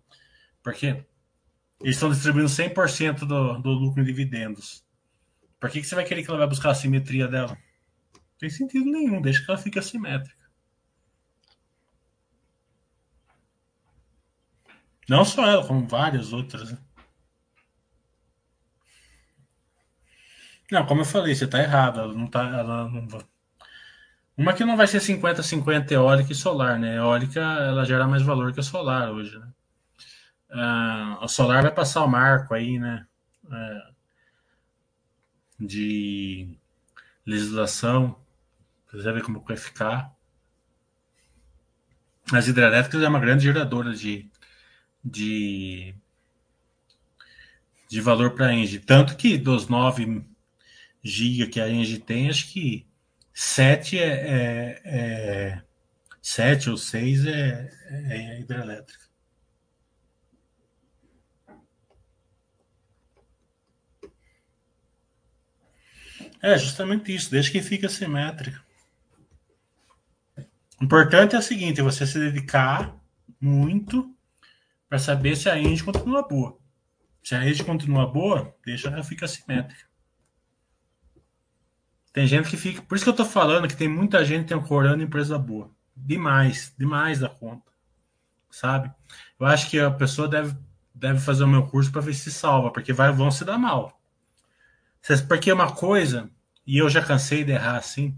Porque 0.62 1.04
eles 1.82 1.96
estão 1.96 2.10
distribuindo 2.10 2.48
100% 2.48 3.20
do, 3.26 3.58
do 3.58 3.70
lucro 3.70 4.02
em 4.02 4.04
dividendos. 4.04 4.84
Por 5.60 5.70
que, 5.70 5.80
que 5.80 5.86
você 5.86 5.94
vai 5.94 6.04
querer 6.04 6.22
que 6.22 6.30
ela 6.30 6.38
vai 6.38 6.48
buscar 6.48 6.70
a 6.70 6.74
simetria 6.74 7.28
dela? 7.28 7.56
tem 8.42 8.50
sentido 8.50 8.86
nenhum, 8.86 9.22
deixa 9.22 9.44
que 9.44 9.48
ela 9.48 9.58
fique 9.58 9.78
assimétrica. 9.78 10.42
Não 15.08 15.24
só 15.24 15.46
ela, 15.46 15.64
como 15.64 15.86
várias 15.86 16.32
outras. 16.32 16.72
Né? 16.72 16.78
Não, 20.72 20.84
como 20.86 21.02
eu 21.02 21.04
falei, 21.04 21.36
você 21.36 21.44
está 21.44 21.60
errado. 21.60 22.00
Ela 22.00 22.12
não 22.14 22.26
tá, 22.26 22.42
ela 22.42 22.88
não 22.88 23.06
Uma 24.36 24.54
que 24.54 24.64
não 24.64 24.76
vai 24.76 24.88
ser 24.88 24.98
50-50 25.00 25.92
eólica 25.92 26.32
e 26.32 26.34
solar, 26.34 26.80
né? 26.80 26.96
Eólica 26.96 27.40
ela 27.40 27.84
gera 27.84 28.08
mais 28.08 28.22
valor 28.22 28.52
que 28.52 28.58
a 28.58 28.62
solar 28.62 29.12
hoje, 29.12 29.38
né? 29.38 29.52
Ah, 30.52 31.18
a 31.22 31.28
solar 31.28 31.62
vai 31.62 31.72
passar 31.72 32.04
o 32.04 32.08
marco 32.08 32.54
aí, 32.54 32.78
né? 32.78 33.06
É, 33.50 33.92
de 35.58 36.56
legislação 37.26 38.22
Precisa 38.92 39.10
ver 39.10 39.22
como 39.22 39.40
vai 39.40 39.56
ficar. 39.56 40.14
As 42.30 42.46
hidrelétricas 42.46 43.02
é 43.02 43.08
uma 43.08 43.18
grande 43.18 43.44
geradora 43.44 43.94
de, 43.94 44.30
de, 45.02 45.94
de 47.88 48.00
valor 48.02 48.34
para 48.34 48.48
a 48.48 48.52
Engie. 48.52 48.80
Tanto 48.80 49.16
que 49.16 49.38
dos 49.38 49.66
9 49.66 50.22
GB 51.02 51.46
que 51.46 51.58
a 51.58 51.70
Engie 51.70 52.00
tem, 52.00 52.28
acho 52.28 52.52
que 52.52 52.86
7 53.32 53.98
é, 53.98 54.04
é, 54.04 54.82
é 54.84 55.62
7 56.20 56.68
ou 56.68 56.76
6 56.76 57.24
é, 57.24 57.70
é 57.88 58.40
hidrelétrica. 58.40 59.06
É 66.42 66.58
justamente 66.58 67.14
isso, 67.14 67.30
desde 67.30 67.52
que 67.52 67.62
fica 67.62 67.88
simétrica 67.88 68.60
importante 70.82 71.36
é 71.36 71.38
o 71.38 71.42
seguinte: 71.42 71.80
é 71.80 71.84
você 71.84 72.06
se 72.06 72.18
dedicar 72.18 72.94
muito 73.40 74.14
para 74.88 74.98
saber 74.98 75.36
se 75.36 75.48
a 75.48 75.58
engine 75.58 75.82
continua 75.82 76.26
boa. 76.26 76.58
Se 77.22 77.34
a 77.34 77.48
engine 77.48 77.64
continua 77.64 78.06
boa, 78.06 78.54
deixa 78.66 78.88
ela 78.88 79.02
ficar 79.02 79.28
simétrica. 79.28 79.84
Tem 82.12 82.26
gente 82.26 82.50
que 82.50 82.56
fica. 82.56 82.82
Por 82.82 82.96
isso 82.96 83.04
que 83.04 83.10
eu 83.10 83.16
tô 83.16 83.24
falando 83.24 83.68
que 83.68 83.76
tem 83.76 83.88
muita 83.88 84.24
gente 84.24 84.48
tem 84.48 84.56
ancorando 84.56 85.02
empresa 85.02 85.38
boa. 85.38 85.70
Demais, 85.96 86.74
demais 86.76 87.20
da 87.20 87.28
conta. 87.28 87.70
Sabe? 88.50 88.92
Eu 89.38 89.46
acho 89.46 89.70
que 89.70 89.78
a 89.78 89.90
pessoa 89.90 90.28
deve, 90.28 90.54
deve 90.94 91.20
fazer 91.20 91.44
o 91.44 91.48
meu 91.48 91.66
curso 91.66 91.90
para 91.90 92.02
ver 92.02 92.12
se 92.12 92.30
salva, 92.30 92.70
porque 92.70 92.92
vai, 92.92 93.10
vão 93.12 93.30
se 93.30 93.44
dar 93.46 93.56
mal. 93.56 93.98
Porque 95.28 95.50
é 95.50 95.54
uma 95.54 95.74
coisa, 95.74 96.30
e 96.66 96.78
eu 96.78 96.88
já 96.88 97.02
cansei 97.04 97.44
de 97.44 97.52
errar 97.52 97.76
assim, 97.76 98.16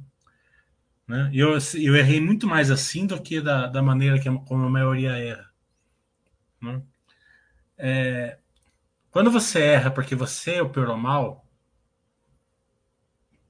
né? 1.07 1.31
Eu, 1.33 1.59
eu 1.75 1.97
errei 1.97 2.21
muito 2.21 2.47
mais 2.47 2.71
assim 2.71 3.07
do 3.07 3.21
que 3.21 3.41
da, 3.41 3.67
da 3.67 3.83
maneira 3.83 4.19
que 4.19 4.31
como 4.47 4.65
a 4.65 4.71
maioria 4.71 5.13
erra. 5.13 5.51
Né? 6.61 6.83
É, 7.77 8.39
quando 9.11 9.31
você 9.31 9.61
erra 9.61 9.91
porque 9.91 10.15
você 10.15 10.61
operou 10.61 10.97
mal, 10.97 11.47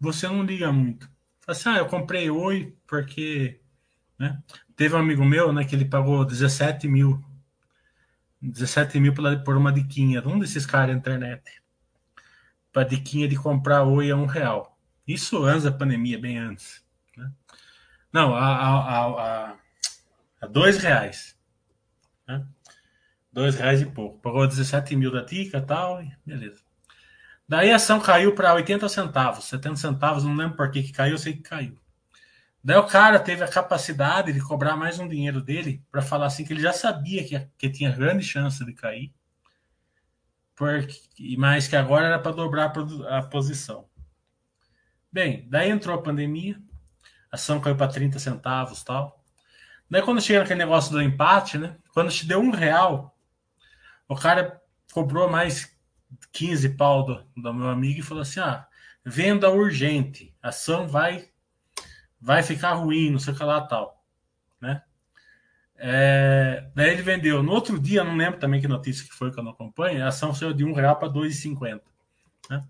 você 0.00 0.26
não 0.26 0.42
liga 0.42 0.72
muito. 0.72 1.08
Fala 1.40 1.58
assim, 1.58 1.68
ah, 1.70 1.78
eu 1.78 1.86
comprei 1.86 2.30
Oi 2.30 2.76
porque. 2.86 3.60
Né? 4.18 4.42
Teve 4.76 4.94
um 4.94 4.98
amigo 4.98 5.24
meu 5.24 5.52
né, 5.52 5.64
que 5.64 5.74
ele 5.74 5.84
pagou 5.84 6.24
17 6.24 6.88
mil. 6.88 7.22
17 8.42 8.98
mil 9.00 9.14
por 9.44 9.56
uma 9.56 9.72
diquinha. 9.72 10.26
Um 10.26 10.38
desses 10.38 10.66
caras 10.66 10.94
da 10.94 10.98
internet. 10.98 11.42
Para 12.74 12.88
diquinha 12.88 13.26
de 13.26 13.36
comprar 13.36 13.84
Oi 13.84 14.10
a 14.10 14.16
um 14.16 14.26
real. 14.26 14.76
Isso 15.06 15.42
antes 15.44 15.62
da 15.62 15.72
pandemia, 15.72 16.18
bem 16.18 16.36
antes. 16.36 16.84
Não, 18.12 18.34
a, 18.34 18.46
a, 18.46 19.06
a, 19.06 19.56
a 20.42 20.46
dois 20.46 20.78
reais. 20.78 21.36
Né? 22.28 22.44
Dois 23.32 23.54
reais 23.54 23.80
e 23.80 23.86
pouco. 23.86 24.18
Pagou 24.18 24.46
17 24.46 24.96
mil 24.96 25.12
da 25.12 25.24
Tica 25.24 25.60
tal, 25.60 26.02
e 26.02 26.12
beleza. 26.26 26.60
Daí 27.48 27.70
a 27.70 27.76
ação 27.76 28.00
caiu 28.00 28.34
para 28.34 28.54
80 28.54 28.88
centavos, 28.88 29.44
70 29.44 29.76
centavos, 29.76 30.24
não 30.24 30.34
lembro 30.34 30.56
por 30.56 30.70
que, 30.70 30.82
que 30.82 30.92
caiu, 30.92 31.12
eu 31.12 31.18
sei 31.18 31.34
que 31.34 31.42
caiu. 31.42 31.78
Daí 32.62 32.76
o 32.76 32.86
cara 32.86 33.20
teve 33.20 33.44
a 33.44 33.48
capacidade 33.48 34.32
de 34.32 34.40
cobrar 34.40 34.76
mais 34.76 34.98
um 34.98 35.06
dinheiro 35.06 35.40
dele 35.40 35.80
para 35.92 36.02
falar 36.02 36.26
assim 36.26 36.44
que 36.44 36.52
ele 36.52 36.62
já 36.62 36.72
sabia 36.72 37.22
que, 37.22 37.38
que 37.56 37.70
tinha 37.70 37.94
grande 37.94 38.24
chance 38.24 38.64
de 38.64 38.72
cair, 38.72 39.12
porque, 40.56 41.36
mas 41.36 41.66
que 41.66 41.76
agora 41.76 42.06
era 42.06 42.18
para 42.18 42.32
dobrar 42.32 42.72
a 43.08 43.22
posição. 43.22 43.88
Bem, 45.12 45.46
daí 45.48 45.70
entrou 45.70 45.96
a 45.96 46.02
pandemia, 46.02 46.60
a 47.30 47.36
ação 47.36 47.60
caiu 47.60 47.76
para 47.76 47.90
30 47.90 48.18
centavos 48.18 48.82
tal. 48.82 49.22
Daí 49.90 50.02
quando 50.02 50.20
chega 50.20 50.40
naquele 50.40 50.58
negócio 50.58 50.92
do 50.92 51.02
empate, 51.02 51.58
né? 51.58 51.76
Quando 51.92 52.10
te 52.10 52.26
deu 52.26 52.40
um 52.40 52.50
real, 52.50 53.16
o 54.08 54.14
cara 54.16 54.60
cobrou 54.92 55.28
mais 55.28 55.76
15 56.32 56.70
pau 56.70 57.04
do, 57.04 57.24
do 57.36 57.54
meu 57.54 57.68
amigo 57.68 58.00
e 58.00 58.02
falou 58.02 58.22
assim: 58.22 58.40
ah, 58.40 58.66
venda 59.04 59.50
urgente, 59.50 60.34
a 60.42 60.48
ação 60.48 60.86
vai 60.88 61.28
vai 62.20 62.42
ficar 62.42 62.72
ruim, 62.72 63.10
não 63.10 63.18
sei 63.18 63.34
o 63.34 63.36
que 63.36 63.44
lá 63.44 63.60
tal? 63.60 64.03
É, 65.86 66.66
daí 66.74 66.92
ele 66.92 67.02
vendeu. 67.02 67.42
No 67.42 67.52
outro 67.52 67.78
dia, 67.78 68.02
não 68.02 68.16
lembro 68.16 68.40
também 68.40 68.58
que 68.58 68.66
notícia 68.66 69.04
que 69.04 69.12
foi 69.12 69.30
que 69.30 69.38
eu 69.38 69.44
não 69.44 69.52
acompanho, 69.52 70.02
a 70.02 70.08
ação 70.08 70.32
saiu 70.32 70.54
de 70.54 70.64
um 70.64 70.72
real 70.72 70.96
para 70.96 71.12
2,50. 71.12 71.82
Né? 72.48 72.64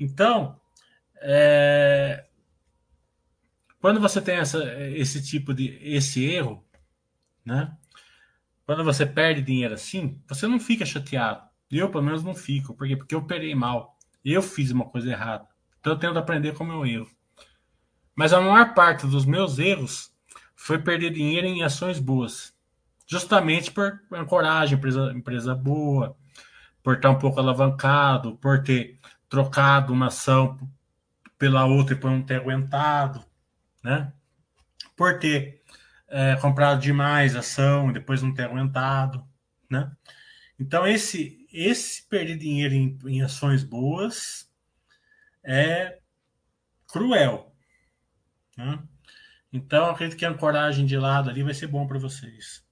Então, 0.00 0.58
é, 1.16 2.24
quando 3.78 4.00
você 4.00 4.22
tem 4.22 4.36
essa, 4.36 4.64
esse 4.88 5.22
tipo 5.22 5.52
de 5.52 5.78
esse 5.82 6.24
erro, 6.24 6.64
né? 7.44 7.76
Quando 8.64 8.82
você 8.82 9.04
perde 9.04 9.42
dinheiro 9.42 9.74
assim, 9.74 10.18
você 10.26 10.46
não 10.46 10.58
fica 10.58 10.86
chateado. 10.86 11.46
Eu, 11.70 11.90
pelo 11.90 12.04
menos, 12.04 12.24
não 12.24 12.34
fico. 12.34 12.74
Por 12.74 12.88
quê? 12.88 12.96
Porque 12.96 13.14
eu 13.14 13.18
operei 13.18 13.54
mal. 13.54 13.98
Eu 14.24 14.40
fiz 14.40 14.70
uma 14.70 14.86
coisa 14.86 15.10
errada. 15.10 15.46
Então 15.78 15.92
eu 15.92 15.98
tento 15.98 16.18
aprender 16.18 16.54
com 16.54 16.64
o 16.64 16.66
meu 16.66 16.86
erro. 16.86 17.10
Mas 18.14 18.32
a 18.32 18.40
maior 18.40 18.72
parte 18.72 19.06
dos 19.06 19.26
meus 19.26 19.58
erros 19.58 20.15
foi 20.56 20.78
perder 20.78 21.12
dinheiro 21.12 21.46
em 21.46 21.62
ações 21.62 22.00
boas. 22.00 22.54
Justamente 23.06 23.70
por 23.70 24.00
coragem, 24.26 24.76
empresa, 24.76 25.12
empresa 25.12 25.54
boa, 25.54 26.16
por 26.82 26.96
estar 26.96 27.10
um 27.10 27.18
pouco 27.18 27.38
alavancado, 27.38 28.36
por 28.38 28.62
ter 28.62 28.98
trocado 29.28 29.92
uma 29.92 30.06
ação 30.06 30.58
pela 31.38 31.64
outra 31.66 31.94
e 31.94 31.98
por 31.98 32.10
não 32.10 32.22
ter 32.22 32.36
aguentado, 32.36 33.24
né? 33.84 34.12
Por 34.96 35.18
ter 35.18 35.62
é, 36.08 36.36
comprado 36.36 36.80
demais 36.80 37.36
ação 37.36 37.90
e 37.90 37.92
depois 37.92 38.22
não 38.22 38.32
ter 38.32 38.44
aguentado, 38.44 39.24
né? 39.70 39.92
Então 40.58 40.86
esse 40.86 41.46
esse 41.52 42.02
perder 42.02 42.36
dinheiro 42.36 42.74
em, 42.74 42.98
em 43.06 43.22
ações 43.22 43.62
boas 43.62 44.50
é 45.44 45.98
cruel, 46.88 47.54
né? 48.56 48.82
Então 49.52 49.90
acredito 49.90 50.18
que 50.18 50.24
a 50.24 50.30
ancoragem 50.30 50.86
de 50.86 50.96
lado 50.98 51.30
ali 51.30 51.42
vai 51.42 51.54
ser 51.54 51.66
bom 51.66 51.86
para 51.86 51.98
vocês. 51.98 52.64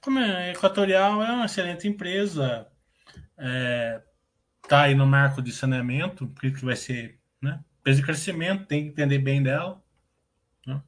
Como 0.00 0.18
é, 0.18 0.52
Equatorial 0.52 1.22
é 1.22 1.32
uma 1.32 1.46
excelente 1.46 1.88
empresa, 1.88 2.70
é, 3.38 4.02
tá 4.68 4.82
aí 4.82 4.94
no 4.94 5.06
marco 5.06 5.40
de 5.40 5.50
saneamento, 5.50 6.30
acredito 6.36 6.58
que 6.58 6.64
vai 6.66 6.76
ser, 6.76 7.18
né? 7.40 7.64
Peso 7.82 8.00
de 8.00 8.06
crescimento, 8.06 8.66
tem 8.66 8.84
que 8.84 8.90
entender 8.90 9.18
bem 9.18 9.42
dela, 9.42 9.82
né? 10.66 10.82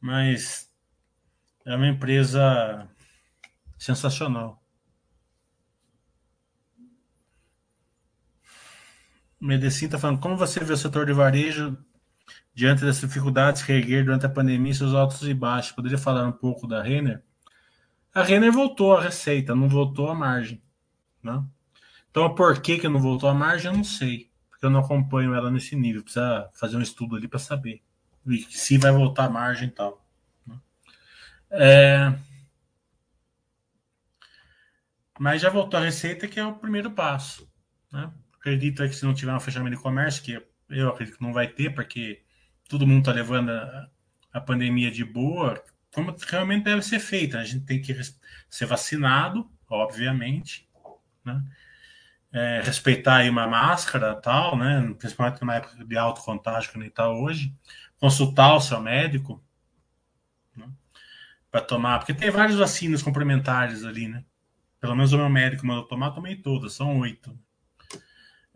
mas 0.00 0.72
é 1.64 1.74
uma 1.74 1.88
empresa 1.88 2.88
sensacional. 3.76 4.57
Medicina 9.40 9.88
está 9.88 9.98
falando, 9.98 10.20
como 10.20 10.36
você 10.36 10.60
vê 10.60 10.72
o 10.72 10.76
setor 10.76 11.06
de 11.06 11.12
varejo 11.12 11.76
diante 12.52 12.84
das 12.84 13.00
dificuldades 13.00 13.62
que 13.62 13.72
reerguer 13.72 14.04
durante 14.04 14.26
a 14.26 14.28
pandemia, 14.28 14.74
seus 14.74 14.94
altos 14.94 15.22
e 15.22 15.34
baixos? 15.34 15.72
Poderia 15.72 15.98
falar 15.98 16.26
um 16.26 16.32
pouco 16.32 16.66
da 16.66 16.82
Renner? 16.82 17.22
A 18.12 18.22
Renner 18.22 18.52
voltou 18.52 18.96
a 18.96 19.02
receita, 19.02 19.54
não 19.54 19.68
voltou 19.68 20.08
a 20.08 20.14
margem. 20.14 20.60
Né? 21.22 21.44
Então, 22.10 22.34
por 22.34 22.60
que, 22.60 22.78
que 22.78 22.88
não 22.88 23.00
voltou 23.00 23.28
a 23.28 23.34
margem, 23.34 23.70
eu 23.70 23.76
não 23.76 23.84
sei. 23.84 24.30
Porque 24.50 24.66
eu 24.66 24.70
não 24.70 24.80
acompanho 24.80 25.34
ela 25.34 25.50
nesse 25.50 25.76
nível. 25.76 26.02
Precisa 26.02 26.50
fazer 26.54 26.76
um 26.76 26.82
estudo 26.82 27.14
ali 27.14 27.28
para 27.28 27.38
saber 27.38 27.82
se 28.50 28.76
vai 28.76 28.92
voltar 28.92 29.26
a 29.26 29.30
margem 29.30 29.68
e 29.68 29.70
tal. 29.70 30.04
É... 31.50 32.12
Mas 35.18 35.40
já 35.40 35.50
voltou 35.50 35.80
a 35.80 35.82
receita, 35.82 36.28
que 36.28 36.38
é 36.38 36.44
o 36.44 36.54
primeiro 36.54 36.90
passo. 36.90 37.48
Né? 37.92 38.10
Acredito 38.40 38.82
que 38.88 38.94
se 38.94 39.04
não 39.04 39.14
tiver 39.14 39.34
um 39.34 39.40
fechamento 39.40 39.76
de 39.76 39.82
comércio, 39.82 40.22
que 40.22 40.42
eu 40.68 40.88
acredito 40.88 41.18
que 41.18 41.22
não 41.22 41.32
vai 41.32 41.48
ter, 41.48 41.74
porque 41.74 42.22
todo 42.68 42.86
mundo 42.86 43.00
está 43.00 43.12
levando 43.12 43.50
a, 43.50 43.88
a, 44.32 44.40
pandemia 44.40 44.90
de 44.90 45.04
boa, 45.04 45.62
como 45.92 46.14
realmente 46.28 46.64
deve 46.64 46.82
ser 46.82 47.00
feita. 47.00 47.38
A 47.38 47.44
gente 47.44 47.64
tem 47.64 47.80
que 47.80 47.94
ser 48.48 48.66
vacinado, 48.66 49.50
obviamente, 49.68 50.68
né? 51.24 51.42
É, 52.30 52.60
respeitar 52.62 53.16
aí 53.16 53.30
uma 53.30 53.46
máscara 53.46 54.14
tal, 54.14 54.56
né? 54.56 54.94
Principalmente 54.98 55.40
numa 55.40 55.56
época 55.56 55.82
de 55.84 55.96
alto 55.96 56.22
contágio 56.22 56.70
que 56.70 56.78
nem 56.78 56.88
está 56.88 57.08
hoje. 57.08 57.54
Consultar 57.98 58.54
o 58.54 58.60
seu 58.60 58.80
médico, 58.80 59.42
para 61.50 61.62
tomar, 61.62 61.98
porque 61.98 62.14
tem 62.14 62.30
várias 62.30 62.58
vacinas 62.58 63.02
complementares 63.02 63.84
ali, 63.84 64.08
né? 64.08 64.24
Pelo 64.80 64.94
menos 64.94 65.12
o 65.12 65.16
meu 65.16 65.28
médico 65.28 65.66
mandou 65.66 65.84
tomar, 65.84 66.10
tomei 66.10 66.36
todas, 66.36 66.74
são 66.74 66.98
oito. 67.00 67.36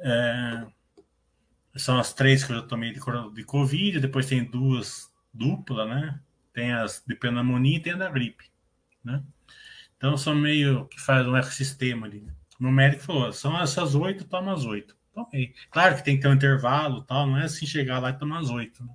É, 0.01 0.67
são 1.77 1.99
as 1.99 2.13
três 2.13 2.45
que 2.45 2.53
eu 2.53 2.57
já 2.57 2.63
tomei 2.63 2.93
de, 2.93 3.01
de 3.35 3.45
Covid, 3.45 4.01
depois 4.01 4.27
tem 4.27 4.45
duas 4.45 5.13
dupla, 5.33 5.87
né? 5.87 6.21
Tem 6.53 6.73
as 6.73 7.03
de 7.07 7.15
pneumonia 7.15 7.79
e 7.79 7.81
tem 7.81 7.95
a 7.95 7.97
da 7.97 8.11
gripe, 8.11 8.51
né? 9.03 9.23
Então 9.97 10.17
são 10.17 10.35
meio 10.35 10.87
que 10.87 11.01
faz 11.01 11.27
um 11.27 11.37
ecossistema 11.37 12.07
ali. 12.07 12.27
O 12.61 12.71
médico 12.71 13.03
falou: 13.03 13.33
são 13.33 13.59
essas 13.61 13.95
oito, 13.95 14.25
toma 14.25 14.53
as 14.53 14.65
oito. 14.65 14.97
Tomei. 15.15 15.55
Claro 15.71 15.97
que 15.97 16.05
tem 16.05 16.17
que 16.17 16.23
ter 16.23 16.29
um 16.29 16.35
intervalo 16.35 17.03
tal, 17.03 17.27
não 17.27 17.39
é 17.39 17.45
assim 17.45 17.67
chegar 17.67 17.99
lá 17.99 18.11
e 18.11 18.19
tomar 18.19 18.41
as 18.41 18.51
oito. 18.51 18.83
Né? 18.85 18.91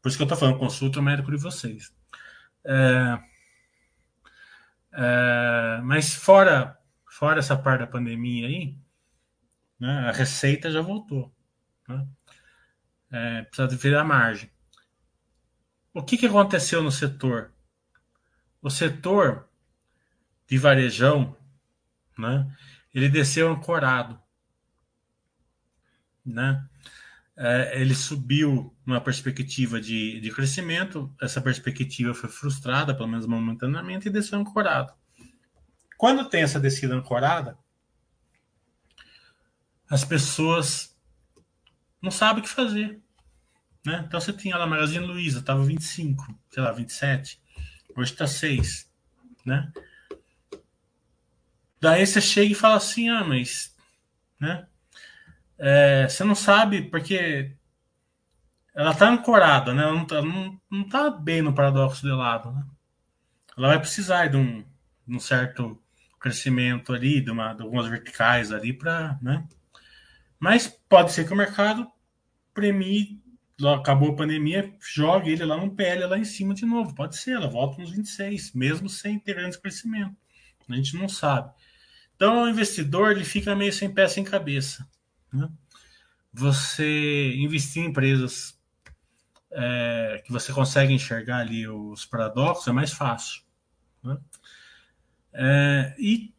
Por 0.00 0.08
isso 0.08 0.16
que 0.16 0.22
eu 0.22 0.28
tô 0.28 0.36
falando, 0.36 0.58
consulta 0.58 1.00
o 1.00 1.02
médico 1.02 1.30
de 1.30 1.36
vocês. 1.36 1.92
É, 2.64 3.18
é, 4.92 5.80
mas 5.82 6.14
fora, 6.14 6.78
fora 7.06 7.38
essa 7.38 7.56
parte 7.56 7.80
da 7.80 7.86
pandemia 7.86 8.46
aí, 8.46 8.76
né, 9.80 10.08
a 10.08 10.12
receita 10.12 10.70
já 10.70 10.80
voltou. 10.80 11.34
Né? 11.88 12.06
É, 13.10 13.42
precisa 13.42 13.68
ver 13.68 13.96
a 13.96 14.04
margem. 14.04 14.50
O 15.92 16.02
que, 16.02 16.16
que 16.16 16.26
aconteceu 16.26 16.82
no 16.82 16.92
setor? 16.92 17.52
O 18.62 18.70
setor 18.70 19.48
de 20.46 20.58
varejão, 20.58 21.36
né, 22.18 22.54
ele 22.94 23.08
desceu 23.08 23.50
ancorado. 23.50 24.20
Né? 26.24 26.64
é, 27.40 27.80
ele 27.80 27.94
subiu 27.94 28.76
numa 28.84 29.00
perspectiva 29.00 29.80
de, 29.80 30.20
de 30.20 30.30
crescimento, 30.30 31.10
essa 31.22 31.40
perspectiva 31.40 32.12
foi 32.12 32.28
frustrada, 32.28 32.94
pelo 32.94 33.08
menos 33.08 33.26
momentaneamente, 33.26 34.08
e 34.08 34.12
desceu 34.12 34.38
ancorado. 34.38 34.92
Quando 35.96 36.28
tem 36.28 36.42
essa 36.42 36.60
descida 36.60 36.94
ancorada, 36.94 37.56
as 39.90 40.04
pessoas 40.04 40.96
não 42.00 42.12
sabem 42.12 42.40
o 42.40 42.46
que 42.46 42.48
fazer. 42.48 43.02
Né? 43.84 44.04
Então 44.06 44.20
você 44.20 44.32
tinha 44.32 44.56
lá 44.56 44.64
a 44.64 44.68
Magazine 44.68 45.04
Luiza, 45.04 45.40
estava 45.40 45.64
25, 45.64 46.38
sei 46.48 46.62
lá, 46.62 46.70
27, 46.70 47.42
hoje 47.96 48.12
está 48.12 48.26
6. 48.26 48.88
Né? 49.44 49.72
Daí 51.80 52.06
você 52.06 52.20
chega 52.20 52.52
e 52.52 52.54
fala 52.54 52.76
assim, 52.76 53.08
ah, 53.08 53.24
mas 53.24 53.74
né? 54.38 54.66
é, 55.58 56.08
você 56.08 56.22
não 56.22 56.34
sabe, 56.34 56.82
porque 56.82 57.56
ela 58.74 58.92
está 58.92 59.08
ancorada, 59.08 59.74
né? 59.74 59.82
Ela 59.82 59.92
não 59.92 60.02
está 60.02 60.22
não, 60.22 60.60
não 60.70 60.88
tá 60.88 61.10
bem 61.10 61.42
no 61.42 61.54
paradoxo 61.54 62.02
de 62.02 62.12
lado, 62.12 62.52
né? 62.52 62.64
Ela 63.56 63.68
vai 63.68 63.80
precisar 63.80 64.28
de 64.28 64.36
um, 64.36 64.62
de 65.06 65.16
um 65.16 65.18
certo 65.18 65.82
crescimento 66.20 66.92
ali, 66.92 67.20
de, 67.20 67.30
uma, 67.30 67.52
de 67.54 67.62
algumas 67.62 67.88
verticais 67.88 68.52
ali 68.52 68.72
para, 68.72 69.18
né? 69.20 69.46
Mas 70.40 70.66
pode 70.88 71.12
ser 71.12 71.26
que 71.26 71.32
o 71.34 71.36
mercado 71.36 71.86
premie, 72.54 73.22
acabou 73.74 74.12
a 74.12 74.16
pandemia, 74.16 74.74
jogue 74.80 75.30
ele 75.30 75.44
lá 75.44 75.58
no 75.58 75.74
PL 75.74 76.06
lá 76.06 76.18
em 76.18 76.24
cima 76.24 76.54
de 76.54 76.64
novo. 76.64 76.94
Pode 76.94 77.16
ser, 77.16 77.32
ela 77.32 77.46
volta 77.46 77.80
nos 77.80 77.90
26, 77.90 78.52
mesmo 78.54 78.88
sem 78.88 79.18
ter 79.18 79.34
grande 79.34 79.58
crescimento. 79.58 80.16
A 80.66 80.74
gente 80.74 80.96
não 80.96 81.08
sabe. 81.08 81.52
Então 82.16 82.44
o 82.44 82.48
investidor 82.48 83.12
ele 83.12 83.24
fica 83.24 83.54
meio 83.54 83.72
sem 83.72 83.92
pé 83.92 84.08
sem 84.08 84.24
cabeça. 84.24 84.88
Né? 85.32 85.48
Você 86.32 87.34
investir 87.36 87.82
em 87.82 87.88
empresas 87.88 88.58
é, 89.52 90.22
que 90.24 90.32
você 90.32 90.52
consegue 90.52 90.92
enxergar 90.92 91.38
ali 91.38 91.68
os 91.68 92.06
paradoxos, 92.06 92.68
é 92.68 92.72
mais 92.72 92.92
fácil. 92.92 93.42
Né? 94.02 94.16
É, 95.32 95.94
e 95.98 96.32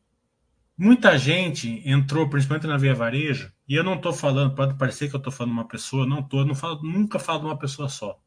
muita 0.78 1.18
gente 1.18 1.82
entrou, 1.86 2.30
principalmente 2.30 2.68
na 2.68 2.78
Via 2.78 2.95
Varejo, 2.95 3.52
e 3.72 3.76
eu 3.76 3.86
não 3.86 3.96
estou 3.96 4.12
falando, 4.12 4.54
pode 4.54 4.74
parecer 4.74 5.08
que 5.08 5.16
eu 5.16 5.18
estou 5.18 5.32
falando 5.32 5.54
uma 5.54 5.66
pessoa, 5.66 6.06
não 6.06 6.20
estou, 6.20 6.44
não 6.44 6.54
falo, 6.54 6.84
nunca 6.84 7.18
falo 7.18 7.40
de 7.40 7.46
uma 7.46 7.58
pessoa 7.58 7.88
só. 7.88 8.22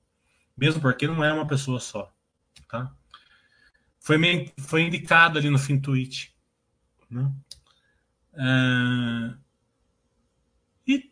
Mesmo 0.56 0.80
porque 0.80 1.06
não 1.06 1.22
é 1.22 1.30
uma 1.34 1.46
pessoa 1.46 1.78
só. 1.78 2.10
Tá? 2.66 2.90
Foi, 4.00 4.16
meio, 4.16 4.50
foi 4.56 4.84
indicado 4.84 5.38
ali 5.38 5.50
no 5.50 5.58
fim 5.58 5.78
tweet. 5.78 6.34
Né? 7.10 7.30
É, 8.32 9.34
e 10.86 11.10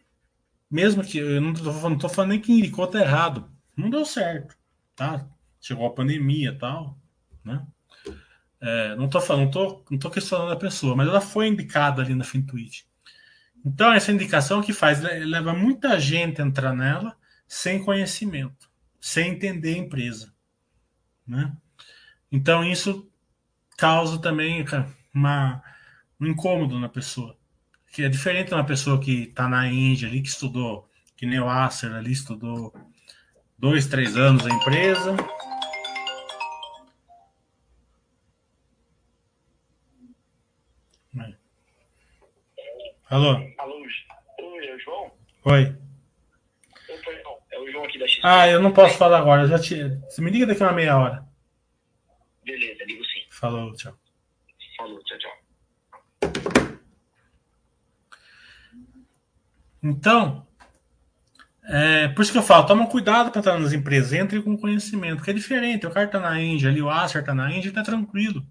mesmo 0.71 1.05
que 1.05 1.19
eu 1.19 1.39
não 1.39 1.53
estou 1.53 2.09
falando 2.09 2.31
nem 2.31 2.41
que 2.41 2.55
indicou 2.55 2.87
tá 2.87 3.01
errado, 3.01 3.53
não 3.77 3.91
deu 3.91 4.07
certo, 4.07 4.57
tá? 4.97 5.29
Chegou 5.61 5.87
a 5.87 5.93
pandemia 5.93 6.57
tal, 6.59 6.99
né? 7.45 7.67
É, 8.63 8.97
não 8.97 9.05
estou 9.05 9.21
falando, 9.21 9.55
não 9.91 9.99
tô, 9.99 10.11
questionando 10.11 10.53
a 10.53 10.57
pessoa, 10.57 10.97
mas 10.97 11.07
ela 11.07 11.21
foi 11.21 11.49
indicada 11.49 12.01
ali 12.01 12.15
na 12.15 12.25
FinTwitch. 12.25 12.91
Então, 13.65 13.93
essa 13.93 14.13
indicação 14.13 14.61
que 14.61 14.73
faz, 14.73 15.01
leva 15.01 15.53
muita 15.53 15.99
gente 16.01 16.43
a 16.43 16.45
entrar 16.45 16.75
nela 16.75 17.17
sem 17.47 17.83
conhecimento, 17.83 18.69
sem 19.01 19.33
entender 19.33 19.75
a 19.75 19.79
empresa. 19.79 20.33
Né? 21.27 21.53
Então, 22.31 22.65
isso 22.65 23.09
causa 23.77 24.19
também 24.19 24.65
uma, 25.15 25.63
um 26.21 26.27
incômodo 26.27 26.79
na 26.79 26.89
pessoa. 26.89 27.37
Que 27.93 28.05
é 28.05 28.09
diferente 28.09 28.49
de 28.49 28.55
uma 28.55 28.65
pessoa 28.65 29.01
que 29.01 29.25
está 29.25 29.49
na 29.49 29.69
Índia 29.69 30.09
ali, 30.09 30.23
que 30.23 30.29
estudou, 30.29 30.89
que 31.17 31.27
nem 31.27 31.39
o 31.39 31.49
Acer 31.49 31.93
ali, 31.93 32.11
estudou 32.11 32.75
dois, 33.59 33.87
três 33.87 34.17
anos 34.17 34.45
a 34.47 34.51
empresa, 34.51 35.15
Alô? 43.13 43.33
Alô, 43.59 43.75
Oi, 44.41 44.67
é 44.67 44.75
o 44.75 44.79
João? 44.79 45.13
Oi. 45.45 45.77
Opa, 46.89 47.13
é 47.51 47.59
o 47.59 47.71
João 47.71 47.85
aqui 47.85 47.99
da 47.99 48.09
XP. 48.09 48.23
Ah, 48.25 48.49
eu 48.49 48.59
não 48.63 48.73
posso 48.73 48.97
falar 48.97 49.19
agora. 49.19 49.43
Eu 49.43 49.49
já 49.49 49.59
te... 49.59 49.87
Você 50.09 50.23
me 50.23 50.31
liga 50.31 50.47
daqui 50.47 50.63
a 50.63 50.69
uma 50.69 50.73
meia 50.73 50.97
hora. 50.97 51.29
Beleza, 52.43 52.83
ligo 52.87 53.05
sim. 53.05 53.21
Falou, 53.29 53.75
tchau. 53.75 53.95
Falou, 54.79 54.99
tchau, 55.05 55.19
tchau. 55.19 55.33
Então, 59.83 60.47
é, 61.65 62.09
por 62.09 62.23
isso 62.23 62.33
que 62.33 62.39
eu 62.39 62.43
falo, 62.43 62.67
toma 62.67 62.89
cuidado 62.89 63.31
para 63.31 63.41
entrar 63.41 63.59
nas 63.59 63.75
empresas, 63.75 64.15
entre 64.15 64.41
com 64.41 64.57
conhecimento, 64.57 65.17
porque 65.17 65.33
é 65.33 65.35
diferente. 65.35 65.87
O 65.87 65.91
cara 65.91 66.09
tá 66.09 66.19
na 66.19 66.41
Índia, 66.41 66.71
ali 66.71 66.81
o 66.81 66.89
Acer 66.89 67.23
tá 67.23 67.35
na 67.35 67.53
Índia, 67.53 67.75
tá 67.75 67.83
tranquilo. 67.83 68.43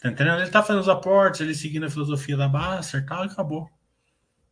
Tá 0.00 0.08
entendendo? 0.08 0.40
Ele 0.40 0.50
tá 0.50 0.62
fazendo 0.62 0.82
os 0.82 0.88
aportes, 0.88 1.40
ele 1.40 1.54
seguindo 1.54 1.86
a 1.86 1.90
filosofia 1.90 2.36
da 2.36 2.48
Baster 2.48 3.04
tal, 3.04 3.24
e 3.24 3.26
acabou. 3.26 3.68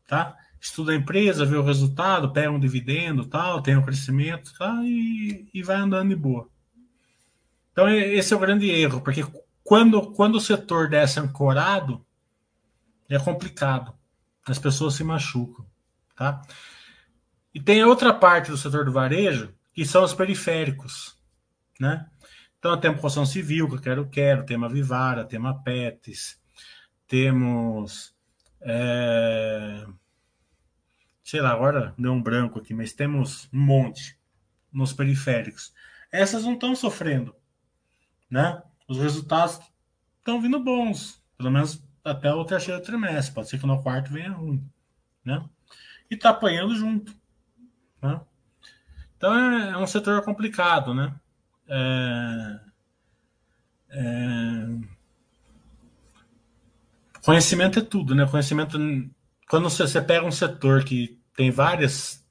Tá? 0.07 0.37
Estuda 0.61 0.93
a 0.93 0.97
empresa, 0.97 1.47
vê 1.47 1.57
o 1.57 1.63
resultado, 1.63 2.33
pega 2.33 2.51
um 2.51 2.59
dividendo 2.59 3.27
tal, 3.27 3.63
tem 3.63 3.77
um 3.77 3.83
crescimento 3.83 4.53
tá? 4.59 4.81
e, 4.83 5.49
e 5.55 5.63
vai 5.63 5.77
andando 5.77 6.09
de 6.09 6.17
boa. 6.17 6.49
Então, 7.73 7.89
esse 7.89 8.33
é 8.33 8.37
o 8.37 8.41
grande 8.41 8.71
erro, 8.71 9.01
porque 9.03 9.25
quando, 9.63 10.13
quando 10.13 10.37
o 10.37 10.41
setor 10.41 10.89
desce 10.89 11.21
ancorado, 11.21 12.05
é 13.09 13.19
complicado. 13.19 13.93
As 14.47 14.59
pessoas 14.59 14.95
se 14.95 15.05
machucam. 15.05 15.67
Tá? 16.17 16.43
E 17.55 17.61
tem 17.61 17.85
outra 17.85 18.13
parte 18.15 18.51
do 18.51 18.57
setor 18.57 18.85
do 18.85 18.93
varejo, 18.93 19.55
que 19.73 19.85
são 19.85 20.03
os 20.03 20.15
periféricos. 20.15 21.17
Né? 21.79 22.07
Então, 22.67 22.81
temos 22.81 23.01
construção 23.01 23.25
civil, 23.25 23.69
que 23.69 23.77
eu 23.77 23.81
quero, 23.81 24.09
quero, 24.09 24.45
tema 24.45 24.69
Vivara, 24.69 25.25
tema 25.25 25.63
PETES, 25.63 26.37
temos. 27.07 28.13
É, 28.61 29.87
sei 31.23 31.41
lá, 31.41 31.53
agora 31.53 31.95
deu 31.97 32.13
um 32.13 32.21
branco 32.21 32.59
aqui, 32.59 32.75
mas 32.75 32.93
temos 32.93 33.49
um 33.53 33.61
monte 33.61 34.19
nos 34.73 34.93
periféricos. 34.93 35.73
Essas 36.11 36.43
não 36.43 36.55
estão 36.55 36.75
sofrendo, 36.75 37.37
né? 38.29 38.61
Os 38.89 38.99
resultados 38.99 39.61
estão 40.19 40.41
vindo 40.41 40.59
bons, 40.59 41.23
pelo 41.39 41.53
menos 41.53 41.81
até 42.03 42.33
o 42.33 42.45
terceiro 42.45 42.83
trimestre. 42.83 43.33
Pode 43.33 43.49
ser 43.49 43.61
que 43.61 43.67
no 43.67 43.81
quarto 43.81 44.13
venha 44.13 44.33
ruim, 44.33 44.69
né? 45.25 45.49
E 46.11 46.17
está 46.17 46.31
apanhando 46.31 46.75
junto, 46.75 47.17
né? 48.03 48.21
Então 49.17 49.33
é, 49.33 49.71
é 49.71 49.77
um 49.77 49.87
setor 49.87 50.21
complicado, 50.25 50.93
né? 50.93 51.15
É, 51.69 52.61
é, 53.91 54.67
conhecimento 57.25 57.79
é 57.79 57.83
tudo, 57.83 58.15
né? 58.15 58.27
Conhecimento. 58.27 58.79
Quando 59.49 59.69
você, 59.71 60.01
pega 60.01 60.25
um 60.27 60.31
setor 60.31 60.85
que 60.85 61.21
tem 61.37 61.51
várias, 61.51 62.25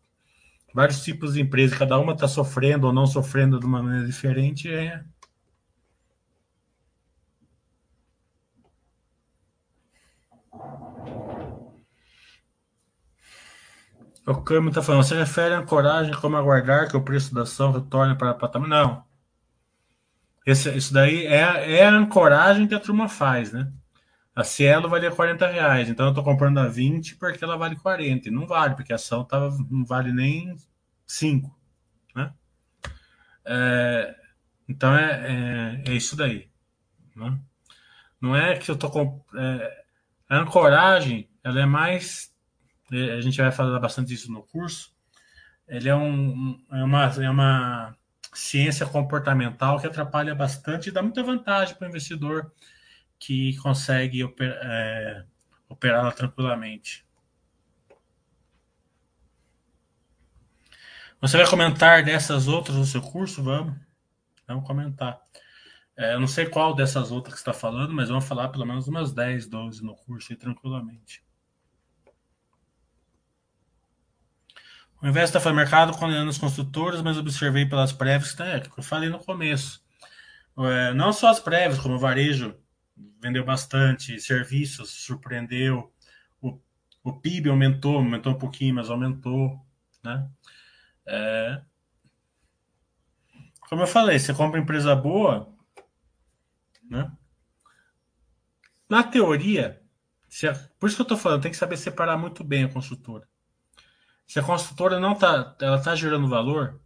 vários 0.73 1.03
tipos 1.03 1.33
de 1.33 1.41
empresas, 1.41 1.77
cada 1.77 1.97
uma 1.99 2.13
está 2.13 2.27
sofrendo 2.27 2.87
ou 2.87 2.93
não 2.93 3.05
sofrendo 3.07 3.59
de 3.59 3.65
uma 3.65 3.81
maneira 3.83 4.05
diferente, 4.05 4.69
é, 4.69 5.03
O 14.27 14.41
Câmbio 14.41 14.69
está 14.69 14.81
falando, 14.81 15.03
você 15.03 15.15
refere 15.15 15.53
a 15.53 15.59
ancoragem 15.59 16.13
como 16.15 16.35
aguardar 16.35 16.89
que 16.89 16.97
o 16.97 17.03
preço 17.03 17.33
da 17.33 17.43
ação 17.43 17.71
retorne 17.71 18.15
para 18.17 18.33
patamar? 18.33 18.67
Não. 18.67 19.04
Esse, 20.45 20.69
isso 20.77 20.93
daí 20.93 21.25
é, 21.25 21.79
é 21.79 21.85
a 21.85 21.91
ancoragem 21.91 22.67
que 22.67 22.75
a 22.75 22.79
turma 22.79 23.09
faz, 23.09 23.51
né? 23.51 23.71
A 24.35 24.43
Cielo 24.43 24.89
valia 24.89 25.09
40 25.09 25.47
reais, 25.47 25.89
então 25.89 26.05
eu 26.05 26.09
estou 26.09 26.23
comprando 26.23 26.59
a 26.59 26.67
20 26.67 27.15
porque 27.15 27.43
ela 27.43 27.57
vale 27.57 27.77
40. 27.77 28.27
E 28.27 28.31
não 28.31 28.45
vale, 28.45 28.75
porque 28.75 28.91
a 28.91 28.97
ação 28.97 29.23
tava, 29.23 29.57
não 29.71 29.85
vale 29.85 30.11
nem 30.11 30.55
5. 31.07 31.57
Né? 32.13 32.33
É, 33.45 34.15
então 34.67 34.93
é, 34.93 35.83
é, 35.85 35.89
é, 35.89 35.93
isso 35.93 36.17
daí. 36.17 36.49
Né? 37.15 37.39
Não 38.19 38.35
é 38.35 38.57
que 38.57 38.69
eu 38.69 38.75
estou. 38.75 39.25
É, 39.35 39.83
a 40.29 40.37
ancoragem 40.39 41.29
ela 41.41 41.61
é 41.61 41.65
mais. 41.65 42.33
É, 42.91 43.13
a 43.13 43.21
gente 43.21 43.41
vai 43.41 43.51
falar 43.51 43.79
bastante 43.79 44.09
disso 44.09 44.31
no 44.31 44.43
curso. 44.43 44.93
Ele 45.67 45.87
é, 45.87 45.95
um, 45.95 46.61
é, 46.71 46.83
uma, 46.83 47.05
é 47.05 47.29
uma 47.29 47.97
ciência 48.35 48.85
comportamental 48.85 49.79
que 49.79 49.87
atrapalha 49.87 50.35
bastante 50.35 50.89
e 50.89 50.91
dá 50.91 51.01
muita 51.01 51.23
vantagem 51.23 51.75
para 51.75 51.85
o 51.85 51.89
investidor 51.89 52.51
que 53.17 53.55
consegue 53.57 54.23
oper, 54.23 54.51
é, 54.61 55.25
operá-la 55.69 56.11
tranquilamente. 56.11 57.05
Você 61.21 61.37
vai 61.37 61.49
comentar 61.49 62.03
dessas 62.03 62.47
outras 62.47 62.77
no 62.77 62.85
seu 62.85 63.01
curso? 63.01 63.41
Vamos. 63.41 63.75
Vamos 64.47 64.67
comentar. 64.67 65.19
É, 65.97 66.13
eu 66.13 66.19
não 66.19 66.27
sei 66.27 66.45
qual 66.45 66.75
dessas 66.75 67.11
outras 67.11 67.33
que 67.33 67.39
está 67.39 67.53
falando, 67.53 67.93
mas 67.93 68.09
vamos 68.09 68.25
falar 68.25 68.49
pelo 68.49 68.65
menos 68.65 68.87
umas 68.87 69.11
10, 69.11 69.47
12 69.47 69.83
no 69.83 69.95
curso 69.95 70.33
aí, 70.33 70.37
tranquilamente. 70.37 71.24
O 75.05 75.07
investimento 75.07 75.43
foi 75.43 75.53
mercado 75.53 75.95
condenando 75.95 76.31
os 76.31 76.39
construtores, 76.39 76.99
mas 76.99 77.15
observei 77.15 77.63
pelas 77.63 77.93
prévias 77.93 78.31
que 78.31 78.41
é, 78.41 78.63
eu 78.75 78.81
falei 78.81 79.07
no 79.07 79.19
começo. 79.19 79.85
É, 80.57 80.95
não 80.95 81.13
só 81.13 81.27
as 81.27 81.39
prévias, 81.39 81.79
como 81.79 81.93
o 81.93 81.99
varejo 81.99 82.55
vendeu 83.21 83.45
bastante, 83.45 84.19
serviços 84.19 84.89
surpreendeu, 84.89 85.93
o, 86.41 86.59
o 87.03 87.13
PIB 87.13 87.49
aumentou, 87.51 87.97
aumentou 87.97 88.33
um 88.33 88.37
pouquinho, 88.39 88.73
mas 88.73 88.89
aumentou, 88.89 89.63
né? 90.03 90.27
É, 91.05 91.61
como 93.69 93.83
eu 93.83 93.87
falei, 93.87 94.17
você 94.17 94.33
compra 94.33 94.59
empresa 94.59 94.95
boa, 94.95 95.53
né? 96.89 97.11
Na 98.89 99.03
teoria, 99.03 99.83
por 100.79 100.87
isso 100.87 100.95
que 100.95 101.01
eu 101.03 101.03
estou 101.03 101.17
falando, 101.17 101.43
tem 101.43 101.51
que 101.51 101.57
saber 101.57 101.77
separar 101.77 102.17
muito 102.17 102.43
bem 102.43 102.63
a 102.63 102.69
construtora. 102.69 103.29
Se 104.27 104.39
a 104.39 104.43
construtora 104.43 104.99
não 104.99 105.13
está, 105.13 105.55
ela 105.61 105.77
está 105.77 105.95
gerando 105.95 106.27
valor 106.27 106.79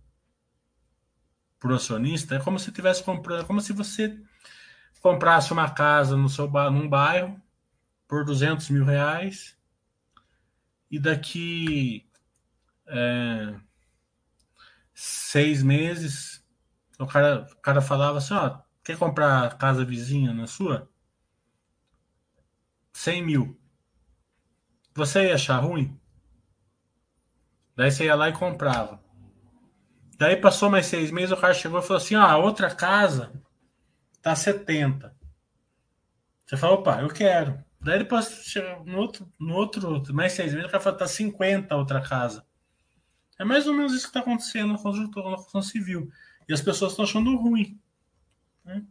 para 1.59 1.71
o 1.71 1.75
acionista, 1.75 2.35
é 2.35 2.39
como 2.39 2.59
se 2.59 2.71
tivesse 2.71 3.03
comprando, 3.03 3.41
é 3.41 3.45
como 3.45 3.61
se 3.61 3.73
você 3.73 4.17
comprasse 5.01 5.51
uma 5.51 5.69
casa 5.69 6.15
no 6.15 6.29
seu 6.29 6.49
num 6.71 6.87
bairro 6.87 7.41
por 8.07 8.25
200 8.25 8.69
mil 8.69 8.85
reais 8.85 9.57
e 10.89 10.99
daqui 10.99 12.09
é, 12.87 13.55
seis 14.93 15.61
meses 15.63 16.43
o 16.99 17.07
cara, 17.07 17.47
o 17.51 17.55
cara 17.57 17.81
falava 17.81 18.17
assim, 18.17 18.33
ó, 18.33 18.59
quer 18.83 18.97
comprar 18.97 19.57
casa 19.57 19.85
vizinha 19.85 20.33
na 20.33 20.47
sua? 20.47 20.89
100 22.91 23.25
mil. 23.25 23.61
Você 24.93 25.27
ia 25.27 25.35
achar 25.35 25.59
ruim? 25.59 25.98
Daí 27.79 27.91
você 27.91 28.03
ia 28.03 28.15
lá 28.15 28.27
e 28.27 28.33
comprava. 28.33 29.01
Daí 30.17 30.35
passou 30.35 30.69
mais 30.69 30.85
seis 30.85 31.11
meses, 31.11 31.31
o 31.31 31.37
cara 31.37 31.53
chegou 31.53 31.79
e 31.79 31.81
falou 31.81 31.95
assim: 31.95 32.13
ah, 32.13 32.29
a 32.29 32.37
outra 32.37 32.75
casa 32.75 33.31
tá 34.21 34.35
70. 34.35 35.15
Você 36.45 36.57
falou, 36.57 36.79
opa, 36.79 36.99
eu 37.01 37.07
quero. 37.07 37.63
Daí 37.79 37.99
depois, 37.99 38.53
no 38.85 38.97
outro, 38.97 39.31
no 39.39 39.55
outro, 39.55 40.13
mais 40.13 40.33
seis 40.33 40.51
meses, 40.51 40.67
o 40.67 40.69
cara 40.69 40.83
falou, 40.83 40.99
tá 40.99 41.07
50 41.07 41.73
a 41.73 41.77
outra 41.77 42.01
casa. 42.01 42.45
É 43.39 43.45
mais 43.45 43.65
ou 43.65 43.73
menos 43.73 43.93
isso 43.93 44.03
que 44.03 44.09
está 44.09 44.19
acontecendo 44.19 44.73
na 44.73 44.77
construção, 44.77 45.29
na 45.29 45.37
construção 45.37 45.61
civil. 45.61 46.11
E 46.49 46.53
as 46.53 46.59
pessoas 46.59 46.91
estão 46.91 47.05
achando 47.05 47.33
ruim. 47.37 47.79
Né? 48.65 48.83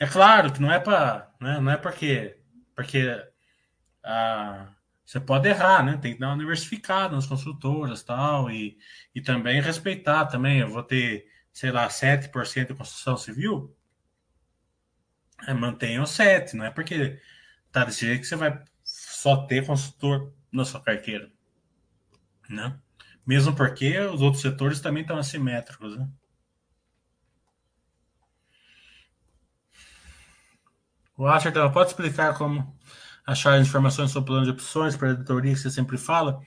É 0.00 0.06
claro 0.06 0.50
que 0.50 0.62
não 0.62 0.72
é 0.72 0.80
para. 0.80 1.30
Né, 1.38 1.60
não 1.60 1.72
é 1.72 1.76
porque. 1.76 2.38
Porque 2.74 3.22
ah, 4.02 4.72
você 5.04 5.20
pode 5.20 5.48
errar, 5.48 5.84
né? 5.84 5.96
Tem 5.96 6.14
que 6.14 6.20
dar 6.20 6.28
uma 6.28 6.38
diversificada 6.38 7.14
nas 7.14 7.26
construtoras 7.26 8.02
tal, 8.02 8.50
e, 8.50 8.78
e 9.14 9.20
também 9.20 9.60
respeitar 9.60 10.26
também. 10.26 10.60
Eu 10.60 10.68
vou 10.68 10.82
ter, 10.82 11.26
sei 11.52 11.70
lá, 11.70 11.88
7% 11.88 12.68
de 12.68 12.74
construção 12.74 13.16
civil. 13.16 13.76
É, 15.46 15.52
mantenha 15.52 16.02
o 16.02 16.06
7, 16.06 16.56
não 16.56 16.64
é 16.64 16.70
porque 16.70 17.20
tá 17.72 17.84
desse 17.84 18.06
jeito 18.06 18.20
que 18.20 18.26
você 18.28 18.36
vai 18.36 18.62
só 18.84 19.46
ter 19.46 19.66
construtor 19.66 20.32
na 20.52 20.64
sua 20.64 20.80
carteira 20.80 21.32
né? 22.52 22.78
Mesmo 23.26 23.54
porque 23.54 23.98
os 23.98 24.20
outros 24.20 24.42
setores 24.42 24.80
também 24.80 25.02
estão 25.02 25.16
assimétricos, 25.16 25.96
né? 25.96 26.08
O 31.16 31.26
Asher 31.26 31.52
pode 31.72 31.90
explicar 31.90 32.36
como 32.36 32.76
achar 33.26 33.60
informações 33.60 34.10
sobre 34.10 34.30
o 34.30 34.32
plano 34.32 34.44
de 34.44 34.52
opções 34.52 34.96
para 34.96 35.08
a 35.08 35.12
editoria 35.12 35.52
que 35.52 35.58
você 35.58 35.70
sempre 35.70 35.96
fala? 35.96 36.40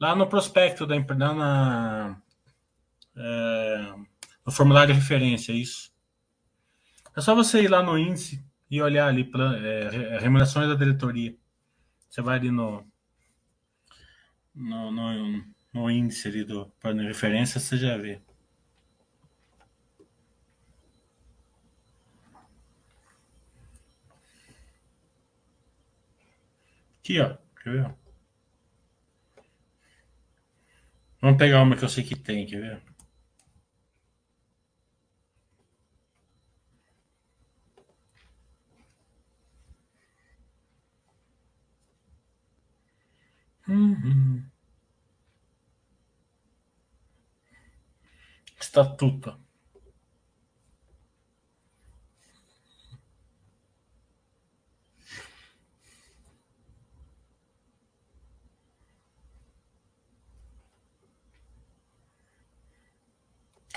Lá 0.00 0.14
no 0.14 0.26
prospecto 0.26 0.86
da 0.86 0.94
empresa, 0.94 1.34
na, 1.34 2.20
é, 3.16 3.94
no 4.46 4.52
formulário 4.52 4.94
de 4.94 5.00
referência, 5.00 5.52
isso. 5.52 5.90
É 7.16 7.20
só 7.20 7.34
você 7.34 7.62
ir 7.62 7.68
lá 7.68 7.82
no 7.82 7.98
índice 7.98 8.44
e 8.70 8.80
olhar 8.80 9.08
ali, 9.08 9.28
é, 9.62 10.18
remunerações 10.20 10.68
da 10.68 10.74
diretoria. 10.74 11.36
Você 12.08 12.22
vai 12.22 12.38
ali 12.38 12.50
no, 12.50 12.86
no, 14.54 14.90
no, 14.92 15.44
no 15.72 15.90
índice 15.90 16.28
ali 16.28 16.44
do 16.44 16.66
plano 16.80 17.00
de 17.00 17.08
referência, 17.08 17.60
você 17.60 17.76
já 17.76 17.96
vê. 17.96 18.22
Aqui, 27.08 27.20
ó. 27.20 27.34
Quer 27.62 27.70
ver? 27.72 27.94
Vamos 31.22 31.38
pegar 31.38 31.62
uma 31.62 31.76
que 31.76 31.84
eu 31.84 31.88
sei 31.88 32.02
que 32.02 32.16
tem, 32.16 32.44
quer 32.44 32.60
ver? 32.60 32.82
Uhum. 43.68 44.50
Estatuto. 48.60 49.30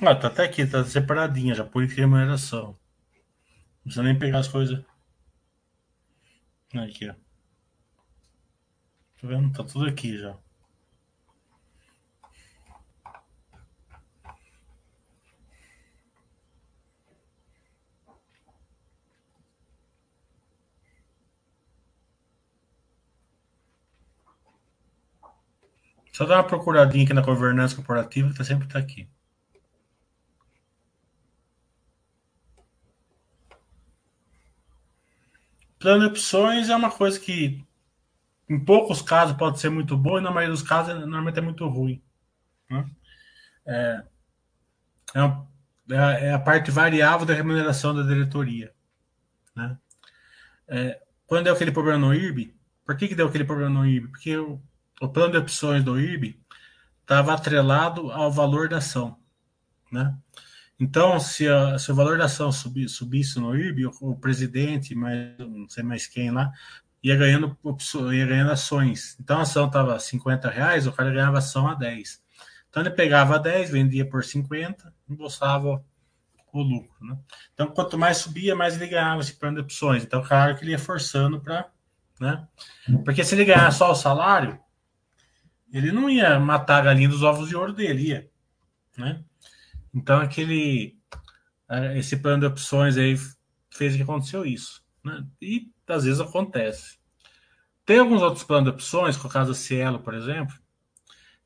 Ah, 0.04 0.16
tá 0.16 0.28
até 0.28 0.43
aqui, 0.45 0.66
tá 0.66 0.84
separadinha 0.84 1.54
já, 1.54 1.64
de 1.64 1.95
remuneração. 1.95 2.70
Não 2.70 2.76
precisa 3.84 4.04
nem 4.04 4.18
pegar 4.18 4.39
as 4.39 4.47
coisas. 4.47 4.84
Aqui, 6.74 7.10
ó. 7.10 7.14
Tá 7.14 9.28
vendo? 9.28 9.54
Tá 9.54 9.64
tudo 9.64 9.86
aqui 9.88 10.18
já. 10.18 10.36
Só 26.12 26.26
dá 26.26 26.38
uma 26.38 26.47
procuradinha 26.47 27.04
aqui 27.04 27.14
na 27.14 27.22
governança 27.22 27.76
corporativa 27.76 28.30
que 28.30 28.38
tá 28.38 28.43
sempre 28.43 28.68
tá 28.68 28.80
aqui. 28.80 29.08
Plano 35.82 36.02
de 36.02 36.06
opções 36.06 36.70
é 36.70 36.76
uma 36.76 36.92
coisa 36.92 37.20
que 37.20 37.66
em 38.48 38.64
poucos 38.64 39.02
casos 39.02 39.36
pode 39.36 39.60
ser 39.60 39.72
muito 39.72 39.98
boa 39.98 40.20
e 40.20 40.24
na 40.24 40.30
maioria 40.30 40.54
dos 40.54 40.62
casos 40.62 40.94
normalmente 40.94 41.40
é 41.40 41.42
muito 41.42 41.68
ruim. 41.68 42.02
Né? 42.70 42.90
É, 43.66 44.04
é, 45.16 46.28
é, 46.28 46.34
a 46.34 46.40
parte 46.40 46.70
variável 46.70 47.26
da 47.26 47.34
remuneração 47.34 47.96
da 47.96 48.04
diretoria. 48.04 48.72
Né? 49.56 49.78
É, 50.68 51.02
quando 51.26 51.46
deu 51.46 51.54
aquele 51.54 51.72
problema 51.72 51.98
no 51.98 52.14
IRB, 52.14 52.56
por 52.86 52.96
que, 52.96 53.08
que 53.08 53.16
deu 53.16 53.28
aquele 53.28 53.44
problema 53.44 53.72
no 53.72 53.86
IRB? 53.86 54.10
Porque 54.10 54.38
o, 54.38 54.62
o 55.02 55.10
plano 55.10 55.32
de 55.32 55.38
opções 55.38 55.84
do 55.84 56.00
IRB 56.00 56.40
estava 57.02 57.34
atrelado 57.34 58.12
ao 58.12 58.32
valor 58.32 58.70
da 58.70 58.78
ação. 58.78 59.18
Né? 59.92 60.16
Então, 60.82 61.20
se, 61.20 61.48
a, 61.48 61.78
se 61.78 61.92
o 61.92 61.96
valor 61.96 62.18
da 62.18 62.26
ação 62.26 62.52
subisse, 62.52 63.40
no 63.40 63.56
IRB, 63.56 63.86
o, 63.86 63.92
o 64.02 64.16
presidente, 64.16 64.96
mais, 64.96 65.38
não 65.38 65.70
sei 65.70 65.84
mais 65.84 66.08
quem 66.08 66.32
lá, 66.32 66.52
ia 67.04 67.16
ganhando, 67.16 67.56
ia 68.12 68.26
ganhando 68.26 68.52
ações. 68.52 69.16
Então 69.20 69.38
a 69.38 69.42
ação 69.44 69.68
estava 69.68 70.00
50 70.00 70.50
reais, 70.50 70.88
o 70.88 70.92
cara 70.92 71.12
ganhava 71.12 71.38
ação 71.38 71.68
a 71.68 71.76
10. 71.76 72.24
Então 72.68 72.82
ele 72.82 72.90
pegava 72.90 73.38
10, 73.38 73.70
vendia 73.70 74.10
por 74.10 74.24
50, 74.24 74.92
embolsava 75.08 75.86
o 76.52 76.62
lucro. 76.64 77.06
Né? 77.06 77.16
Então 77.54 77.68
quanto 77.68 77.96
mais 77.96 78.18
subia, 78.18 78.56
mais 78.56 78.76
ele 78.76 78.88
ganhava 78.88 79.22
esse 79.22 79.34
plano 79.36 79.58
de 79.58 79.62
opções. 79.62 80.04
Então, 80.04 80.24
claro 80.24 80.58
que 80.58 80.64
ele 80.64 80.72
ia 80.72 80.80
forçando 80.80 81.40
para. 81.40 81.70
Né? 82.20 82.48
Porque 83.06 83.24
se 83.24 83.36
ele 83.36 83.46
ganhar 83.46 83.72
só 83.72 83.92
o 83.92 83.96
salário, 83.96 84.60
ele 85.72 85.92
não 85.92 86.10
ia 86.10 86.40
matar 86.40 86.80
a 86.80 86.86
galinha 86.86 87.08
dos 87.10 87.22
ovos 87.22 87.50
de 87.50 87.56
ouro 87.56 87.72
dele, 87.72 88.08
ia. 88.08 88.30
Né? 88.98 89.24
Então 89.94 90.20
aquele. 90.20 90.98
Esse 91.96 92.18
plano 92.18 92.42
de 92.42 92.48
opções 92.48 92.98
aí 92.98 93.16
fez 93.70 93.96
que 93.96 94.02
aconteceu 94.02 94.46
isso. 94.46 94.84
Né? 95.04 95.26
E 95.42 95.72
às 95.88 96.04
vezes 96.04 96.20
acontece. 96.20 97.00
Tem 97.86 98.00
alguns 98.00 98.22
outros 98.22 98.44
planos 98.44 98.66
de 98.66 98.76
opções, 98.76 99.18
com 99.18 99.28
o 99.28 99.32
caso 99.32 99.52
da 99.52 99.58
Cielo, 99.58 100.00
por 100.00 100.14
exemplo, 100.14 100.56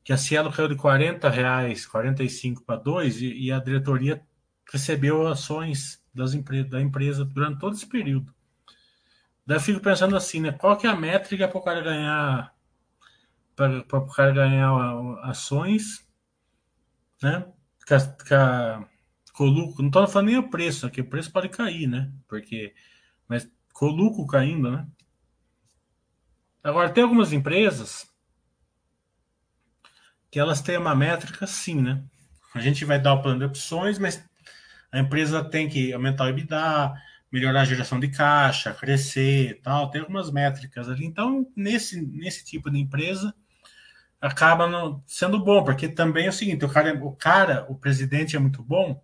que 0.04 0.12
a 0.12 0.16
Cielo 0.16 0.52
caiu 0.52 0.68
de 0.68 0.76
40 0.76 1.28
reais, 1.28 1.86
45 1.86 2.62
para 2.64 2.76
2 2.76 3.22
e, 3.22 3.32
e 3.46 3.52
a 3.52 3.58
diretoria 3.58 4.22
recebeu 4.70 5.26
ações 5.26 6.02
das 6.12 6.34
empre 6.34 6.64
da 6.64 6.80
empresa 6.80 7.24
durante 7.24 7.60
todo 7.60 7.74
esse 7.74 7.86
período. 7.86 8.34
Daí 9.46 9.58
eu 9.58 9.60
fico 9.60 9.80
pensando 9.80 10.16
assim, 10.16 10.40
né? 10.40 10.52
Qual 10.52 10.76
que 10.76 10.86
é 10.86 10.90
a 10.90 10.96
métrica 10.96 11.46
para 11.46 11.58
o 11.58 11.62
cara 11.62 11.80
ganhar 11.80 12.54
para 13.54 13.98
o 13.98 14.06
cara 14.06 14.32
ganhar 14.32 14.70
ações, 15.22 16.06
né? 17.22 17.46
Com 19.32 19.44
o 19.44 19.50
lucro, 19.50 19.82
não 19.82 19.88
estou 19.88 20.08
falando 20.08 20.28
nem 20.28 20.38
o 20.38 20.48
preço, 20.48 20.86
aqui 20.86 21.00
o 21.00 21.08
preço 21.08 21.30
pode 21.30 21.48
cair, 21.50 21.86
né? 21.86 22.10
Porque, 22.26 22.74
mas 23.28 23.48
com 23.72 23.86
o 23.86 23.90
lucro 23.90 24.26
caindo, 24.26 24.70
né? 24.70 24.86
Agora, 26.64 26.90
tem 26.90 27.04
algumas 27.04 27.32
empresas 27.32 28.10
que 30.30 30.40
elas 30.40 30.60
têm 30.60 30.78
uma 30.78 30.94
métrica 30.94 31.46
sim, 31.46 31.80
né? 31.80 32.02
A 32.54 32.60
gente 32.60 32.84
vai 32.84 33.00
dar 33.00 33.14
o 33.14 33.22
plano 33.22 33.38
de 33.38 33.44
opções, 33.44 33.98
mas 33.98 34.24
a 34.90 34.98
empresa 34.98 35.44
tem 35.44 35.68
que 35.68 35.92
aumentar 35.92 36.24
o 36.24 36.28
EBITDA, 36.28 36.94
melhorar 37.30 37.60
a 37.60 37.64
geração 37.66 38.00
de 38.00 38.08
caixa, 38.08 38.72
crescer 38.72 39.60
tal, 39.62 39.90
tem 39.90 40.00
algumas 40.00 40.30
métricas 40.30 40.88
ali. 40.88 41.04
Então, 41.04 41.46
nesse, 41.54 42.00
nesse 42.00 42.44
tipo 42.44 42.70
de 42.70 42.78
empresa, 42.78 43.34
acaba 44.26 44.66
no, 44.66 45.02
sendo 45.06 45.38
bom, 45.38 45.62
porque 45.62 45.88
também 45.88 46.26
é 46.26 46.28
o 46.28 46.32
seguinte, 46.32 46.64
o 46.64 46.68
cara, 46.68 46.94
o 46.94 47.14
cara, 47.14 47.64
o 47.68 47.74
presidente 47.74 48.36
é 48.36 48.38
muito 48.38 48.62
bom, 48.62 49.02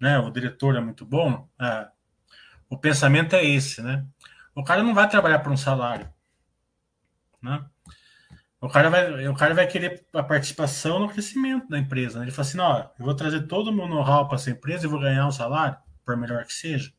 né? 0.00 0.18
O 0.18 0.30
diretor 0.30 0.76
é 0.76 0.80
muito 0.80 1.04
bom, 1.04 1.48
a, 1.58 1.90
o 2.68 2.76
pensamento 2.76 3.34
é 3.34 3.44
esse, 3.44 3.80
né? 3.82 4.04
O 4.54 4.64
cara 4.64 4.82
não 4.82 4.94
vai 4.94 5.08
trabalhar 5.08 5.38
por 5.38 5.52
um 5.52 5.56
salário, 5.56 6.08
né? 7.40 7.64
O 8.60 8.68
cara 8.68 8.90
vai, 8.90 9.28
o 9.28 9.34
cara 9.34 9.54
vai 9.54 9.68
querer 9.68 10.04
a 10.12 10.22
participação 10.22 10.98
no 10.98 11.08
crescimento 11.08 11.68
da 11.68 11.78
empresa. 11.78 12.18
Né? 12.18 12.24
Ele 12.24 12.32
fala 12.32 12.48
assim: 12.48 12.58
ó, 12.58 12.80
eu 12.98 13.04
vou 13.04 13.14
trazer 13.14 13.46
todo 13.46 13.68
o 13.68 13.72
meu 13.72 13.86
know-how 13.86 14.26
para 14.26 14.34
essa 14.34 14.50
empresa 14.50 14.84
e 14.84 14.88
vou 14.88 14.98
ganhar 14.98 15.28
um 15.28 15.30
salário, 15.30 15.78
por 16.04 16.16
melhor 16.16 16.44
que 16.44 16.52
seja. 16.52 16.92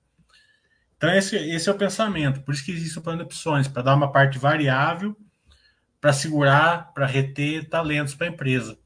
Então, 0.95 1.13
esse, 1.13 1.35
esse 1.35 1.67
é 1.67 1.71
o 1.71 1.77
pensamento. 1.77 2.41
Por 2.41 2.53
isso 2.53 2.63
que 2.63 2.71
existe 2.71 2.97
o 2.97 3.01
plano 3.01 3.19
de 3.19 3.25
opções 3.25 3.67
para 3.67 3.81
dar 3.81 3.95
uma 3.95 4.09
parte 4.09 4.39
variável, 4.39 5.17
para 5.99 6.13
segurar, 6.13 6.93
para 6.93 7.05
reter 7.05 7.67
talentos 7.69 8.15
para 8.15 8.27
a 8.27 8.29
empresa. 8.29 8.79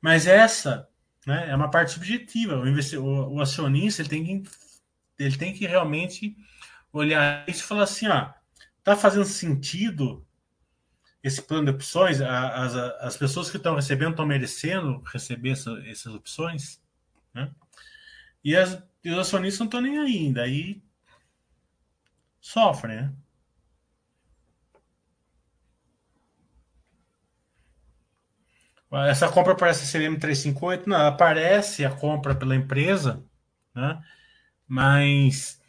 Mas 0.00 0.26
essa 0.26 0.88
né? 1.28 1.50
É 1.50 1.54
uma 1.54 1.70
parte 1.70 1.92
subjetiva. 1.92 2.56
O, 2.56 2.64
o, 3.02 3.34
o 3.34 3.40
acionista 3.42 4.00
ele 4.00 4.08
tem 4.08 4.24
que 4.24 4.50
ele 5.18 5.36
tem 5.36 5.52
que 5.52 5.66
realmente 5.66 6.34
olhar 6.90 7.46
isso 7.46 7.60
e 7.62 7.66
falar 7.66 7.82
assim, 7.82 8.08
ó, 8.08 8.32
tá 8.82 8.96
fazendo 8.96 9.26
sentido 9.26 10.26
esse 11.22 11.42
plano 11.42 11.66
de 11.66 11.72
opções? 11.72 12.22
As, 12.22 12.74
as 12.74 13.16
pessoas 13.18 13.50
que 13.50 13.58
estão 13.58 13.74
recebendo 13.74 14.12
estão 14.12 14.24
merecendo 14.24 15.02
receber 15.12 15.50
essa, 15.50 15.70
essas 15.86 16.14
opções, 16.14 16.80
né? 17.34 17.50
E, 18.42 18.56
as, 18.56 18.82
e 19.04 19.10
os 19.10 19.18
acionistas 19.18 19.58
não 19.58 19.66
estão 19.66 19.80
nem 19.82 19.98
aí, 19.98 20.32
daí 20.32 20.82
sofrem, 22.40 22.96
né? 22.96 23.12
Essa 28.90 29.28
compra 29.28 29.54
parece 29.54 29.86
CVM 29.86 30.18
358, 30.18 30.88
não, 30.88 31.06
aparece 31.06 31.84
a 31.84 31.90
compra 31.90 32.34
pela 32.34 32.56
empresa, 32.56 33.22
né? 33.74 34.02
mas 34.66 35.60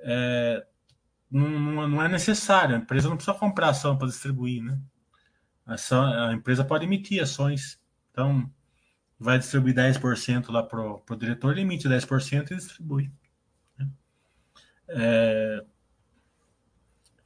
é, 0.00 0.66
não, 1.30 1.88
não, 1.88 2.02
é 2.02 2.08
necessário. 2.08 2.76
A 2.76 2.78
empresa 2.78 3.08
não 3.08 3.16
precisa 3.16 3.36
comprar 3.36 3.70
ação 3.70 3.96
para 3.96 4.08
distribuir. 4.08 4.62
Né? 4.62 4.78
A, 5.66 6.28
a 6.28 6.32
empresa 6.34 6.62
pode 6.64 6.84
emitir 6.84 7.22
ações. 7.22 7.80
Então, 8.12 8.50
vai 9.18 9.38
distribuir 9.38 9.74
10% 9.74 10.50
lá 10.50 10.62
para 10.62 10.80
o 10.80 11.16
diretor, 11.16 11.52
ele 11.52 11.62
emite 11.62 11.88
10% 11.88 12.50
e 12.50 12.56
distribui. 12.56 13.10
Né? 13.78 13.88
É, 14.88 15.64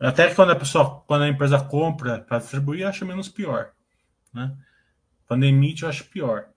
até 0.00 0.28
que 0.28 0.34
quando 0.34 0.50
a 0.50 0.56
pessoa, 0.56 1.00
quando 1.06 1.22
a 1.22 1.28
empresa 1.28 1.60
compra 1.60 2.20
para 2.20 2.38
distribuir, 2.38 2.82
eu 2.82 2.88
acho 2.88 3.04
menos 3.04 3.28
pior. 3.28 3.72
Né? 4.32 4.56
Quando 5.32 5.44
emite, 5.44 5.82
eu 5.82 5.88
acho 5.88 6.04
pior. 6.04 6.51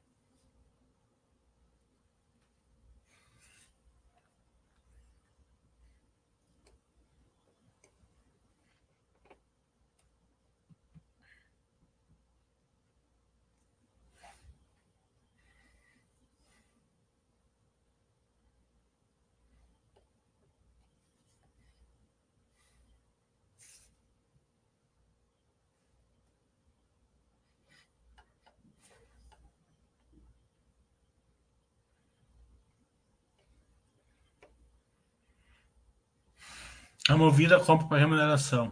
A 37.07 37.15
Movida 37.15 37.59
compra 37.59 37.87
para 37.87 37.99
remuneração. 37.99 38.71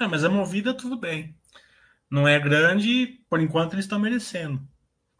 É, 0.00 0.06
mas 0.06 0.24
a 0.24 0.28
Movida 0.28 0.74
tudo 0.74 0.98
bem. 0.98 1.36
Não 2.10 2.26
é 2.26 2.38
grande, 2.38 3.20
por 3.28 3.40
enquanto 3.40 3.74
eles 3.74 3.84
estão 3.84 3.98
merecendo, 3.98 4.60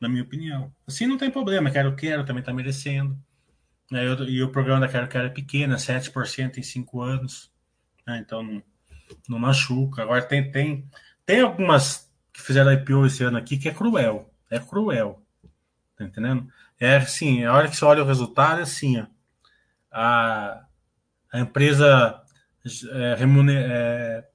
na 0.00 0.08
minha 0.08 0.24
opinião. 0.24 0.74
Assim 0.86 1.06
não 1.06 1.16
tem 1.16 1.30
problema. 1.30 1.70
Quero 1.70 1.94
Quero 1.94 2.24
também 2.24 2.40
está 2.40 2.52
merecendo. 2.52 3.16
Né? 3.90 4.04
E 4.28 4.42
o 4.42 4.50
programa 4.50 4.80
da 4.80 4.88
Quero 4.88 5.06
Quero 5.06 5.26
é 5.26 5.30
pequeno, 5.30 5.74
7% 5.76 6.58
em 6.58 6.62
5 6.62 7.00
anos. 7.00 7.52
Né? 8.04 8.18
Então 8.18 8.42
não, 8.42 8.62
não 9.28 9.38
machuca. 9.38 10.02
Agora 10.02 10.22
tem, 10.22 10.50
tem, 10.50 10.90
tem 11.24 11.42
algumas 11.42 12.10
que 12.32 12.42
fizeram 12.42 12.72
IPO 12.72 13.06
esse 13.06 13.22
ano 13.22 13.38
aqui 13.38 13.56
que 13.56 13.68
é 13.68 13.74
cruel. 13.74 14.28
É 14.50 14.58
cruel. 14.58 15.22
Tá 15.96 16.04
entendendo? 16.04 16.50
É 16.80 16.96
assim, 16.96 17.44
a 17.44 17.52
hora 17.52 17.68
que 17.68 17.76
você 17.76 17.84
olha 17.84 18.02
o 18.02 18.06
resultado, 18.06 18.58
é 18.58 18.62
assim, 18.62 18.98
ó, 18.98 19.06
a, 19.92 20.64
a 21.32 21.40
empresa 21.40 22.20
é, 22.64 23.16
é, 23.52 24.28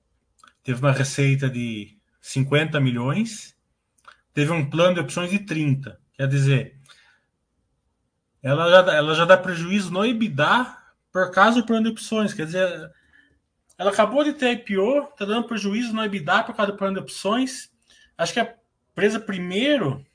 teve 0.64 0.80
uma 0.80 0.92
receita 0.92 1.50
de 1.50 1.98
50 2.22 2.80
milhões, 2.80 3.56
teve 4.34 4.52
um 4.52 4.70
plano 4.70 4.96
de 4.96 5.00
opções 5.02 5.30
de 5.30 5.40
30. 5.40 6.00
Quer 6.14 6.28
dizer, 6.28 6.80
ela 8.42 8.70
já, 8.70 8.94
ela 8.94 9.16
já 9.16 9.26
dá 9.26 9.38
prejuízo 9.38 9.92
no 9.92 10.06
EBITDA 10.06 10.78
por 11.12 11.32
causa 11.32 11.62
do 11.62 11.66
plano 11.66 11.84
de 11.84 11.92
opções. 11.92 12.34
Quer 12.34 12.46
dizer, 12.46 12.92
ela 13.78 13.92
acabou 13.92 14.24
de 14.24 14.34
ter 14.34 14.52
IPO, 14.52 15.10
está 15.12 15.26
dando 15.26 15.48
prejuízo 15.48 15.94
no 15.94 16.04
EBITDA 16.04 16.44
por 16.44 16.56
causa 16.56 16.72
do 16.72 16.78
plano 16.78 16.96
de 16.96 17.02
opções. 17.02 17.72
Acho 18.18 18.34
que 18.34 18.40
a 18.40 18.56
empresa 18.92 19.20
primeiro 19.20 20.06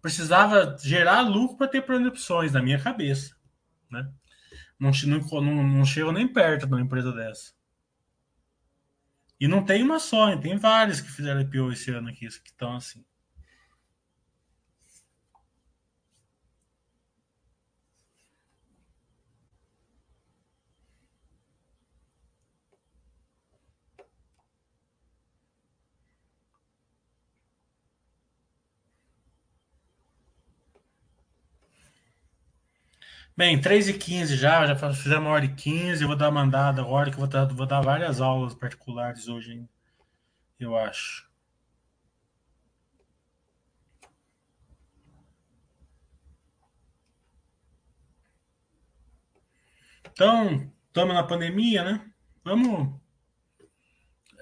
precisava 0.00 0.76
gerar 0.82 1.22
lucro 1.22 1.56
para 1.56 1.68
ter 1.68 1.82
plano 1.82 2.02
de 2.02 2.08
opções, 2.08 2.52
na 2.52 2.62
minha 2.62 2.78
cabeça. 2.78 3.34
Né? 3.90 4.06
Não, 4.78 4.90
não, 5.40 5.62
não 5.62 5.84
chego 5.84 6.12
nem 6.12 6.26
perto 6.26 6.66
de 6.66 6.72
uma 6.72 6.80
empresa 6.80 7.12
dessa. 7.12 7.52
E 9.40 9.48
não 9.48 9.64
tem 9.64 9.82
uma 9.82 9.98
só, 9.98 10.36
tem 10.36 10.56
várias 10.56 11.00
que 11.00 11.10
fizeram 11.10 11.40
IPO 11.40 11.72
esse 11.72 11.90
ano 11.90 12.08
aqui, 12.08 12.28
que 12.28 12.50
estão 12.50 12.76
assim. 12.76 13.04
Bem, 33.36 33.60
3 33.60 33.88
e 33.88 33.94
15 33.94 34.36
já, 34.36 34.64
já 34.64 34.76
fizemos 34.76 35.26
uma 35.26 35.30
hora 35.30 35.44
e 35.44 35.54
15, 35.54 36.02
eu 36.02 36.08
vou 36.08 36.16
dar 36.16 36.30
uma 36.30 36.44
mandada 36.44 36.80
agora, 36.80 37.10
que 37.10 37.16
eu 37.16 37.20
vou 37.20 37.28
dar, 37.28 37.46
vou 37.46 37.66
dar 37.66 37.80
várias 37.80 38.20
aulas 38.20 38.54
particulares 38.54 39.26
hoje 39.28 39.68
eu 40.58 40.76
acho. 40.76 41.28
Então, 50.12 50.72
estamos 50.86 51.14
na 51.14 51.24
pandemia, 51.24 51.82
né? 51.82 52.12
Vamos 52.44 53.00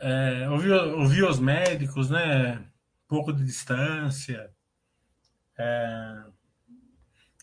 é, 0.01 0.49
ouvir, 0.51 0.73
ouvir 0.73 1.25
os 1.25 1.41
médicos, 1.41 2.11
né? 2.11 2.71
Pouco 3.09 3.33
de 3.33 3.43
distância, 3.45 4.55
é, 5.59 6.25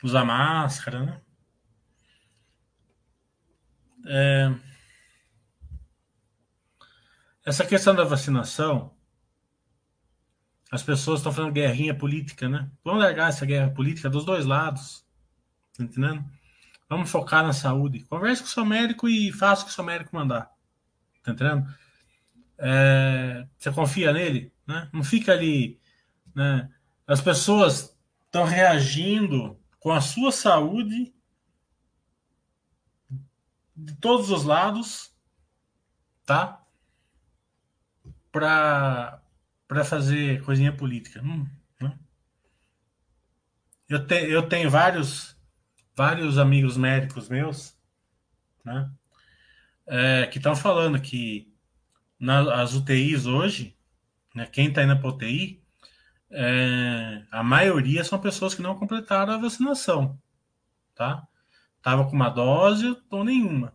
usar 0.03 0.23
máscara, 0.23 1.03
né? 1.03 1.21
É... 4.11 4.51
Essa 7.45 7.63
questão 7.65 7.93
da 7.93 8.03
vacinação, 8.03 8.91
as 10.71 10.81
pessoas 10.81 11.19
estão 11.19 11.31
fazendo 11.31 11.53
guerrinha 11.53 11.95
política, 11.95 12.49
né? 12.49 12.69
Vamos 12.83 13.03
largar 13.03 13.29
essa 13.29 13.45
guerra 13.45 13.69
política 13.69 14.09
dos 14.09 14.25
dois 14.25 14.45
lados, 14.45 15.05
tá 15.77 15.83
entendendo? 15.83 16.25
Vamos 16.89 17.11
focar 17.11 17.43
na 17.43 17.53
saúde. 17.53 18.03
Converse 18.05 18.41
com 18.41 18.47
o 18.47 18.51
seu 18.51 18.65
médico 18.65 19.07
e 19.07 19.31
faça 19.31 19.61
o 19.61 19.65
que 19.65 19.71
o 19.71 19.75
seu 19.75 19.83
médico 19.83 20.15
mandar, 20.15 20.51
tá 21.23 21.31
entendendo? 21.31 21.71
É... 22.57 23.47
Você 23.57 23.71
confia 23.71 24.11
nele, 24.11 24.51
né? 24.65 24.89
Não 24.91 25.03
fica 25.03 25.33
ali, 25.33 25.79
né? 26.33 26.67
As 27.05 27.21
pessoas 27.21 27.95
estão 28.25 28.43
reagindo 28.43 29.59
com 29.79 29.91
a 29.91 30.01
sua 30.01 30.31
saúde 30.31 31.13
de 33.85 33.95
todos 33.95 34.29
os 34.31 34.43
lados, 34.43 35.13
tá? 36.25 36.63
Para 38.31 39.21
para 39.67 39.85
fazer 39.85 40.43
coisinha 40.43 40.75
política. 40.75 41.21
Hum, 41.21 41.47
né? 41.79 41.99
eu, 43.87 44.05
te, 44.05 44.15
eu 44.15 44.47
tenho 44.49 44.69
vários 44.69 45.37
vários 45.95 46.37
amigos 46.37 46.77
médicos 46.77 47.29
meus, 47.29 47.77
né? 48.63 48.91
É, 49.85 50.27
que 50.27 50.37
estão 50.37 50.55
falando 50.55 51.01
que 51.01 51.53
nas 52.19 52.73
UTIs 52.73 53.25
hoje, 53.25 53.75
né, 54.35 54.45
quem 54.45 54.67
está 54.67 54.83
indo 54.83 54.99
para 54.99 55.09
UTI, 55.09 55.63
é, 56.31 57.23
a 57.31 57.43
maioria 57.43 58.03
são 58.03 58.19
pessoas 58.19 58.53
que 58.53 58.61
não 58.61 58.77
completaram 58.77 59.33
a 59.33 59.37
vacinação, 59.37 60.19
tá? 60.93 61.27
Tava 61.81 62.05
com 62.05 62.15
uma 62.15 62.29
dose 62.29 62.97
ou 63.09 63.23
nenhuma. 63.23 63.73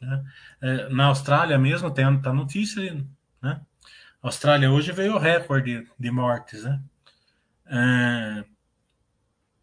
Né? 0.00 0.24
É, 0.60 0.88
na 0.88 1.06
Austrália 1.06 1.58
mesmo 1.58 1.90
tem 1.90 2.20
tá 2.20 2.32
notícia, 2.32 2.94
né? 3.42 3.60
A 4.22 4.28
Austrália 4.28 4.70
hoje 4.70 4.92
veio 4.92 5.14
o 5.14 5.18
recorde 5.18 5.86
de 5.98 6.10
mortes, 6.10 6.64
né? 6.64 6.82
É, 7.66 8.44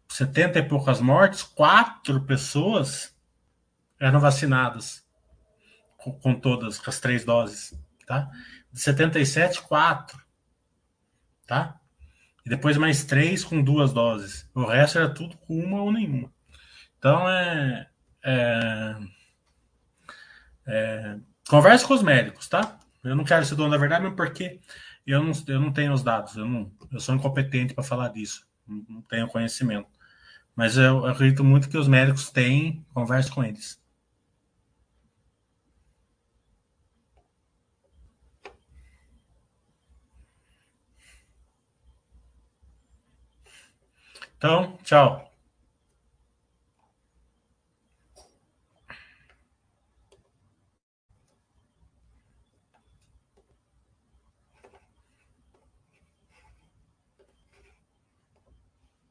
70 0.08 0.58
e 0.58 0.62
poucas 0.62 1.00
mortes, 1.00 1.42
quatro 1.42 2.20
pessoas 2.22 3.14
eram 3.98 4.20
vacinadas 4.20 5.04
com, 5.96 6.12
com 6.12 6.34
todas, 6.34 6.78
com 6.78 6.90
as 6.90 7.00
três 7.00 7.24
doses, 7.24 7.76
tá? 8.06 8.30
De 8.72 8.80
77, 8.80 9.62
quatro, 9.62 10.22
tá? 11.46 11.80
E 12.44 12.48
depois 12.48 12.76
mais 12.76 13.04
três 13.04 13.42
com 13.42 13.62
duas 13.62 13.92
doses. 13.92 14.48
O 14.54 14.64
resto 14.64 14.98
era 14.98 15.08
tudo 15.08 15.36
com 15.38 15.58
uma 15.58 15.80
ou 15.80 15.90
nenhuma. 15.90 16.30
Então 17.04 17.28
é. 17.28 17.86
é, 18.24 18.96
é 20.66 21.18
converse 21.46 21.86
com 21.86 21.92
os 21.92 22.02
médicos, 22.02 22.48
tá? 22.48 22.78
Eu 23.02 23.14
não 23.14 23.24
quero 23.24 23.44
ser 23.44 23.56
dono 23.56 23.70
da 23.70 23.76
verdade, 23.76 24.02
mesmo 24.02 24.16
porque 24.16 24.58
eu 25.06 25.22
não, 25.22 25.32
eu 25.46 25.60
não 25.60 25.70
tenho 25.70 25.92
os 25.92 26.02
dados. 26.02 26.34
Eu, 26.34 26.46
não, 26.46 26.72
eu 26.90 26.98
sou 27.00 27.14
incompetente 27.14 27.74
para 27.74 27.84
falar 27.84 28.08
disso. 28.08 28.48
Não, 28.66 29.02
tenho 29.02 29.28
conhecimento. 29.28 29.86
Mas 30.56 30.78
eu 30.78 31.04
acredito 31.06 31.44
muito 31.44 31.68
que 31.68 31.76
os 31.76 31.88
médicos 31.88 32.30
têm, 32.30 32.82
converse 32.94 33.30
com 33.30 33.44
eles. 33.44 33.78
Então, 44.38 44.78
tchau. 44.84 45.23